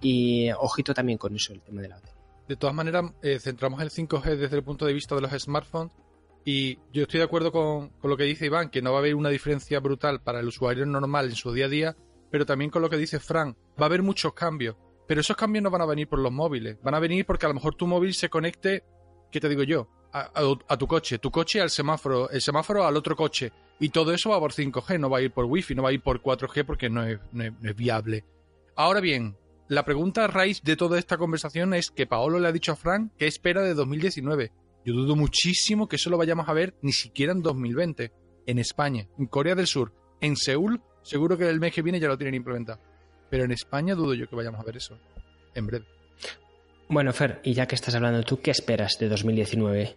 Y 0.00 0.50
ojito 0.58 0.94
también 0.94 1.18
con 1.18 1.36
eso, 1.36 1.52
el 1.52 1.60
tema 1.60 1.82
de 1.82 1.88
la 1.88 1.96
batería. 1.96 2.19
De 2.50 2.56
todas 2.56 2.74
maneras, 2.74 3.04
eh, 3.22 3.38
centramos 3.38 3.80
el 3.80 3.90
5G 3.90 4.34
desde 4.34 4.56
el 4.56 4.64
punto 4.64 4.84
de 4.84 4.92
vista 4.92 5.14
de 5.14 5.20
los 5.20 5.30
smartphones 5.30 5.92
y 6.44 6.78
yo 6.92 7.02
estoy 7.02 7.18
de 7.18 7.24
acuerdo 7.24 7.52
con, 7.52 7.92
lo 8.02 8.16
que 8.16 8.24
dice 8.24 8.46
Iván, 8.46 8.70
que 8.70 8.82
no 8.82 8.90
va 8.90 8.96
a 8.96 8.98
haber 8.98 9.14
una 9.14 9.28
diferencia 9.28 9.78
brutal 9.78 10.20
para 10.20 10.40
el 10.40 10.48
usuario 10.48 10.84
normal 10.84 11.26
en 11.26 11.36
su 11.36 11.52
día 11.52 11.66
a 11.66 11.68
día, 11.68 11.96
pero 12.28 12.44
también 12.44 12.72
con 12.72 12.82
lo 12.82 12.90
que 12.90 12.96
dice 12.96 13.20
Frank, 13.20 13.56
va 13.80 13.84
a 13.84 13.86
haber 13.86 14.02
muchos 14.02 14.34
cambios. 14.34 14.74
Pero 15.06 15.20
esos 15.20 15.36
cambios 15.36 15.62
no 15.62 15.70
van 15.70 15.82
a 15.82 15.86
venir 15.86 16.08
por 16.08 16.18
los 16.18 16.32
móviles, 16.32 16.76
van 16.82 16.96
a 16.96 16.98
venir 16.98 17.24
porque 17.24 17.46
a 17.46 17.50
lo 17.50 17.54
mejor 17.54 17.76
tu 17.76 17.86
móvil 17.86 18.14
se 18.14 18.28
conecte, 18.28 18.82
¿qué 19.30 19.38
te 19.38 19.48
digo 19.48 19.62
yo? 19.62 19.86
A, 20.12 20.76
tu 20.76 20.88
coche, 20.88 21.20
tu 21.20 21.30
coche 21.30 21.60
al 21.60 21.70
semáforo, 21.70 22.30
el 22.30 22.40
semáforo 22.40 22.84
al 22.84 22.96
otro 22.96 23.14
coche. 23.14 23.52
Y 23.78 23.90
todo 23.90 24.12
eso 24.12 24.30
va 24.30 24.40
por 24.40 24.52
5G, 24.52 24.98
no 24.98 25.08
va 25.08 25.18
a 25.18 25.22
ir 25.22 25.30
por 25.30 25.44
Wi-Fi, 25.44 25.76
no 25.76 25.84
va 25.84 25.90
a 25.90 25.92
ir 25.92 26.02
por 26.02 26.20
4G 26.20 26.66
porque 26.66 26.90
no 26.90 27.04
es, 27.04 27.20
no 27.30 27.44
es 27.44 27.76
viable. 27.76 28.24
Ahora 28.74 28.98
bien, 28.98 29.36
la 29.70 29.84
pregunta 29.84 30.24
a 30.24 30.26
raíz 30.26 30.62
de 30.64 30.74
toda 30.74 30.98
esta 30.98 31.16
conversación 31.16 31.74
es 31.74 31.92
que 31.92 32.04
Paolo 32.04 32.40
le 32.40 32.48
ha 32.48 32.52
dicho 32.52 32.72
a 32.72 32.76
Frank 32.76 33.12
que 33.16 33.28
espera 33.28 33.62
de 33.62 33.74
2019. 33.74 34.50
Yo 34.84 34.94
dudo 34.94 35.14
muchísimo 35.14 35.86
que 35.86 35.94
eso 35.94 36.10
lo 36.10 36.18
vayamos 36.18 36.48
a 36.48 36.52
ver 36.52 36.74
ni 36.82 36.92
siquiera 36.92 37.30
en 37.30 37.40
2020. 37.40 38.12
En 38.46 38.58
España, 38.58 39.06
en 39.16 39.26
Corea 39.26 39.54
del 39.54 39.68
Sur, 39.68 39.94
en 40.20 40.36
Seúl, 40.36 40.82
seguro 41.02 41.38
que 41.38 41.48
el 41.48 41.60
mes 41.60 41.72
que 41.72 41.82
viene 41.82 42.00
ya 42.00 42.08
lo 42.08 42.18
tienen 42.18 42.34
implementado. 42.34 42.80
Pero 43.30 43.44
en 43.44 43.52
España 43.52 43.94
dudo 43.94 44.12
yo 44.14 44.28
que 44.28 44.34
vayamos 44.34 44.58
a 44.60 44.64
ver 44.64 44.76
eso. 44.76 44.98
En 45.54 45.68
breve. 45.68 45.86
Bueno, 46.88 47.12
Fer, 47.12 47.40
y 47.44 47.54
ya 47.54 47.68
que 47.68 47.76
estás 47.76 47.94
hablando 47.94 48.24
tú, 48.24 48.40
¿qué 48.40 48.50
esperas 48.50 48.98
de 48.98 49.08
2019? 49.08 49.96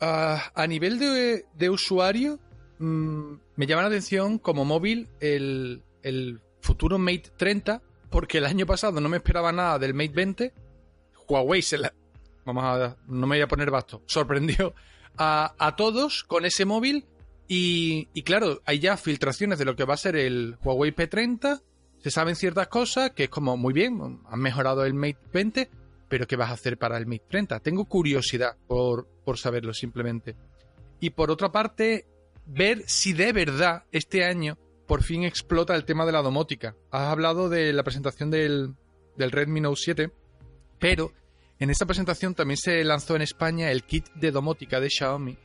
Ah, 0.00 0.52
a 0.54 0.66
nivel 0.68 1.00
de, 1.00 1.70
usuario, 1.70 2.38
mm, 2.78 3.32
me 3.56 3.66
llama 3.66 3.82
la 3.82 3.88
atención 3.88 4.38
como 4.38 4.64
móvil 4.64 5.08
el, 5.18 5.82
el 6.04 6.40
futuro 6.60 6.98
Mate 6.98 7.32
30 7.36 7.82
porque 8.10 8.38
el 8.38 8.46
año 8.46 8.66
pasado 8.66 9.00
no 9.00 9.08
me 9.08 9.18
esperaba 9.18 9.52
nada 9.52 9.78
del 9.78 9.94
Mate 9.94 10.12
20. 10.14 10.52
Huawei 11.28 11.62
se 11.62 11.78
la. 11.78 11.92
Vamos 12.44 12.64
a. 12.64 12.96
No 13.06 13.26
me 13.26 13.36
voy 13.36 13.42
a 13.42 13.48
poner 13.48 13.70
basto. 13.70 14.02
Sorprendió 14.06 14.74
a, 15.16 15.74
todos 15.76 16.24
con 16.24 16.44
ese 16.44 16.64
móvil. 16.64 17.06
Y, 17.46 18.08
y, 18.12 18.22
claro, 18.22 18.60
hay 18.66 18.78
ya 18.78 18.96
filtraciones 18.96 19.58
de 19.58 19.64
lo 19.64 19.74
que 19.74 19.84
va 19.84 19.94
a 19.94 19.98
ser 19.98 20.16
el 20.16 20.56
Huawei 20.62 20.94
P30. 20.94 21.62
Se 21.98 22.10
saben 22.10 22.36
ciertas 22.36 22.68
cosas 22.68 23.10
que 23.12 23.24
es 23.24 23.30
como 23.30 23.56
muy 23.56 23.72
bien, 23.72 24.20
han 24.28 24.40
mejorado 24.40 24.84
el 24.84 24.94
Mate 24.94 25.18
20, 25.32 25.68
pero 26.08 26.26
¿qué 26.28 26.36
vas 26.36 26.50
a 26.50 26.54
hacer 26.54 26.78
para 26.78 26.96
el 26.96 27.06
Mate 27.06 27.24
30? 27.28 27.58
Tengo 27.60 27.86
curiosidad 27.86 28.56
por, 28.68 29.08
por 29.24 29.36
saberlo 29.38 29.74
simplemente. 29.74 30.36
Y 31.00 31.10
por 31.10 31.30
otra 31.30 31.50
parte, 31.50 32.06
ver 32.46 32.84
si 32.86 33.14
de 33.14 33.32
verdad 33.32 33.84
este 33.90 34.24
año 34.24 34.58
por 34.88 35.02
fin 35.02 35.22
explota 35.22 35.76
el 35.76 35.84
tema 35.84 36.06
de 36.06 36.12
la 36.12 36.22
domótica. 36.22 36.74
Has 36.90 37.08
hablado 37.08 37.50
de 37.50 37.72
la 37.74 37.84
presentación 37.84 38.30
del, 38.30 38.74
Redmi 39.18 39.60
Note 39.60 39.80
7, 39.84 40.10
pero 40.80 41.12
en 41.58 41.68
esta 41.68 41.84
presentación 41.84 42.34
también 42.34 42.56
se 42.56 42.82
lanzó 42.82 43.14
en 43.14 43.22
España 43.22 43.70
el 43.70 43.84
kit 43.84 44.08
de 44.14 44.30
domótica 44.30 44.80
de 44.80 44.88
Xiaomi, 44.88 45.36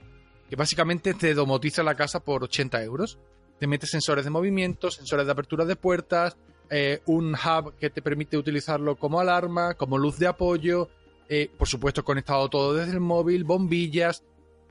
que 0.49 0.55
básicamente 0.55 1.13
te 1.13 1.33
domotiza 1.33 1.83
la 1.83 1.93
casa 1.93 2.21
por 2.21 2.43
80 2.43 2.81
euros. 2.83 3.19
Te 3.59 3.67
mete 3.67 3.85
sensores 3.85 4.23
de 4.23 4.31
movimiento, 4.31 4.89
sensores 4.89 5.25
de 5.25 5.33
apertura 5.33 5.65
de 5.65 5.75
puertas, 5.75 6.37
eh, 6.69 7.01
un 7.05 7.35
hub 7.35 7.75
que 7.77 7.89
te 7.89 8.01
permite 8.01 8.37
utilizarlo 8.37 8.95
como 8.95 9.19
alarma, 9.19 9.73
como 9.73 9.97
luz 9.97 10.17
de 10.19 10.27
apoyo, 10.27 10.89
eh, 11.27 11.51
por 11.57 11.67
supuesto 11.67 12.05
conectado 12.05 12.49
todo 12.49 12.75
desde 12.75 12.93
el 12.93 13.01
móvil, 13.01 13.43
bombillas. 13.43 14.23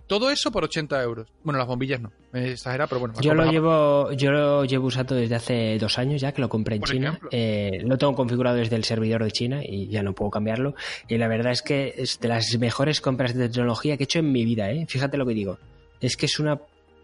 Todo 0.07 0.30
eso 0.30 0.50
por 0.50 0.64
80 0.64 1.03
euros. 1.03 1.28
Bueno, 1.42 1.59
las 1.59 1.66
bombillas 1.66 2.00
no, 2.00 2.12
me 2.32 2.53
exagera, 2.53 2.86
pero 2.86 3.00
bueno. 3.00 3.14
Yo 3.20 3.34
lo, 3.34 3.50
llevo, 3.50 4.12
yo 4.12 4.30
lo 4.30 4.64
llevo 4.64 4.86
usando 4.86 5.14
desde 5.14 5.34
hace 5.34 5.78
dos 5.78 5.98
años 5.98 6.20
ya, 6.20 6.32
que 6.32 6.40
lo 6.40 6.48
compré 6.48 6.76
en 6.76 6.82
China. 6.82 7.18
Eh, 7.30 7.80
lo 7.84 7.96
tengo 7.98 8.14
configurado 8.14 8.57
desde 8.57 8.76
el 8.76 8.84
servidor 8.84 9.24
de 9.24 9.30
China 9.30 9.61
y 9.64 9.88
ya 9.88 10.03
no 10.03 10.14
puedo 10.14 10.30
cambiarlo. 10.30 10.74
Y 11.09 11.18
la 11.18 11.28
verdad 11.28 11.53
es 11.53 11.62
que 11.62 11.94
es 11.96 12.20
de 12.20 12.28
las 12.28 12.57
mejores 12.59 13.00
compras 13.00 13.34
de 13.34 13.48
tecnología 13.48 13.96
que 13.96 14.03
he 14.03 14.07
hecho 14.07 14.18
en 14.18 14.32
mi 14.32 14.44
vida, 14.44 14.70
¿eh? 14.70 14.86
Fíjate 14.88 15.16
lo 15.16 15.26
que 15.26 15.34
digo. 15.34 15.59
Es 16.00 16.16
que 16.16 16.26
es 16.26 16.38
una 16.38 16.61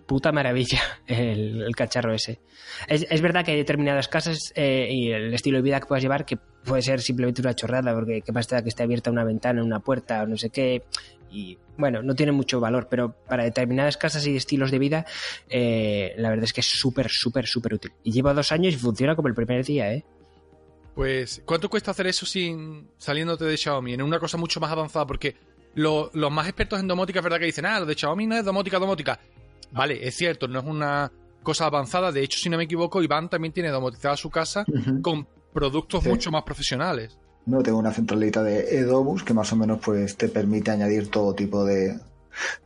puta 0.09 0.33
maravilla 0.33 0.81
el, 1.07 1.71
cacharro 1.77 2.13
ese. 2.13 2.41
Es, 2.89 3.21
verdad 3.21 3.45
que 3.45 3.53
hay 3.53 3.57
determinadas 3.59 4.09
casas 4.09 4.53
eh, 4.57 4.89
y 4.91 5.11
el 5.11 5.33
estilo 5.35 5.59
de 5.59 5.63
vida 5.63 5.81
que 5.81 5.87
puedas 5.87 6.03
llevar 6.03 6.25
que 6.25 6.39
puede 6.65 6.83
ser 6.83 7.01
simplemente 7.01 7.41
una 7.43 7.55
chorrada, 7.55 7.95
porque 7.95 8.23
qué 8.23 8.33
pasa 8.33 8.63
que 8.63 8.69
esté 8.69 8.83
abierta 8.83 9.11
una 9.11 9.25
ventana, 9.25 9.63
una 9.63 9.81
puerta 9.81 10.23
o 10.23 10.27
no 10.27 10.37
sé 10.37 10.51
qué. 10.51 10.83
Y 11.31 11.59
bueno, 11.77 12.03
no 12.03 12.15
tiene 12.15 12.33
mucho 12.33 12.61
valor, 12.61 12.89
pero 12.91 13.13
para 13.13 13.45
determinadas 13.45 13.97
casas 13.97 14.27
y 14.27 14.37
estilos 14.37 14.71
de 14.71 14.79
vida, 14.79 15.07
eh, 15.49 16.15
la 16.17 16.31
verdad 16.31 16.45
es 16.45 16.53
que 16.53 16.61
es 16.61 16.67
súper, 16.67 17.09
súper, 17.11 17.47
súper 17.47 17.75
útil. 17.75 17.93
Y 18.03 18.13
lleva 18.13 18.35
dos 18.35 18.51
años 18.53 18.75
y 18.75 18.77
funciona 18.77 19.15
como 19.15 19.29
el 19.29 19.35
primer 19.35 19.65
día, 19.65 19.93
¿eh? 19.93 20.05
Pues, 20.95 21.43
¿cuánto 21.45 21.69
cuesta 21.71 21.93
hacer 21.93 22.09
eso 22.09 22.27
sin 22.27 22.89
saliéndote 22.97 23.45
de 23.45 23.57
Xiaomi? 23.57 23.95
En 23.95 24.03
una 24.03 24.19
cosa 24.19 24.37
mucho 24.37 24.59
más 24.59 24.73
avanzada, 24.73 25.07
porque 25.07 25.37
los 25.75 26.11
más 26.33 26.47
expertos 26.49 26.81
en 26.81 26.89
domótica 26.89 27.21
es 27.21 27.23
verdad 27.23 27.39
que 27.39 27.45
dicen, 27.45 27.67
ah, 27.67 27.79
lo 27.79 27.87
de 27.87 27.95
Xiaomi 27.95 28.27
no 28.27 28.37
es 28.37 28.45
domótica, 28.45 28.79
domótica. 28.79 29.21
Vale, 29.71 30.07
es 30.07 30.17
cierto, 30.17 30.49
no 30.49 30.59
es 30.59 30.65
una 30.65 31.13
cosa 31.43 31.67
avanzada. 31.67 32.11
De 32.11 32.23
hecho, 32.23 32.39
si 32.39 32.49
no 32.49 32.57
me 32.57 32.65
equivoco, 32.65 33.03
Iván 33.03 33.29
también 33.29 33.53
tiene 33.53 33.69
domotizada 33.69 34.17
su 34.17 34.29
casa 34.31 34.65
con 35.03 35.29
productos 35.53 36.05
mucho 36.05 36.31
más 36.31 36.43
profesionales. 36.43 37.17
No, 37.49 37.63
tengo 37.63 37.79
una 37.79 37.93
centralita 37.95 38.43
de 38.43 38.79
Edobus 38.79 39.25
que 39.25 39.33
más 39.33 39.51
o 39.55 39.57
menos 39.57 39.79
pues 39.83 40.19
te 40.19 40.29
permite 40.29 40.71
añadir 40.71 41.11
todo 41.11 41.35
tipo 41.35 41.65
de, 41.65 41.99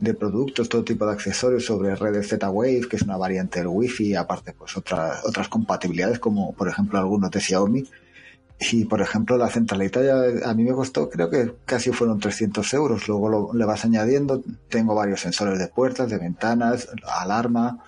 de 0.01 0.15
productos, 0.15 0.69
todo 0.69 0.83
tipo 0.83 1.07
de 1.07 1.13
accesorios 1.13 1.65
sobre 1.65 1.95
redes 1.95 2.27
Z-Wave, 2.29 2.89
que 2.91 2.97
es 2.97 3.03
una 3.03 3.17
variante 3.17 3.61
del 3.61 3.69
Wi-Fi, 3.69 4.17
aparte 4.17 4.53
pues 4.53 4.77
otras, 4.77 5.25
otras 5.25 5.47
compatibilidades 5.47 6.19
como 6.19 6.53
por 6.55 6.69
ejemplo 6.69 6.99
algunos 6.99 7.31
de 7.31 7.41
Xiaomi. 7.41 7.89
Y 8.73 8.85
por 8.87 9.01
ejemplo 9.01 9.37
la 9.37 9.49
centralita 9.49 10.03
ya 10.03 10.51
a 10.51 10.55
mí 10.55 10.65
me 10.65 10.73
costó 10.73 11.09
creo 11.09 11.31
que 11.31 11.53
casi 11.65 11.93
fueron 11.93 12.19
300 12.19 12.75
euros, 12.75 13.07
luego 13.07 13.55
le 13.55 13.65
vas 13.65 13.85
añadiendo, 13.85 14.43
tengo 14.69 14.97
varios 14.97 15.21
sensores 15.21 15.61
de 15.61 15.69
puertas, 15.69 16.11
de 16.11 16.19
ventanas, 16.19 16.89
alarma, 17.07 17.79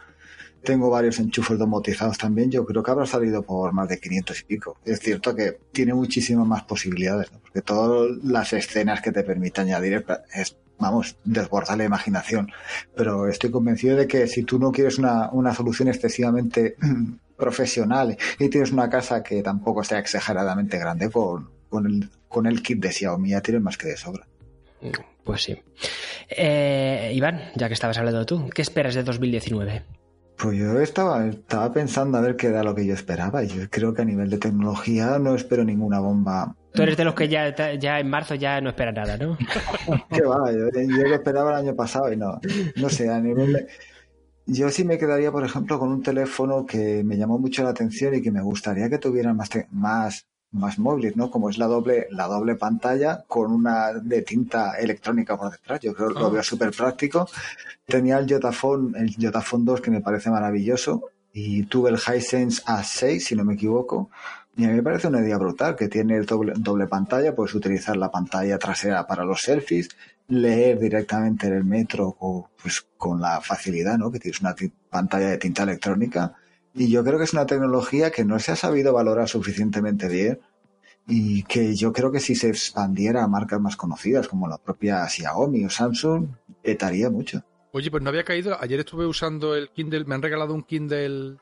tengo 0.65 0.91
varios 0.91 1.21
enchufes 1.21 1.59
domotizados 1.59 2.19
también. 2.19 2.51
Yo 2.51 2.65
creo 2.65 2.83
que 2.83 2.91
habrá 2.91 3.07
salido 3.07 3.43
por 3.43 3.73
más 3.73 3.89
de 3.89 4.01
500 4.01 4.41
y 4.41 4.45
pico. 4.45 4.79
Es 4.85 5.01
cierto 5.01 5.35
que 5.35 5.59
tiene 5.73 5.95
muchísimas 5.95 6.47
más 6.47 6.65
posibilidades, 6.65 7.31
porque 7.31 7.63
todas 7.63 8.17
las 8.25 8.53
escenas 8.53 9.01
que 9.01 9.13
te 9.13 9.23
permite 9.23 9.61
añadir 9.61 10.05
es, 10.35 10.57
vamos, 10.79 11.17
desbordar 11.25 11.79
la 11.79 11.85
imaginación. 11.85 12.51
Pero 12.97 13.29
estoy 13.29 13.51
convencido 13.51 13.97
de 13.97 14.09
que 14.09 14.27
si 14.27 14.43
tú 14.43 14.59
no 14.59 14.73
quieres 14.73 14.99
una, 14.99 15.31
una 15.31 15.55
solución 15.55 15.89
excesivamente 15.89 16.77
profesional 17.37 18.17
y 18.39 18.49
tienes 18.49 18.73
una 18.73 18.89
casa 18.89 19.23
que 19.23 19.43
tampoco 19.43 19.85
sea 19.85 19.99
exageradamente 19.99 20.79
grande, 20.79 21.11
con, 21.11 21.51
con, 21.69 21.87
el, 21.87 22.11
con 22.29 22.47
el 22.47 22.63
kit 22.63 22.81
de 22.81 22.91
Xiaomi 22.91 23.31
ya 23.31 23.41
tienes 23.41 23.63
más 23.63 23.77
que 23.77 23.89
de 23.89 23.97
sobra. 23.97 24.27
Pues 25.25 25.43
sí. 25.43 25.57
Eh, 26.29 27.13
Iván, 27.15 27.51
ya 27.55 27.69
que 27.69 27.75
estabas 27.75 27.97
hablando 27.99 28.27
tú, 28.27 28.51
¿qué 28.55 28.63
esperas 28.63 28.95
de 28.95 29.03
2019? 29.03 30.04
Pues 30.37 30.59
yo 30.59 30.81
estaba, 30.81 31.27
estaba 31.27 31.73
pensando 31.73 32.19
a 32.19 32.21
ver 32.21 32.37
qué 32.37 32.49
era 32.49 32.63
lo 32.63 32.75
que 32.75 32.87
yo 32.87 32.95
esperaba. 32.95 33.45
Y 33.45 33.49
yo 33.49 33.71
creo 33.71 33.95
que 33.95 34.03
a 34.03 34.05
nivel 34.05 34.31
de 34.31 34.39
tecnología 34.39 35.19
no 35.19 35.35
espero 35.35 35.65
ninguna 35.65 36.01
bomba. 36.01 36.57
Tú 36.73 36.83
eres 36.83 36.97
de 36.97 37.05
los 37.05 37.15
que 37.15 37.29
ya, 37.29 37.55
ya 37.77 38.01
en 38.01 38.11
marzo 38.11 38.35
ya 38.35 38.61
no 38.61 38.71
espera 38.71 38.91
nada, 38.91 39.17
¿no? 39.17 39.39
qué 40.11 40.23
va, 40.23 40.51
yo, 40.51 40.69
lo 40.75 41.15
esperaba 41.15 41.51
el 41.53 41.67
año 41.67 41.77
pasado 41.77 42.13
y 42.13 42.17
no. 42.17 42.41
No 42.77 42.89
sé, 42.89 43.09
a 43.09 43.21
nivel 43.21 43.53
de... 43.53 43.67
Yo 44.47 44.69
sí 44.71 44.85
me 44.85 44.99
quedaría, 44.99 45.33
por 45.33 45.45
ejemplo, 45.45 45.79
con 45.79 45.91
un 45.91 46.03
teléfono 46.03 46.67
que 46.67 47.03
me 47.05 47.17
llamó 47.17 47.39
mucho 47.39 47.63
la 47.63 47.71
atención 47.71 48.15
y 48.15 48.21
que 48.21 48.31
me 48.31 48.43
gustaría 48.43 48.91
que 48.91 48.99
tuviera 48.99 49.33
más, 49.33 49.49
más 49.71 50.27
más 50.55 50.79
móviles, 50.79 51.17
¿no? 51.17 51.31
Como 51.31 51.51
es 51.51 51.59
la 51.59 51.67
doble, 51.67 52.07
la 52.11 52.27
doble 52.27 52.55
pantalla 52.55 53.25
con 53.27 53.53
una 53.53 53.93
de 53.93 54.23
tinta 54.23 54.75
electrónica 54.79 55.37
por 55.37 55.51
detrás. 55.51 55.81
Yo 55.81 55.95
creo 55.95 56.15
que 56.15 56.21
lo 56.21 56.27
ah. 56.27 56.31
veo 56.31 56.43
súper 56.43 56.71
práctico. 56.71 57.29
Tenía 57.87 58.19
el 58.19 58.33
Jotaphone, 58.33 58.95
el 58.97 59.15
Jotaphone 59.21 59.65
2 59.65 59.81
que 59.81 59.91
me 59.91 60.01
parece 60.01 60.31
maravilloso 60.31 61.11
y 61.33 61.65
tuve 61.65 61.91
el 61.91 61.97
Hisense 61.97 62.63
A6, 62.65 63.19
si 63.19 63.35
no 63.35 63.45
me 63.45 63.55
equivoco. 63.55 64.11
Y 64.57 64.65
a 64.65 64.69
mí 64.69 64.75
me 64.75 64.83
parece 64.85 65.09
una 65.09 65.21
idea 65.21 65.37
brutal, 65.37 65.75
que 65.75 65.89
tiene 65.89 66.17
el 66.17 66.27
doble, 66.27 66.53
doble 66.57 66.87
pantalla, 66.87 67.35
puedes 67.35 67.55
utilizar 67.57 67.97
la 67.97 68.13
pantalla 68.13 68.57
trasera 68.57 69.05
para 69.05 69.25
los 69.25 69.41
selfies, 69.41 69.89
leer 70.29 70.79
directamente 70.79 71.49
en 71.49 71.55
el 71.55 71.65
metro 71.65 72.17
o, 72.21 72.49
pues, 72.63 72.87
con 72.97 73.21
la 73.21 73.41
facilidad, 73.41 73.99
¿no? 73.99 74.13
Que 74.13 74.21
tienes 74.21 74.41
una 74.41 74.55
pantalla 74.89 75.31
de 75.31 75.39
tinta 75.39 75.65
electrónica 75.65 76.35
y 76.75 76.91
yo 76.91 77.05
creo 77.05 77.19
que 77.19 77.25
es 77.25 77.33
una 77.33 77.47
tecnología 77.47 78.11
que 78.11 78.25
no 78.25 78.39
se 78.41 78.53
ha 78.53 78.57
sabido 78.57 78.93
valorar 78.93 79.29
suficientemente 79.29 80.09
bien 80.09 80.41
y 81.07 81.45
que 81.45 81.75
yo 81.77 81.93
creo 81.93 82.11
que 82.11 82.19
si 82.19 82.35
se 82.35 82.49
expandiera 82.49 83.23
a 83.23 83.29
marcas 83.29 83.61
más 83.61 83.77
conocidas 83.77 84.27
como 84.27 84.49
la 84.49 84.59
propia 84.59 85.07
Xiaomi 85.07 85.65
o 85.65 85.71
Samsung, 85.71 86.29
petaría 86.63 87.11
mucho. 87.11 87.45
Oye, 87.73 87.91
pues 87.91 88.03
no 88.03 88.09
había 88.09 88.25
caído. 88.25 88.57
Ayer 88.61 88.81
estuve 88.81 89.07
usando 89.07 89.55
el 89.55 89.71
Kindle, 89.71 90.05
me 90.05 90.15
han 90.15 90.23
regalado 90.23 90.55
un 90.55 90.63
Kindle, 90.63 91.37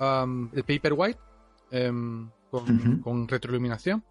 um, 0.00 0.48
el 0.52 0.64
Paperwhite, 0.64 1.18
em, 1.70 2.30
con, 3.02 3.28
retroiluminación, 3.28 4.02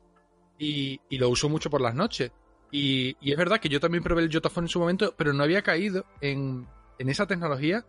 y, 0.60 1.00
lo 1.18 1.30
uso 1.30 1.50
mucho 1.50 1.70
por 1.70 1.82
las 1.82 1.95
noches. 1.95 2.32
Y, 2.72 3.18
es 3.22 3.38
verdad 3.38 3.60
que 3.60 3.70
yo 3.70 3.80
también 3.80 4.04
probé 4.04 4.24
el 4.24 4.32
Jotaphone 4.32 4.66
en 4.66 4.70
su 4.70 4.80
momento, 4.80 5.14
pero 5.18 5.34
no 5.34 5.43
había 5.43 5.62
caído 5.64 6.06
en, 6.22 6.68
en 7.00 7.10
esa 7.10 7.26
tecnología 7.26 7.86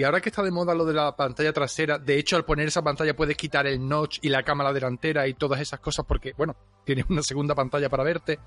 y 0.00 0.02
ahora 0.02 0.22
que 0.22 0.30
está 0.30 0.42
de 0.42 0.50
moda 0.50 0.74
lo 0.74 0.86
de 0.86 0.94
la 0.94 1.14
pantalla 1.14 1.52
trasera, 1.52 1.98
de 1.98 2.18
hecho 2.18 2.34
al 2.34 2.46
poner 2.46 2.66
esa 2.66 2.80
pantalla 2.80 3.14
puedes 3.14 3.36
quitar 3.36 3.66
el 3.66 3.86
notch 3.86 4.18
y 4.22 4.30
la 4.30 4.42
cámara 4.42 4.72
delantera 4.72 5.28
y 5.28 5.34
todas 5.34 5.60
esas 5.60 5.78
cosas 5.78 6.06
porque, 6.08 6.32
bueno, 6.38 6.56
tienes 6.84 7.04
una 7.10 7.22
segunda 7.22 7.54
pantalla 7.54 7.90
para 7.90 8.02
verte. 8.02 8.38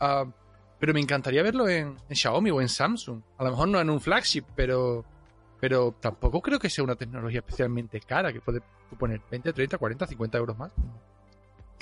Ah, 0.00 0.24
pero 0.80 0.92
me 0.92 0.98
encantaría 0.98 1.44
verlo 1.44 1.68
en, 1.68 1.96
Xiaomi 2.10 2.50
o 2.50 2.60
en 2.60 2.68
Samsung. 2.68 3.22
A 3.38 3.44
lo 3.44 3.50
mejor 3.50 3.68
no 3.68 3.80
en 3.80 3.88
un 3.88 4.00
flagship, 4.00 4.46
pero, 4.56 5.04
pero 5.60 5.94
tampoco 6.00 6.42
creo 6.42 6.58
que 6.58 6.68
sea 6.68 6.82
una 6.82 6.96
tecnología 6.96 7.38
especialmente 7.38 8.00
cara 8.00 8.32
que 8.32 8.40
puede 8.40 8.60
suponer 8.90 9.20
20, 9.30 9.52
30, 9.52 9.78
40, 9.78 10.08
50 10.08 10.38
euros 10.38 10.58
más. 10.58 10.72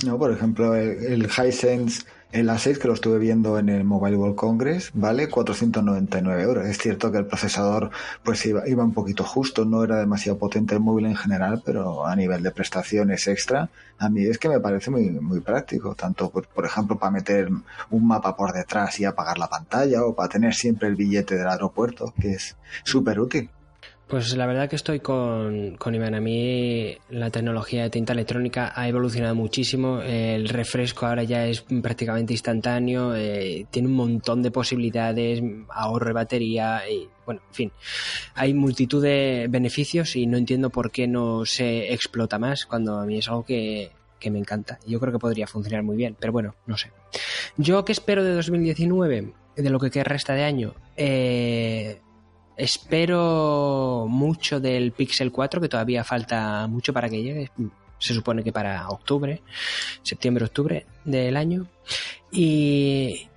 No, 0.03 0.19
por 0.19 0.33
ejemplo, 0.33 0.75
el, 0.75 1.27
Hisense, 1.27 2.05
el 2.33 2.49
A6 2.49 2.79
que 2.79 2.89
lo 2.89 2.95
estuve 2.95 3.19
viendo 3.19 3.59
en 3.59 3.69
el 3.69 3.85
Mobile 3.85 4.17
World 4.17 4.35
Congress, 4.35 4.91
vale 4.93 5.29
499 5.29 6.43
euros. 6.43 6.67
Es 6.67 6.79
cierto 6.79 7.13
que 7.13 7.19
el 7.19 7.27
procesador 7.27 7.91
pues 8.25 8.45
iba, 8.45 8.69
iba 8.69 8.83
un 8.83 8.93
poquito 8.93 9.23
justo, 9.23 9.65
no 9.65 9.85
era 9.85 9.99
demasiado 9.99 10.37
potente 10.37 10.75
el 10.75 10.81
móvil 10.81 11.07
en 11.07 11.17
general, 11.17 11.63
pero 11.65 12.07
a 12.07 12.17
nivel 12.17 12.43
de 12.43 12.51
prestaciones 12.51 13.29
extra, 13.29 13.71
a 13.99 14.09
mí 14.09 14.25
es 14.25 14.39
que 14.39 14.49
me 14.49 14.59
parece 14.59 14.91
muy, 14.91 15.11
muy 15.11 15.41
práctico, 15.41 15.95
tanto 15.95 16.29
por, 16.29 16.49
por 16.49 16.67
ejemplo 16.67 16.99
para 16.99 17.13
meter 17.13 17.49
un 17.91 18.07
mapa 18.07 18.37
por 18.37 18.53
detrás 18.53 18.99
y 18.99 19.05
apagar 19.05 19.39
la 19.39 19.49
pantalla 19.49 20.05
o 20.05 20.15
para 20.15 20.29
tener 20.29 20.55
siempre 20.55 20.89
el 20.89 20.97
billete 20.97 21.37
del 21.37 21.47
aeropuerto, 21.47 22.13
que 22.21 22.33
es 22.33 22.57
súper 22.83 23.21
útil. 23.21 23.49
Pues 24.15 24.37
la 24.37 24.47
verdad 24.47 24.69
que 24.69 24.77
estoy 24.77 25.01
con, 25.01 25.75
con 25.75 25.93
Iván. 25.93 26.15
A 26.15 26.21
mí 26.21 26.97
la 27.11 27.31
tecnología 27.31 27.83
de 27.83 27.91
tinta 27.91 28.13
electrónica 28.13 28.73
ha 28.73 28.87
evolucionado 28.87 29.35
muchísimo. 29.35 30.01
El 30.03 30.49
refresco 30.49 31.07
ahora 31.07 31.25
ya 31.25 31.49
es 31.49 31.63
prácticamente 31.63 32.33
instantáneo. 32.33 33.13
Eh, 33.17 33.67
tiene 33.73 33.89
un 33.89 33.95
montón 33.95 34.41
de 34.41 34.53
posibilidades, 34.53 35.43
ahorro 35.69 36.07
de 36.07 36.13
batería. 36.13 36.89
Y, 36.89 37.09
bueno, 37.27 37.41
en 37.49 37.55
fin. 37.55 37.73
Hay 38.37 38.55
multitud 38.55 39.03
de 39.03 39.49
beneficios 39.51 40.15
y 40.15 40.29
no 40.29 40.37
entiendo 40.37 40.71
por 40.71 40.93
qué 40.93 41.09
no 41.09 41.45
se 41.45 41.93
explota 41.93 42.39
más 42.39 42.67
cuando 42.67 43.01
a 43.01 43.07
mí 43.07 43.19
es 43.19 43.27
algo 43.27 43.45
que, 43.45 43.91
que 44.21 44.31
me 44.31 44.39
encanta. 44.39 44.79
Yo 44.87 45.01
creo 45.01 45.13
que 45.13 45.19
podría 45.19 45.49
funcionar 45.49 45.83
muy 45.83 45.97
bien, 45.97 46.17
pero 46.21 46.33
bueno, 46.33 46.55
no 46.67 46.77
sé. 46.77 46.93
¿Yo 47.57 47.85
qué 47.85 47.91
espero 47.91 48.23
de 48.23 48.33
2019? 48.35 49.33
De 49.57 49.71
lo 49.71 49.81
que 49.81 50.05
resta 50.05 50.35
de 50.35 50.45
año. 50.45 50.73
Eh, 50.97 52.01
Espero 52.57 54.07
mucho 54.09 54.61
del 54.61 54.93
Pixel 54.93 55.33
4, 55.33 55.61
que 55.61 55.69
todavía 55.69 56.05
falta 56.05 56.67
mucho 56.69 56.93
para 56.93 57.09
que 57.09 57.23
llegue. 57.23 57.51
Se 57.99 58.15
supone 58.15 58.45
que 58.45 58.53
para 58.53 58.89
octubre, 58.89 59.43
septiembre-octubre 60.03 60.87
del 61.05 61.37
año. 61.37 61.67
Y, 62.31 63.29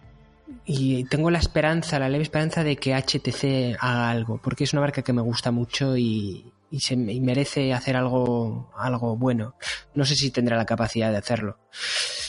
tengo 1.09 1.32
la 1.32 1.39
esperanza, 1.39 1.99
la 1.99 2.09
leve 2.09 2.24
esperanza 2.24 2.63
de 2.63 2.76
que 2.76 2.93
HTC 2.93 3.78
haga 3.80 4.09
algo, 4.09 4.39
porque 4.41 4.65
es 4.65 4.74
una 4.74 4.82
marca 4.82 5.01
que 5.01 5.13
me 5.13 5.22
gusta 5.22 5.51
mucho 5.51 5.97
y, 5.97 6.51
y 6.70 6.80
se 6.80 6.95
merece 6.95 7.74
hacer 7.74 7.95
algo, 7.95 8.70
algo 8.76 9.15
bueno. 9.15 9.55
No 9.93 10.05
sé 10.05 10.15
si 10.15 10.32
tendrá 10.32 10.57
la 10.57 10.65
capacidad 10.65 11.11
de 11.11 11.18
hacerlo. 11.18 11.57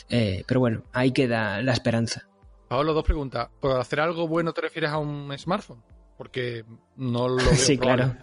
Eh, 0.08 0.44
pero 0.46 0.60
bueno, 0.60 0.84
ahí 0.92 1.12
queda 1.12 1.60
la 1.62 1.72
esperanza. 1.72 2.28
Pablo, 2.68 2.92
dos 2.94 3.04
preguntas. 3.04 3.48
¿Por 3.60 3.78
hacer 3.78 4.00
algo 4.00 4.28
bueno 4.28 4.52
te 4.52 4.60
refieres 4.60 4.90
a 4.90 4.98
un 4.98 5.36
smartphone? 5.38 5.82
Porque 6.18 6.64
no 6.96 7.28
lo 7.28 7.36
veo. 7.36 7.46
sí, 7.54 7.78
claro. 7.78 8.14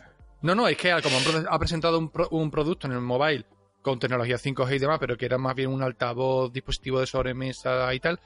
No, 0.42 0.54
no, 0.54 0.68
es 0.68 0.78
que 0.78 0.94
como 1.02 1.18
ha 1.50 1.58
presentado 1.58 1.98
un, 1.98 2.52
producto 2.52 2.86
en 2.86 2.94
el 2.94 3.02
mobile 3.02 3.46
con 3.82 3.98
tecnología 3.98 4.36
5G 4.36 4.76
y 4.76 4.80
demás, 4.80 5.00
pero 5.00 5.18
que 5.18 5.26
era 5.26 5.40
más 5.40 5.56
bien 5.56 5.72
un 5.72 5.82
altavoz, 5.82 6.54
dispositivo 6.54 7.00
de 7.00 7.08
sobremesa 7.08 7.92
y 7.94 8.00
tal, 8.00 8.20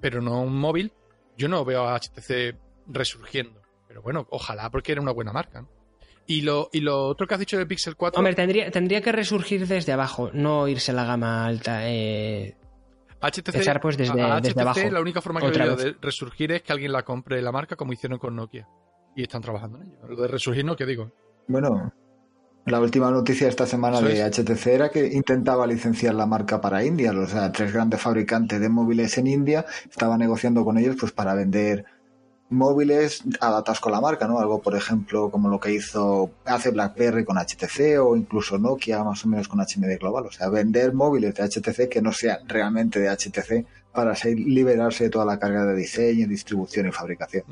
pero 0.00 0.20
no 0.20 0.42
un 0.42 0.56
móvil, 0.56 0.92
yo 1.36 1.48
no 1.48 1.64
veo 1.64 1.88
a 1.88 1.98
HTC 1.98 2.56
resurgiendo. 2.86 3.60
Pero 3.88 4.02
bueno, 4.02 4.26
ojalá 4.30 4.70
porque 4.70 4.92
era 4.92 5.00
una 5.00 5.12
buena 5.12 5.32
marca. 5.32 5.66
Y 6.26 6.42
lo, 6.42 6.68
y 6.72 6.80
lo 6.80 7.06
otro 7.06 7.26
que 7.26 7.34
has 7.34 7.40
dicho 7.40 7.58
de 7.58 7.66
Pixel 7.66 7.96
4. 7.96 8.18
Hombre, 8.18 8.34
tendría, 8.34 8.70
tendría 8.70 9.00
que 9.00 9.10
resurgir 9.10 9.66
desde 9.66 9.92
abajo, 9.92 10.30
no 10.32 10.68
irse 10.68 10.92
a 10.92 10.94
la 10.94 11.04
gama 11.04 11.44
alta. 11.44 11.88
Eh, 11.88 12.56
HTC, 13.22 13.80
pues 13.80 13.96
desde, 13.96 14.12
HTC, 14.12 14.58
abajo. 14.58 14.80
La 14.90 15.00
única 15.00 15.20
forma 15.20 15.40
que 15.40 15.50
veo 15.50 15.76
de 15.76 15.96
resurgir 16.00 16.52
es 16.52 16.62
que 16.62 16.72
alguien 16.72 16.92
la 16.92 17.04
compre 17.04 17.40
la 17.40 17.52
marca 17.52 17.76
como 17.76 17.92
hicieron 17.92 18.18
con 18.18 18.34
Nokia. 18.34 18.68
Y 19.14 19.22
están 19.22 19.42
trabajando 19.42 19.78
en 19.78 19.88
ello. 19.88 19.98
Lo 20.08 20.22
de 20.22 20.28
resurgir 20.28 20.64
no, 20.64 20.74
¿qué 20.74 20.86
digo? 20.86 21.12
Bueno, 21.46 21.92
la 22.64 22.80
última 22.80 23.10
noticia 23.10 23.48
esta 23.48 23.66
semana 23.66 24.00
de 24.00 24.22
HTC 24.22 24.66
era 24.68 24.88
que 24.88 25.06
intentaba 25.06 25.66
licenciar 25.66 26.14
la 26.14 26.26
marca 26.26 26.60
para 26.60 26.84
India. 26.84 27.12
O 27.12 27.26
sea, 27.26 27.50
tres 27.52 27.72
grandes 27.72 28.00
fabricantes 28.00 28.60
de 28.60 28.68
móviles 28.68 29.18
en 29.18 29.26
India 29.26 29.66
estaban 29.90 30.20
negociando 30.20 30.64
con 30.64 30.78
ellos 30.78 30.96
pues 30.98 31.12
para 31.12 31.34
vender 31.34 31.84
móviles 32.52 33.22
adaptados 33.40 33.80
con 33.80 33.92
la 33.92 34.00
marca, 34.00 34.28
¿no? 34.28 34.38
Algo, 34.38 34.60
por 34.60 34.76
ejemplo, 34.76 35.30
como 35.30 35.48
lo 35.48 35.58
que 35.58 35.72
hizo 35.72 36.30
hace 36.44 36.70
BlackBerry 36.70 37.24
con 37.24 37.36
HTC 37.36 38.00
o 38.00 38.16
incluso 38.16 38.58
Nokia 38.58 39.02
más 39.02 39.24
o 39.24 39.28
menos 39.28 39.48
con 39.48 39.60
HMD 39.60 39.98
Global. 39.98 40.26
O 40.26 40.32
sea, 40.32 40.48
vender 40.48 40.92
móviles 40.92 41.34
de 41.34 41.42
HTC 41.42 41.88
que 41.88 42.02
no 42.02 42.12
sean 42.12 42.48
realmente 42.48 43.00
de 43.00 43.08
HTC 43.08 43.66
para 43.92 44.12
así 44.12 44.34
liberarse 44.34 45.04
de 45.04 45.10
toda 45.10 45.24
la 45.24 45.38
carga 45.38 45.64
de 45.64 45.74
diseño, 45.74 46.26
distribución 46.26 46.88
y 46.88 46.92
fabricación. 46.92 47.44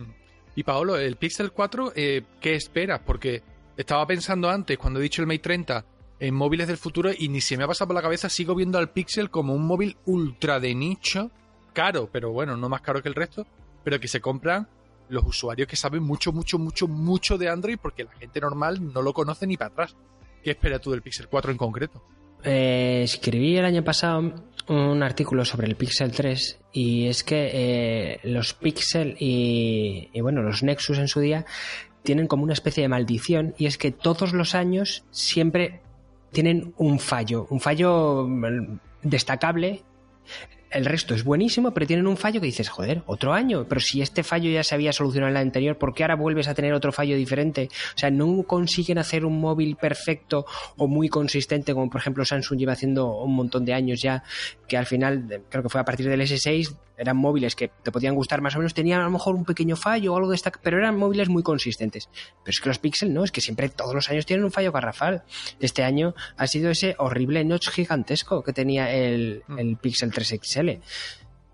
Y 0.54 0.62
Paolo, 0.62 0.96
el 0.96 1.16
Pixel 1.16 1.52
4, 1.52 1.92
eh, 1.94 2.22
¿qué 2.40 2.54
esperas? 2.54 3.00
Porque 3.04 3.42
estaba 3.76 4.06
pensando 4.06 4.50
antes, 4.50 4.76
cuando 4.78 5.00
he 5.00 5.02
dicho 5.02 5.22
el 5.22 5.28
Mate 5.28 5.40
30, 5.40 5.84
en 6.18 6.34
móviles 6.34 6.68
del 6.68 6.76
futuro 6.76 7.10
y 7.16 7.28
ni 7.28 7.40
se 7.40 7.56
me 7.56 7.64
ha 7.64 7.66
pasado 7.66 7.88
por 7.88 7.96
la 7.96 8.02
cabeza, 8.02 8.28
sigo 8.28 8.54
viendo 8.54 8.78
al 8.78 8.90
Pixel 8.90 9.30
como 9.30 9.54
un 9.54 9.66
móvil 9.66 9.96
ultra 10.04 10.60
de 10.60 10.74
nicho, 10.74 11.30
caro, 11.72 12.08
pero 12.12 12.30
bueno, 12.30 12.56
no 12.56 12.68
más 12.68 12.82
caro 12.82 13.02
que 13.02 13.08
el 13.08 13.14
resto, 13.14 13.46
pero 13.82 13.98
que 14.00 14.08
se 14.08 14.20
compran 14.20 14.68
los 15.10 15.24
usuarios 15.24 15.68
que 15.68 15.76
saben 15.76 16.02
mucho, 16.02 16.32
mucho, 16.32 16.58
mucho, 16.58 16.88
mucho 16.88 17.36
de 17.36 17.48
Android 17.48 17.78
porque 17.80 18.04
la 18.04 18.12
gente 18.12 18.40
normal 18.40 18.92
no 18.92 19.02
lo 19.02 19.12
conoce 19.12 19.46
ni 19.46 19.56
para 19.56 19.70
atrás. 19.70 19.96
¿Qué 20.42 20.50
esperas 20.50 20.80
tú 20.80 20.90
del 20.90 21.02
Pixel 21.02 21.28
4 21.28 21.52
en 21.52 21.56
concreto? 21.58 22.02
Eh, 22.42 23.02
escribí 23.04 23.56
el 23.56 23.64
año 23.64 23.84
pasado 23.84 24.32
un 24.68 25.02
artículo 25.02 25.44
sobre 25.44 25.66
el 25.66 25.76
Pixel 25.76 26.12
3 26.12 26.60
y 26.72 27.06
es 27.06 27.22
que 27.22 27.50
eh, 27.52 28.20
los 28.22 28.54
Pixel 28.54 29.16
y, 29.18 30.08
y, 30.12 30.20
bueno, 30.20 30.42
los 30.42 30.62
Nexus 30.62 30.98
en 30.98 31.08
su 31.08 31.20
día 31.20 31.44
tienen 32.02 32.26
como 32.26 32.44
una 32.44 32.54
especie 32.54 32.82
de 32.82 32.88
maldición 32.88 33.54
y 33.58 33.66
es 33.66 33.76
que 33.76 33.90
todos 33.90 34.32
los 34.32 34.54
años 34.54 35.04
siempre 35.10 35.82
tienen 36.32 36.72
un 36.78 36.98
fallo, 36.98 37.46
un 37.50 37.60
fallo 37.60 38.26
mm, 38.26 38.78
destacable 39.02 39.82
el 40.70 40.84
resto 40.84 41.14
es 41.14 41.24
buenísimo, 41.24 41.72
pero 41.72 41.86
tienen 41.86 42.06
un 42.06 42.16
fallo 42.16 42.40
que 42.40 42.46
dices, 42.46 42.68
joder, 42.68 43.02
otro 43.06 43.32
año, 43.32 43.66
pero 43.68 43.80
si 43.80 44.02
este 44.02 44.22
fallo 44.22 44.50
ya 44.50 44.62
se 44.62 44.74
había 44.74 44.92
solucionado 44.92 45.30
en 45.30 45.36
el 45.36 45.42
anterior, 45.42 45.76
¿por 45.78 45.94
qué 45.94 46.04
ahora 46.04 46.16
vuelves 46.16 46.48
a 46.48 46.54
tener 46.54 46.72
otro 46.72 46.92
fallo 46.92 47.16
diferente? 47.16 47.68
O 47.94 47.98
sea, 47.98 48.10
no 48.10 48.44
consiguen 48.44 48.98
hacer 48.98 49.24
un 49.24 49.40
móvil 49.40 49.76
perfecto 49.76 50.46
o 50.76 50.86
muy 50.86 51.08
consistente, 51.08 51.74
como 51.74 51.90
por 51.90 52.00
ejemplo 52.00 52.24
Samsung 52.24 52.58
lleva 52.58 52.72
haciendo 52.72 53.16
un 53.16 53.34
montón 53.34 53.64
de 53.64 53.74
años 53.74 54.00
ya, 54.00 54.22
que 54.68 54.76
al 54.76 54.86
final, 54.86 55.42
creo 55.48 55.62
que 55.62 55.68
fue 55.68 55.80
a 55.80 55.84
partir 55.84 56.08
del 56.08 56.20
S6, 56.20 56.76
eran 57.00 57.16
móviles 57.16 57.56
que 57.56 57.68
te 57.68 57.90
podían 57.90 58.14
gustar 58.14 58.42
más 58.42 58.54
o 58.54 58.58
menos, 58.58 58.74
tenían 58.74 59.00
a 59.00 59.04
lo 59.04 59.10
mejor 59.10 59.34
un 59.34 59.44
pequeño 59.44 59.74
fallo 59.74 60.12
o 60.12 60.16
algo 60.16 60.28
de 60.28 60.36
esta, 60.36 60.52
pero 60.62 60.78
eran 60.78 60.96
móviles 60.96 61.30
muy 61.30 61.42
consistentes. 61.42 62.10
Pero 62.44 62.50
es 62.50 62.60
que 62.60 62.68
los 62.68 62.78
Pixel 62.78 63.12
no, 63.12 63.24
es 63.24 63.32
que 63.32 63.40
siempre 63.40 63.70
todos 63.70 63.94
los 63.94 64.10
años 64.10 64.26
tienen 64.26 64.44
un 64.44 64.52
fallo 64.52 64.70
garrafal. 64.70 65.24
Este 65.58 65.82
año 65.82 66.14
ha 66.36 66.46
sido 66.46 66.70
ese 66.70 66.94
horrible 66.98 67.42
notch 67.44 67.70
gigantesco 67.70 68.42
que 68.42 68.52
tenía 68.52 68.92
el, 68.92 69.42
el 69.56 69.76
Pixel 69.78 70.12
3 70.12 70.40
XL. 70.42 70.68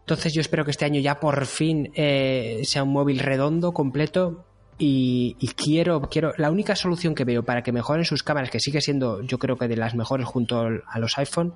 Entonces 0.00 0.32
yo 0.34 0.40
espero 0.40 0.64
que 0.64 0.72
este 0.72 0.84
año 0.84 1.00
ya 1.00 1.20
por 1.20 1.46
fin 1.46 1.92
eh, 1.94 2.62
sea 2.64 2.82
un 2.82 2.92
móvil 2.92 3.20
redondo, 3.20 3.72
completo, 3.72 4.44
y, 4.78 5.36
y, 5.40 5.48
quiero, 5.48 6.02
quiero, 6.02 6.34
la 6.36 6.50
única 6.50 6.76
solución 6.76 7.14
que 7.14 7.24
veo 7.24 7.44
para 7.44 7.62
que 7.62 7.72
mejoren 7.72 8.04
sus 8.04 8.22
cámaras, 8.22 8.50
que 8.50 8.60
sigue 8.60 8.82
siendo 8.82 9.22
yo 9.22 9.38
creo 9.38 9.56
que 9.56 9.68
de 9.68 9.76
las 9.76 9.94
mejores 9.94 10.26
junto 10.26 10.60
a 10.60 10.98
los 10.98 11.16
iPhone, 11.16 11.54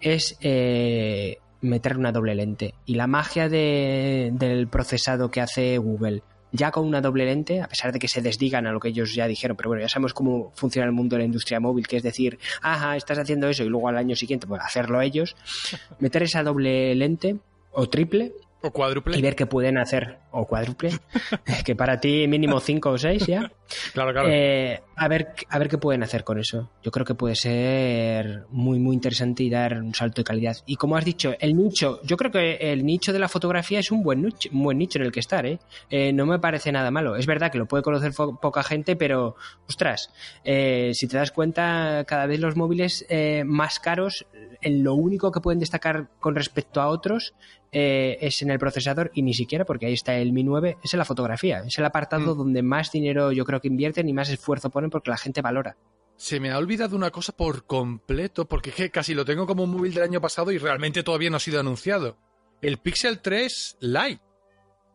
es 0.00 0.36
eh, 0.42 1.38
meter 1.60 1.96
una 1.96 2.12
doble 2.12 2.34
lente. 2.34 2.74
Y 2.86 2.94
la 2.94 3.06
magia 3.06 3.48
de, 3.48 4.30
del 4.32 4.68
procesado 4.68 5.30
que 5.30 5.40
hace 5.40 5.78
Google, 5.78 6.22
ya 6.52 6.70
con 6.70 6.86
una 6.86 7.00
doble 7.00 7.24
lente, 7.24 7.60
a 7.60 7.68
pesar 7.68 7.92
de 7.92 7.98
que 7.98 8.08
se 8.08 8.22
desdigan 8.22 8.66
a 8.66 8.72
lo 8.72 8.80
que 8.80 8.88
ellos 8.88 9.14
ya 9.14 9.26
dijeron, 9.26 9.56
pero 9.56 9.70
bueno, 9.70 9.82
ya 9.82 9.88
sabemos 9.88 10.14
cómo 10.14 10.52
funciona 10.54 10.86
el 10.86 10.92
mundo 10.92 11.16
de 11.16 11.20
la 11.20 11.26
industria 11.26 11.60
móvil, 11.60 11.86
que 11.86 11.96
es 11.96 12.02
decir, 12.02 12.38
ajá, 12.62 12.96
estás 12.96 13.18
haciendo 13.18 13.48
eso 13.48 13.64
y 13.64 13.68
luego 13.68 13.88
al 13.88 13.98
año 13.98 14.16
siguiente, 14.16 14.46
pues 14.46 14.60
hacerlo 14.62 15.00
ellos, 15.00 15.36
meter 16.00 16.22
esa 16.22 16.42
doble 16.42 16.94
lente 16.94 17.36
o 17.72 17.88
triple 17.88 18.32
o 18.62 18.70
cuádruple. 18.70 19.18
Y 19.18 19.22
ver 19.22 19.36
qué 19.36 19.46
pueden 19.46 19.78
hacer. 19.78 20.18
O 20.30 20.46
cuádruple. 20.46 20.90
que 21.64 21.74
para 21.74 22.00
ti 22.00 22.26
mínimo 22.28 22.60
cinco 22.60 22.90
o 22.90 22.98
seis 22.98 23.26
ya. 23.26 23.50
Claro, 23.92 24.12
claro. 24.12 24.28
Eh, 24.30 24.80
a, 24.96 25.08
ver, 25.08 25.34
a 25.48 25.58
ver 25.58 25.68
qué 25.68 25.78
pueden 25.78 26.02
hacer 26.02 26.24
con 26.24 26.38
eso. 26.38 26.70
Yo 26.82 26.90
creo 26.90 27.06
que 27.06 27.14
puede 27.14 27.36
ser 27.36 28.44
muy, 28.50 28.78
muy 28.78 28.94
interesante 28.94 29.42
y 29.42 29.50
dar 29.50 29.80
un 29.80 29.94
salto 29.94 30.20
de 30.20 30.24
calidad. 30.24 30.56
Y 30.66 30.76
como 30.76 30.96
has 30.96 31.04
dicho, 31.04 31.34
el 31.38 31.56
nicho. 31.56 32.00
Yo 32.02 32.16
creo 32.16 32.30
que 32.30 32.56
el 32.72 32.84
nicho 32.84 33.12
de 33.12 33.18
la 33.18 33.28
fotografía 33.28 33.78
es 33.78 33.90
un 33.90 34.02
buen 34.02 34.22
nicho, 34.22 34.48
un 34.52 34.62
buen 34.62 34.78
nicho 34.78 34.98
en 34.98 35.06
el 35.06 35.12
que 35.12 35.20
estar. 35.20 35.46
¿eh? 35.46 35.58
Eh, 35.88 36.12
no 36.12 36.26
me 36.26 36.38
parece 36.38 36.72
nada 36.72 36.90
malo. 36.90 37.16
Es 37.16 37.26
verdad 37.26 37.50
que 37.50 37.58
lo 37.58 37.66
puede 37.66 37.82
conocer 37.82 38.12
poca 38.12 38.62
gente, 38.62 38.96
pero 38.96 39.36
ostras, 39.68 40.12
eh, 40.44 40.90
si 40.94 41.06
te 41.08 41.16
das 41.16 41.30
cuenta, 41.30 42.04
cada 42.06 42.26
vez 42.26 42.40
los 42.40 42.56
móviles 42.56 43.06
más 43.44 43.78
caros, 43.78 44.26
en 44.62 44.84
lo 44.84 44.94
único 44.94 45.32
que 45.32 45.40
pueden 45.40 45.60
destacar 45.60 46.08
con 46.18 46.34
respecto 46.34 46.80
a 46.80 46.88
otros 46.88 47.34
eh, 47.72 48.18
es 48.20 48.42
en 48.42 48.50
el 48.50 48.58
procesador 48.58 49.10
y 49.14 49.22
ni 49.22 49.34
siquiera 49.34 49.64
porque 49.64 49.86
ahí 49.86 49.92
está 49.92 50.16
el 50.16 50.32
Mi 50.32 50.42
9, 50.42 50.78
es 50.82 50.94
en 50.94 50.98
la 50.98 51.04
fotografía. 51.04 51.62
Es 51.66 51.78
el 51.78 51.84
apartado 51.84 52.34
mm. 52.34 52.38
donde 52.38 52.62
más 52.62 52.90
dinero 52.90 53.32
yo 53.32 53.44
creo 53.44 53.60
que 53.60 53.68
invierten 53.68 54.08
y 54.08 54.12
más 54.12 54.28
esfuerzo 54.30 54.70
ponen 54.70 54.90
porque 54.90 55.10
la 55.10 55.16
gente 55.16 55.42
valora. 55.42 55.76
Se 56.16 56.38
me 56.38 56.50
ha 56.50 56.58
olvidado 56.58 56.96
una 56.96 57.10
cosa 57.10 57.32
por 57.32 57.64
completo, 57.64 58.46
porque 58.46 58.70
es 58.70 58.76
que 58.76 58.90
casi 58.90 59.14
lo 59.14 59.24
tengo 59.24 59.46
como 59.46 59.64
un 59.64 59.70
móvil 59.70 59.94
del 59.94 60.02
año 60.02 60.20
pasado 60.20 60.52
y 60.52 60.58
realmente 60.58 61.02
todavía 61.02 61.30
no 61.30 61.36
ha 61.36 61.40
sido 61.40 61.60
anunciado. 61.60 62.18
El 62.60 62.76
Pixel 62.78 63.20
3 63.20 63.78
Lite. 63.80 64.20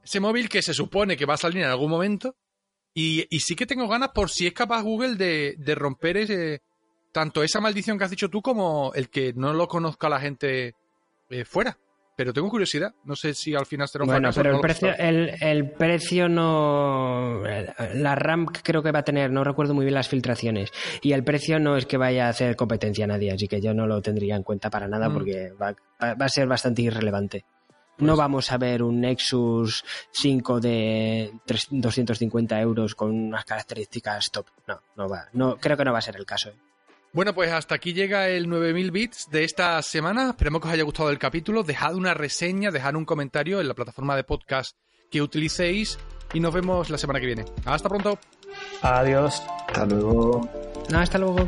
Ese 0.04 0.20
móvil 0.20 0.50
que 0.50 0.62
se 0.62 0.76
supone 0.76 1.18
que 1.18 1.26
va 1.26 1.34
a 1.34 1.38
salir 1.38 1.64
en 1.64 1.70
algún 1.70 1.90
momento. 1.90 2.36
Y, 2.94 3.26
y 3.36 3.40
sí 3.40 3.56
que 3.56 3.66
tengo 3.66 3.88
ganas 3.88 4.10
por 4.10 4.30
si 4.30 4.46
es 4.46 4.54
capaz 4.54 4.84
Google 4.84 5.16
de, 5.16 5.56
de 5.58 5.76
romper 5.76 6.18
ese, 6.18 6.62
tanto 7.16 7.44
esa 7.44 7.62
maldición 7.62 7.98
que 7.98 8.04
has 8.04 8.10
dicho 8.10 8.30
tú 8.30 8.42
como 8.42 8.92
el 8.94 9.10
que 9.10 9.32
no 9.32 9.54
lo 9.54 9.70
conozca 9.70 10.10
la 10.10 10.20
gente 10.20 10.76
eh, 11.30 11.46
fuera. 11.46 11.78
Pero 12.18 12.34
tengo 12.34 12.50
curiosidad. 12.50 12.94
No 13.06 13.16
sé 13.16 13.34
si 13.34 13.56
al 13.56 13.66
final 13.66 13.88
será 13.88 14.04
un 14.04 14.10
Bueno, 14.10 14.32
pero 14.36 14.56
el, 14.56 14.60
precio, 14.60 14.94
el, 14.98 15.72
precio 15.72 16.28
no. 16.28 17.42
La 17.94 18.16
RAM 18.16 18.48
creo 18.48 18.84
que 18.84 18.92
va 18.92 19.00
a 19.00 19.04
tener, 19.04 19.32
no 19.32 19.46
recuerdo 19.46 19.74
muy 19.74 19.86
bien 19.86 19.96
las 19.96 20.10
filtraciones. 20.10 20.74
Y 21.02 21.14
el 21.14 21.24
precio 21.24 21.58
no 21.58 21.78
es 21.78 21.86
que 21.86 21.96
vaya 21.96 22.28
a 22.28 22.30
hacer 22.30 22.58
competencia 22.58 23.06
a 23.06 23.08
nadie, 23.08 23.32
así 23.32 23.48
que 23.48 23.62
yo 23.62 23.74
no 23.74 23.88
lo 23.88 24.02
tendría 24.02 24.36
en 24.36 24.44
cuenta 24.44 24.70
para 24.70 24.90
nada 24.90 25.08
mm. 25.08 25.14
porque 25.14 25.54
va, 25.54 25.74
a 26.00 26.30
ser 26.30 26.48
bastante 26.48 26.82
irrelevante. 26.82 27.46
no 28.00 28.08
pues 28.08 28.18
vamos 28.18 28.52
a 28.52 28.58
ver 28.58 28.84
un 28.84 29.00
Nexus 29.00 29.86
5 30.12 30.60
de 30.60 31.32
250 31.70 32.60
euros 32.60 32.94
con 32.94 33.12
unas 33.12 33.46
características 33.46 34.32
top. 34.32 34.48
No, 34.68 34.82
no 34.98 35.08
va. 35.08 35.30
No, 35.32 35.56
creo 35.56 35.78
que 35.78 35.86
no 35.86 35.94
va 35.94 36.00
a 36.00 36.02
ser 36.02 36.18
el 36.18 36.26
caso. 36.26 36.50
¿eh? 36.50 36.65
Bueno, 37.16 37.34
pues 37.34 37.50
hasta 37.50 37.76
aquí 37.76 37.94
llega 37.94 38.28
el 38.28 38.50
9000 38.50 38.92
bits 38.92 39.30
de 39.32 39.46
esta 39.46 39.82
semana. 39.82 40.32
Esperemos 40.32 40.62
que 40.62 40.68
os 40.68 40.74
haya 40.74 40.84
gustado 40.84 41.10
el 41.10 41.18
capítulo. 41.18 41.64
Dejad 41.64 41.96
una 41.96 42.14
reseña, 42.14 42.72
dejad 42.72 42.94
un 42.96 43.06
comentario 43.06 43.62
en 43.62 43.70
la 43.70 43.74
plataforma 43.74 44.18
de 44.18 44.26
podcast 44.26 44.76
que 45.10 45.22
utilicéis 45.22 45.98
y 46.34 46.42
nos 46.42 46.54
vemos 46.54 46.90
la 46.90 46.98
semana 46.98 47.22
que 47.22 47.28
viene. 47.28 47.46
Hasta 47.64 47.88
pronto. 47.88 48.20
Adiós. 48.82 49.42
Hasta 49.66 49.86
luego. 49.86 50.50
hasta 50.94 51.18
luego. 51.18 51.48